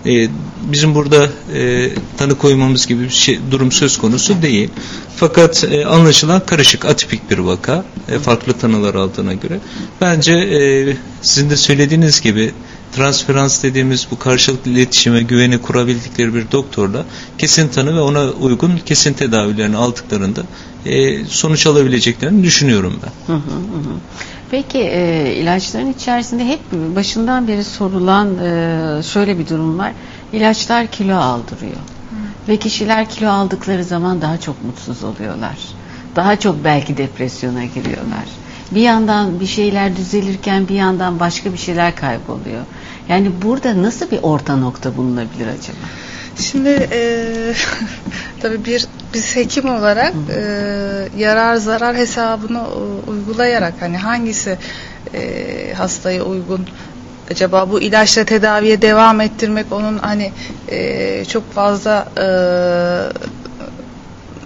E, 0.07 0.29
bizim 0.63 0.95
burada 0.95 1.29
e, 1.55 1.91
tanı 2.17 2.39
koymamız 2.39 2.87
gibi 2.87 3.05
bir 3.05 3.11
şey, 3.11 3.39
durum 3.51 3.73
söz 3.73 3.99
konusu 3.99 4.43
değil. 4.43 4.71
Fakat 5.17 5.65
anlaşılan 5.87 6.47
karışık, 6.47 6.85
atipik 6.85 7.31
bir 7.31 7.39
vaka. 7.39 7.85
Farklı 8.23 8.53
tanılar 8.53 8.95
aldığına 8.95 9.35
göre. 9.35 9.61
Bence 10.01 10.97
sizin 11.23 11.51
de 11.51 11.57
söylediğiniz 11.57 12.21
gibi 12.21 12.53
transferans 12.93 13.63
dediğimiz 13.63 14.09
bu 14.11 14.19
karşılıklı 14.19 14.71
iletişime 14.71 15.23
güveni 15.23 15.63
kurabildikleri 15.63 16.35
bir 16.35 16.53
doktorla 16.53 17.05
kesin 17.39 17.69
tanı 17.69 17.97
ve 17.97 18.01
ona 18.01 18.25
uygun 18.31 18.77
kesin 18.87 19.13
tedavilerini 19.13 19.77
aldıklarında 19.77 20.43
e, 20.87 21.25
sonuç 21.25 21.67
alabileceklerini 21.67 22.45
düşünüyorum 22.45 23.01
ben. 23.03 23.35
Hı 23.35 23.37
hı 23.39 23.41
hı. 23.41 23.95
Peki 24.51 24.79
e, 24.79 25.35
ilaçların 25.37 25.93
içerisinde 25.93 26.45
hep 26.45 26.61
başından 26.73 27.49
beri 27.49 27.65
sorulan 27.65 28.39
e, 28.39 29.03
şöyle 29.03 29.39
bir 29.39 29.49
durum 29.49 29.79
var. 29.79 29.93
İlaçlar 30.33 30.87
kilo 30.87 31.17
aldırıyor. 31.17 31.77
Ve 32.49 32.57
kişiler 32.57 33.09
kilo 33.11 33.29
aldıkları 33.31 33.85
zaman 33.85 34.23
daha 34.23 34.41
çok 34.41 34.65
mutsuz 34.65 35.05
oluyorlar. 35.05 35.57
Daha 36.19 36.37
çok 36.37 36.65
belki 36.65 36.97
depresyona 36.97 37.65
giriyorlar. 37.65 38.25
Bir 38.71 38.81
yandan 38.81 39.41
bir 39.41 39.47
şeyler 39.47 39.97
düzelirken 39.97 40.69
bir 40.69 40.75
yandan 40.75 41.21
başka 41.21 41.53
bir 41.53 41.59
şeyler 41.59 41.97
kayboluyor. 41.97 42.63
Yani 43.09 43.31
burada 43.43 43.83
nasıl 43.83 44.11
bir 44.11 44.19
orta 44.23 44.57
nokta 44.57 44.97
bulunabilir 44.97 45.47
acaba? 45.47 45.77
Şimdi 46.41 46.89
e, 46.93 47.53
tabii 48.43 48.65
bir 48.65 48.87
biz 49.15 49.37
hekim 49.37 49.69
olarak 49.71 50.15
e, 50.31 50.41
yarar 51.17 51.57
zarar 51.57 51.97
hesabını 51.97 52.59
e, 52.59 53.11
uygulayarak 53.11 53.75
hani 53.81 53.99
hangisi 53.99 54.59
e, 55.15 55.75
hastaya 55.77 56.23
uygun 56.23 56.67
acaba 57.31 57.71
bu 57.71 57.81
ilaçla 57.81 58.25
tedaviye 58.25 58.83
devam 58.83 59.21
ettirmek 59.21 59.73
onun 59.73 59.99
hani 59.99 60.33
e, 60.69 61.25
çok 61.25 61.53
fazla 61.53 62.09
e, 62.17 62.27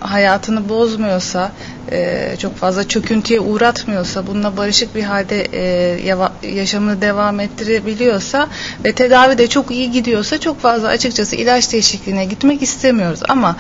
hayatını 0.02 0.68
bozmuyorsa 0.68 1.52
e, 1.92 2.36
çok 2.38 2.56
fazla 2.56 2.88
çöküntüye 2.88 3.40
uğratmıyorsa 3.40 4.26
bununla 4.26 4.56
barışık 4.56 4.94
bir 4.94 5.02
halde 5.02 5.48
e, 5.52 6.48
yaşamını 6.48 7.02
devam 7.02 7.40
ettirebiliyorsa 7.40 8.48
ve 8.84 8.92
tedavi 8.92 9.38
de 9.38 9.46
çok 9.46 9.70
iyi 9.70 9.90
gidiyorsa 9.90 10.40
çok 10.40 10.60
fazla 10.60 10.88
açıkçası 10.88 11.36
ilaç 11.36 11.72
değişikliğine 11.72 12.24
gitmek 12.24 12.62
istemiyoruz. 12.62 13.20
Ama 13.28 13.56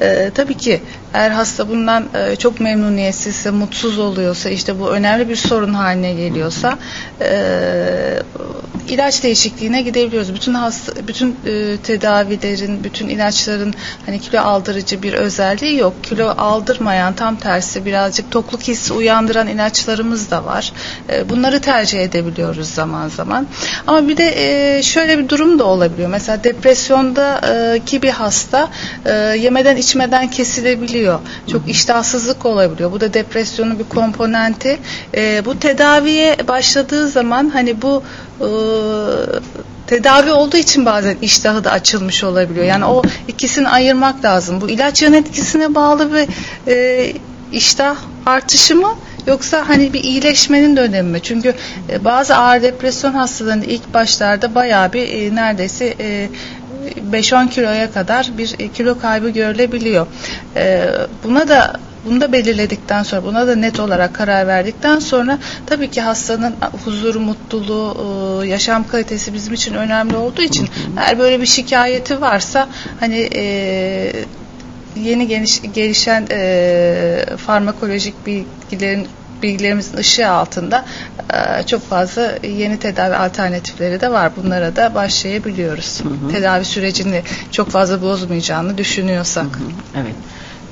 e, 0.00 0.30
tabii 0.34 0.56
ki 0.56 0.80
eğer 1.14 1.30
hasta 1.30 1.68
bundan 1.68 2.08
e, 2.14 2.36
çok 2.36 2.60
memnuniyetsizse 2.60 3.50
mutsuz 3.50 3.98
oluyorsa 3.98 4.50
işte 4.50 4.80
bu 4.80 4.90
önemli 4.90 5.28
bir 5.28 5.36
sorun 5.36 5.74
haline 5.74 6.14
geliyorsa 6.14 6.78
e, 7.20 8.22
ilaç 8.90 9.22
değişikliğine 9.22 9.82
gidebiliyoruz. 9.82 10.34
Bütün 10.34 10.54
hasta, 10.54 11.08
bütün 11.08 11.36
e, 11.46 11.76
tedavilerin, 11.76 12.84
bütün 12.84 13.08
ilaçların 13.08 13.74
hani 14.06 14.20
kilo 14.20 14.40
aldırıcı 14.40 15.02
bir 15.02 15.12
özelliği 15.12 15.78
yok. 15.78 16.04
Kilo 16.04 16.34
aldırmayan 16.38 17.14
tam 17.14 17.36
tersi 17.36 17.84
birazcık 17.84 18.30
tokluk 18.30 18.62
hissi 18.62 18.92
uyandıran 18.92 19.48
ilaçlarımız 19.48 20.30
da 20.30 20.44
var. 20.44 20.72
E, 21.08 21.28
bunları 21.28 21.60
tercih 21.60 22.00
edebiliyoruz 22.00 22.70
zaman 22.70 23.08
zaman. 23.08 23.46
Ama 23.86 24.08
bir 24.08 24.16
de 24.16 24.34
e, 24.78 24.82
şöyle 24.82 25.18
bir 25.18 25.28
durum 25.28 25.58
da 25.58 25.64
olabiliyor. 25.64 26.08
Mesela 26.08 26.44
depresyonda 26.44 27.40
e, 27.48 27.80
ki 27.84 28.02
bir 28.02 28.10
hasta 28.10 28.68
e, 29.04 29.12
yemeden 29.14 29.76
içmeden 29.76 30.30
kesilebiliyor. 30.30 31.18
Çok 31.52 31.68
iştahsızlık 31.68 32.46
olabiliyor. 32.46 32.92
Bu 32.92 33.00
da 33.00 33.14
depresyonun 33.14 33.78
bir 33.78 33.84
komponenti. 33.84 34.78
E, 35.14 35.44
bu 35.44 35.58
tedaviye 35.58 36.36
başladığı 36.48 37.08
zaman 37.08 37.48
hani 37.48 37.82
bu 37.82 38.02
e, 38.40 38.44
tedavi 39.86 40.32
olduğu 40.32 40.56
için 40.56 40.86
bazen 40.86 41.16
iştahı 41.22 41.64
da 41.64 41.70
açılmış 41.70 42.24
olabiliyor. 42.24 42.66
Yani 42.66 42.84
o 42.84 43.02
ikisini 43.28 43.68
ayırmak 43.68 44.24
lazım. 44.24 44.60
Bu 44.60 44.68
ilaç 44.68 45.02
yan 45.02 45.12
etkisine 45.12 45.74
bağlı 45.74 46.12
bir 46.14 46.28
e, 46.72 47.12
iştah 47.52 47.96
artışı 48.26 48.76
mı 48.76 48.94
yoksa 49.26 49.68
hani 49.68 49.92
bir 49.92 50.02
iyileşmenin 50.02 50.76
dönemi 50.76 51.10
mi? 51.10 51.22
Çünkü 51.22 51.54
e, 51.90 52.04
bazı 52.04 52.36
ağır 52.36 52.62
depresyon 52.62 53.12
hastalarında 53.12 53.66
ilk 53.66 53.94
başlarda 53.94 54.54
bayağı 54.54 54.92
bir 54.92 55.08
e, 55.08 55.34
neredeyse 55.34 55.94
e, 56.00 56.28
5-10 57.12 57.48
kiloya 57.50 57.92
kadar 57.92 58.30
bir 58.38 58.54
e, 58.58 58.68
kilo 58.68 58.98
kaybı 58.98 59.28
görülebiliyor. 59.28 60.06
E, 60.56 60.90
buna 61.24 61.48
da 61.48 61.80
bunu 62.04 62.20
da 62.20 62.32
belirledikten 62.32 63.02
sonra 63.02 63.24
buna 63.24 63.46
da 63.46 63.56
net 63.56 63.80
olarak 63.80 64.14
karar 64.14 64.46
verdikten 64.46 64.98
sonra 64.98 65.38
tabii 65.66 65.90
ki 65.90 66.00
hastanın 66.00 66.54
huzuru, 66.84 67.20
mutluluğu, 67.20 68.44
e, 68.44 68.48
yaşam 68.48 68.86
kalitesi 68.88 69.34
bizim 69.34 69.54
için 69.54 69.74
önemli 69.74 70.16
olduğu 70.16 70.42
için 70.42 70.68
eğer 70.98 71.18
böyle 71.18 71.40
bir 71.40 71.46
şikayeti 71.46 72.20
varsa 72.20 72.68
hani 73.00 73.28
e, 73.34 73.44
yeni 74.96 75.28
geniş, 75.28 75.62
gelişen 75.74 76.26
e, 76.30 77.24
farmakolojik 77.36 78.14
bilgilerin 78.26 79.08
bilgilerimizin 79.44 79.98
ışığı 79.98 80.28
altında 80.30 80.84
e, 81.34 81.62
çok 81.62 81.82
fazla 81.82 82.38
yeni 82.42 82.78
tedavi 82.78 83.14
alternatifleri 83.14 84.00
de 84.00 84.12
var. 84.12 84.32
Bunlara 84.36 84.76
da 84.76 84.94
başlayabiliyoruz. 84.94 86.04
Hı 86.04 86.08
hı. 86.08 86.32
Tedavi 86.32 86.64
sürecini 86.64 87.22
çok 87.50 87.70
fazla 87.70 88.02
bozmayacağını 88.02 88.78
düşünüyorsak. 88.78 89.44
Hı 89.44 89.48
hı. 89.48 90.02
Evet. 90.02 90.14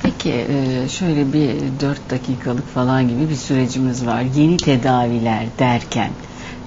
Peki 0.03 0.31
e, 0.31 0.89
şöyle 0.89 1.33
bir 1.33 1.79
4 1.79 2.09
dakikalık 2.09 2.73
falan 2.73 3.07
gibi 3.07 3.29
bir 3.29 3.35
sürecimiz 3.35 4.05
var. 4.05 4.21
Yeni 4.35 4.57
tedaviler 4.57 5.45
derken 5.59 6.09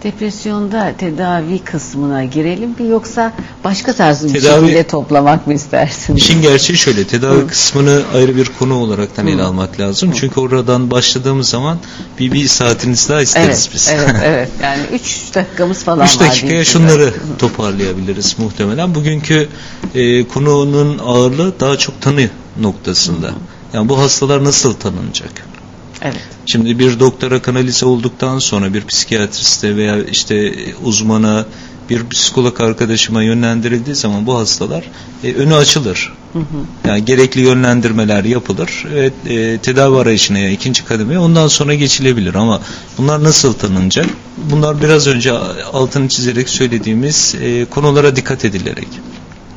depresyonda 0.02 0.94
tedavi 0.98 1.58
kısmına 1.58 2.24
girelim 2.24 2.70
mi 2.70 2.88
yoksa 2.88 3.32
başka 3.64 3.92
tarz 3.92 4.34
bir 4.34 4.40
şekilde 4.40 4.86
toplamak 4.86 5.46
mı 5.46 5.54
istersin? 5.54 6.16
İşin 6.16 6.42
gerçeği 6.42 6.78
şöyle 6.78 7.06
tedavi 7.06 7.40
Hı. 7.40 7.46
kısmını 7.46 8.02
ayrı 8.14 8.36
bir 8.36 8.50
konu 8.58 8.74
olarak 8.74 9.08
ele 9.18 9.42
almak 9.42 9.80
lazım. 9.80 10.10
Hı. 10.10 10.14
Çünkü 10.16 10.40
oradan 10.40 10.90
başladığımız 10.90 11.48
zaman 11.48 11.78
bir, 12.18 12.32
bir 12.32 12.48
saatiniz 12.48 13.08
daha 13.08 13.22
isteriz 13.22 13.46
evet, 13.48 13.70
biz. 13.74 13.88
Evet, 13.94 14.16
evet. 14.24 14.48
Yani 14.62 14.82
3 14.92 15.34
dakikamız 15.34 15.84
falan 15.84 16.06
3 16.06 16.20
dakikaya 16.20 16.64
şunları 16.64 17.14
toparlayabiliriz 17.38 18.38
muhtemelen. 18.38 18.94
Bugünkü 18.94 19.48
e, 19.94 20.28
konunun 20.28 20.98
ağırlığı 20.98 21.60
daha 21.60 21.76
çok 21.76 22.00
tanı 22.00 22.28
noktasında. 22.60 23.28
Hı. 23.28 23.34
Yani 23.72 23.88
bu 23.88 23.98
hastalar 23.98 24.44
nasıl 24.44 24.74
tanınacak? 24.74 25.55
Evet. 26.02 26.20
Şimdi 26.46 26.78
bir 26.78 27.00
doktora 27.00 27.42
kanalize 27.42 27.86
olduktan 27.86 28.38
sonra 28.38 28.74
bir 28.74 28.86
psikiyatriste 28.86 29.76
veya 29.76 30.04
işte 30.04 30.54
uzmana 30.84 31.46
bir 31.90 32.08
psikolog 32.08 32.60
arkadaşıma 32.60 33.22
yönlendirildiği 33.22 33.96
zaman 33.96 34.26
bu 34.26 34.38
hastalar 34.38 34.84
e, 35.24 35.32
önü 35.34 35.54
açılır. 35.54 36.12
Hı 36.32 36.38
hı. 36.38 36.88
Yani 36.88 37.04
gerekli 37.04 37.40
yönlendirmeler 37.40 38.24
yapılır 38.24 38.84
ve 38.94 39.10
e, 39.34 39.58
tedavi 39.58 39.96
arayışına 39.96 40.38
ya 40.38 40.50
ikinci 40.50 40.84
kademeye 40.84 41.18
ondan 41.18 41.48
sonra 41.48 41.74
geçilebilir 41.74 42.34
ama 42.34 42.60
bunlar 42.98 43.24
nasıl 43.24 43.52
tanınacak? 43.52 44.06
Bunlar 44.50 44.82
biraz 44.82 45.06
önce 45.06 45.32
altını 45.72 46.08
çizerek 46.08 46.48
söylediğimiz 46.48 47.34
e, 47.42 47.64
konulara 47.64 48.16
dikkat 48.16 48.44
edilerek. 48.44 48.88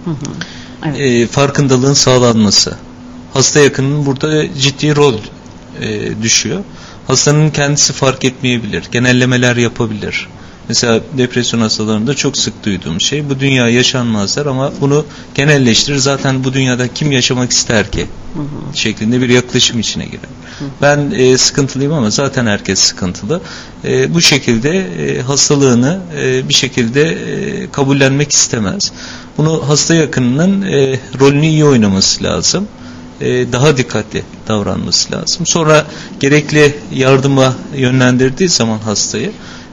Hı 0.06 0.12
hı. 0.12 0.16
Evet. 0.86 1.00
E, 1.00 1.28
farkındalığın 1.28 1.94
sağlanması. 1.94 2.76
Hasta 3.34 3.60
yakının 3.60 4.06
burada 4.06 4.56
ciddi 4.60 4.96
rol 4.96 5.14
e, 5.82 6.22
düşüyor. 6.22 6.64
Hastanın 7.08 7.50
kendisi 7.50 7.94
fark 7.94 8.26
etmeyebilir. 8.26 8.84
Genellemeler 8.92 9.56
yapabilir. 9.56 10.28
Mesela 10.70 11.00
depresyon 11.18 11.62
hastalarında 11.62 12.14
çok 12.14 12.38
sık 12.38 12.66
duyduğum 12.66 13.02
şey 13.02 13.30
bu 13.30 13.40
dünya 13.40 13.70
yaşanmazlar 13.70 14.46
ama 14.46 14.72
bunu 14.82 15.06
genelleştirir. 15.36 15.98
Zaten 15.98 16.44
bu 16.44 16.54
dünyada 16.54 16.88
kim 16.94 17.12
yaşamak 17.12 17.52
ister 17.52 17.92
ki? 17.92 18.08
Hı 18.34 18.40
hı. 18.40 18.78
şeklinde 18.78 19.22
bir 19.22 19.30
yaklaşım 19.30 19.80
içine 19.80 20.06
girer. 20.06 20.30
Hı. 20.60 20.66
Ben 20.82 21.12
e, 21.12 21.38
sıkıntılıyım 21.38 21.94
ama 21.94 22.10
zaten 22.10 22.46
herkes 22.46 22.80
sıkıntılı. 22.80 23.42
E, 23.86 24.14
bu 24.14 24.22
şekilde 24.22 24.70
e, 24.78 25.22
hastalığını 25.22 26.00
e, 26.18 26.50
bir 26.50 26.54
şekilde 26.54 27.04
e, 27.04 27.72
kabullenmek 27.72 28.32
istemez. 28.32 28.92
Bunu 29.38 29.70
hasta 29.70 29.96
yakınının 29.96 30.62
e, 30.62 31.00
rolünü 31.20 31.46
iyi 31.46 31.66
oynaması 31.66 32.24
lazım. 32.24 32.68
E, 33.22 33.52
daha 33.52 33.78
dikkatli 33.78 34.24
davranması 34.48 35.12
lazım. 35.12 35.46
Sonra 35.46 35.86
gerekli 36.20 36.76
yardıma 36.92 37.56
yönlendirdiği 37.76 38.50
zaman 38.50 38.78
hastayı 38.80 39.32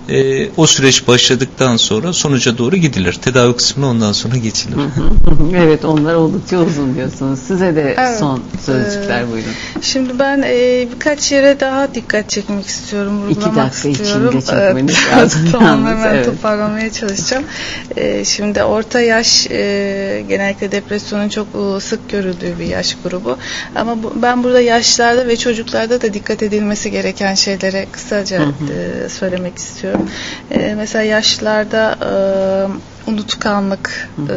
e, 0.08 0.48
o 0.56 0.66
süreç 0.66 1.08
başladıktan 1.08 1.76
sonra 1.76 2.12
sonuca 2.12 2.58
doğru 2.58 2.76
gidilir. 2.76 3.12
Tedavi 3.12 3.56
kısmına 3.56 3.90
ondan 3.90 4.12
sonra 4.12 4.36
geçilir. 4.36 4.76
evet 5.56 5.84
onlar 5.84 6.14
oldukça 6.14 6.58
uzun 6.58 6.94
diyorsunuz. 6.94 7.38
Size 7.38 7.76
de 7.76 7.94
evet, 7.98 8.18
son 8.18 8.42
sözcükler 8.66 9.22
e, 9.22 9.30
buyurun. 9.32 9.50
Şimdi 9.82 10.18
ben 10.18 10.42
e, 10.46 10.88
birkaç 10.94 11.32
yere 11.32 11.60
daha 11.60 11.94
dikkat 11.94 12.30
çekmek 12.30 12.66
istiyorum. 12.66 13.30
İki 13.30 13.40
dakika 13.40 13.88
istiyorum. 13.88 14.38
içinde 14.38 14.40
çekmeniz 14.40 14.96
evet, 15.08 15.18
lazım. 15.18 15.40
tamam 15.52 15.86
hemen 15.86 16.14
evet. 16.14 16.26
toparlamaya 16.26 16.92
çalışacağım. 16.92 17.44
E, 17.96 18.24
şimdi 18.24 18.62
orta 18.62 19.00
yaş 19.00 19.46
e, 19.50 20.24
genellikle 20.28 20.72
depresyonun 20.72 21.28
çok 21.28 21.46
e, 21.46 21.80
sık 21.80 22.10
görüldüğü 22.10 22.58
bir 22.58 22.66
yaş 22.66 22.96
grubu. 23.04 23.38
Ama 23.76 24.02
bu, 24.02 24.12
ben 24.22 24.44
burada 24.44 24.60
yaşlarda 24.60 25.26
ve 25.26 25.36
çocuklarda 25.36 26.02
da 26.02 26.14
dikkat 26.14 26.42
edilmesi 26.42 26.90
gereken 26.90 27.34
şeylere 27.34 27.86
kısaca 27.92 28.38
hı 28.38 28.44
hı. 28.44 29.04
E, 29.04 29.08
söylemek 29.08 29.58
istiyorum 29.58 29.95
düşünüyorum. 29.98 30.70
E, 30.70 30.74
mesela 30.74 31.02
yaşlılarda 31.02 31.96
e, 32.02 33.10
unutkanlık, 33.10 34.10
e, 34.30 34.36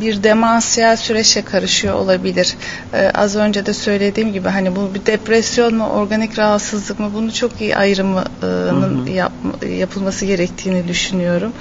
bir 0.00 0.22
demansiyel 0.22 0.96
süreçle 0.96 1.42
karışıyor 1.42 1.94
olabilir. 1.94 2.56
Ee, 2.94 3.10
az 3.14 3.36
önce 3.36 3.66
de 3.66 3.74
söylediğim 3.74 4.32
gibi 4.32 4.48
hani 4.48 4.76
bu 4.76 4.94
bir 4.94 5.06
depresyon 5.06 5.74
mu, 5.74 5.86
organik 5.86 6.38
rahatsızlık 6.38 7.00
mı 7.00 7.10
bunu 7.14 7.34
çok 7.34 7.60
iyi 7.60 7.76
ayrımının 7.76 9.06
yap, 9.06 9.32
yapılması 9.78 10.24
gerektiğini 10.24 10.88
düşünüyorum. 10.88 11.52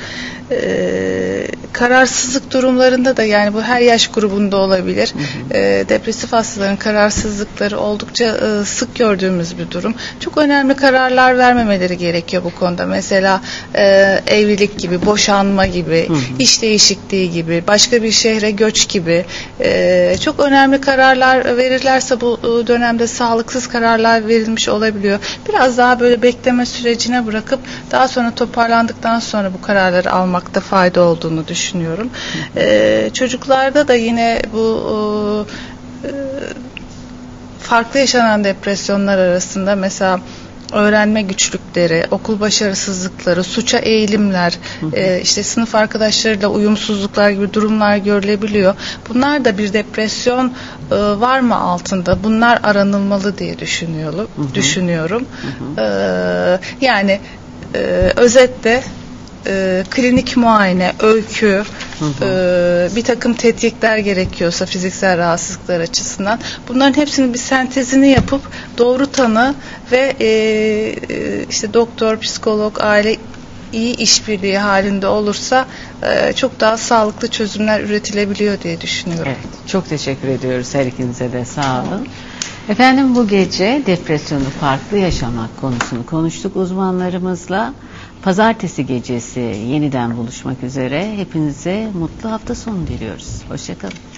Ee, 0.51 1.47
kararsızlık 1.73 2.53
durumlarında 2.53 3.17
da 3.17 3.23
yani 3.23 3.53
bu 3.53 3.61
her 3.61 3.81
yaş 3.81 4.07
grubunda 4.07 4.57
olabilir. 4.57 5.13
Ee, 5.51 5.85
depresif 5.89 6.33
hastaların 6.33 6.77
kararsızlıkları 6.77 7.79
oldukça 7.79 8.25
e, 8.25 8.65
sık 8.65 8.95
gördüğümüz 8.95 9.57
bir 9.57 9.71
durum. 9.71 9.93
Çok 10.19 10.37
önemli 10.37 10.75
kararlar 10.75 11.37
vermemeleri 11.37 11.97
gerekiyor 11.97 12.43
bu 12.43 12.55
konuda. 12.55 12.85
Mesela 12.85 13.41
e, 13.75 13.83
evlilik 14.27 14.79
gibi, 14.79 15.05
boşanma 15.05 15.65
gibi, 15.65 16.07
iş 16.39 16.61
değişikliği 16.61 17.31
gibi, 17.31 17.63
başka 17.67 18.03
bir 18.03 18.11
şehre 18.29 18.51
göç 18.51 18.89
gibi 18.89 19.25
e, 19.59 20.15
çok 20.21 20.39
önemli 20.39 20.81
kararlar 20.81 21.57
verirlerse 21.57 22.21
bu 22.21 22.39
e, 22.43 22.67
dönemde 22.67 23.07
sağlıksız 23.07 23.67
kararlar 23.67 24.27
verilmiş 24.27 24.69
olabiliyor. 24.69 25.19
Biraz 25.49 25.77
daha 25.77 25.99
böyle 25.99 26.21
bekleme 26.21 26.65
sürecine 26.65 27.25
bırakıp 27.25 27.59
daha 27.91 28.07
sonra 28.07 28.35
toparlandıktan 28.35 29.19
sonra 29.19 29.53
bu 29.53 29.61
kararları 29.61 30.11
almakta 30.11 30.59
fayda 30.59 31.01
olduğunu 31.01 31.47
düşünüyorum. 31.47 32.09
E, 32.57 33.09
çocuklarda 33.13 33.87
da 33.87 33.93
yine 33.93 34.41
bu 34.53 35.45
e, 36.03 36.09
farklı 37.59 37.99
yaşanan 37.99 38.43
depresyonlar 38.43 39.17
arasında 39.17 39.75
mesela 39.75 40.19
öğrenme 40.73 41.21
güçlükleri, 41.21 42.05
okul 42.11 42.39
başarısızlıkları, 42.39 43.43
suça 43.43 43.77
eğilimler, 43.77 44.57
e, 44.93 45.21
işte 45.21 45.43
sınıf 45.43 45.75
arkadaşlarıyla 45.75 46.47
uyumsuzluklar 46.47 47.29
gibi 47.29 47.53
durumlar 47.53 47.97
görülebiliyor. 47.97 48.75
Bunlar 49.09 49.45
da 49.45 49.57
bir 49.57 49.73
depresyon 49.73 50.53
e, 50.91 50.95
var 50.95 51.39
mı 51.39 51.55
altında? 51.55 52.23
Bunlar 52.23 52.59
aranılmalı 52.63 53.37
diye 53.37 53.59
düşünüyorum. 53.59 54.27
Düşünüyorum. 54.53 55.25
E, 55.77 55.83
yani 56.81 57.19
e, 57.75 57.79
özetle 58.15 58.83
e, 59.49 59.83
klinik 59.89 60.37
muayene, 60.37 60.93
öykü, 60.99 61.63
e, 62.21 62.89
bir 62.95 63.03
takım 63.03 63.33
tetkikler 63.33 63.97
gerekiyorsa 63.97 64.65
fiziksel 64.65 65.17
rahatsızlıklar 65.17 65.79
açısından 65.79 66.39
bunların 66.67 67.01
hepsinin 67.01 67.33
bir 67.33 67.39
sentezini 67.39 68.09
yapıp 68.09 68.41
doğru 68.77 69.11
tanı 69.11 69.55
ve 69.91 70.15
e, 70.19 70.25
e, 70.27 71.45
işte 71.49 71.73
doktor, 71.73 72.19
psikolog, 72.19 72.77
aile 72.81 73.15
iyi 73.73 73.95
işbirliği 73.97 74.57
halinde 74.57 75.07
olursa 75.07 75.65
e, 76.03 76.33
çok 76.33 76.59
daha 76.59 76.77
sağlıklı 76.77 77.27
çözümler 77.27 77.79
üretilebiliyor 77.81 78.61
diye 78.61 78.81
düşünüyorum. 78.81 79.31
Evet, 79.35 79.67
çok 79.67 79.89
teşekkür 79.89 80.27
ediyoruz 80.27 80.75
her 80.75 80.85
ikinize 80.85 81.33
de 81.33 81.45
sağ 81.45 81.83
olun. 81.83 82.07
Efendim 82.69 83.15
bu 83.15 83.27
gece 83.27 83.83
depresyonu 83.85 84.43
farklı 84.59 84.97
yaşamak 84.97 85.61
konusunu 85.61 86.05
konuştuk 86.05 86.55
uzmanlarımızla. 86.55 87.73
Pazartesi 88.21 88.85
gecesi 88.85 89.39
yeniden 89.39 90.17
buluşmak 90.17 90.63
üzere. 90.63 91.17
Hepinize 91.17 91.91
mutlu 91.93 92.31
hafta 92.31 92.55
sonu 92.55 92.87
diliyoruz. 92.87 93.43
Hoşçakalın. 93.49 94.08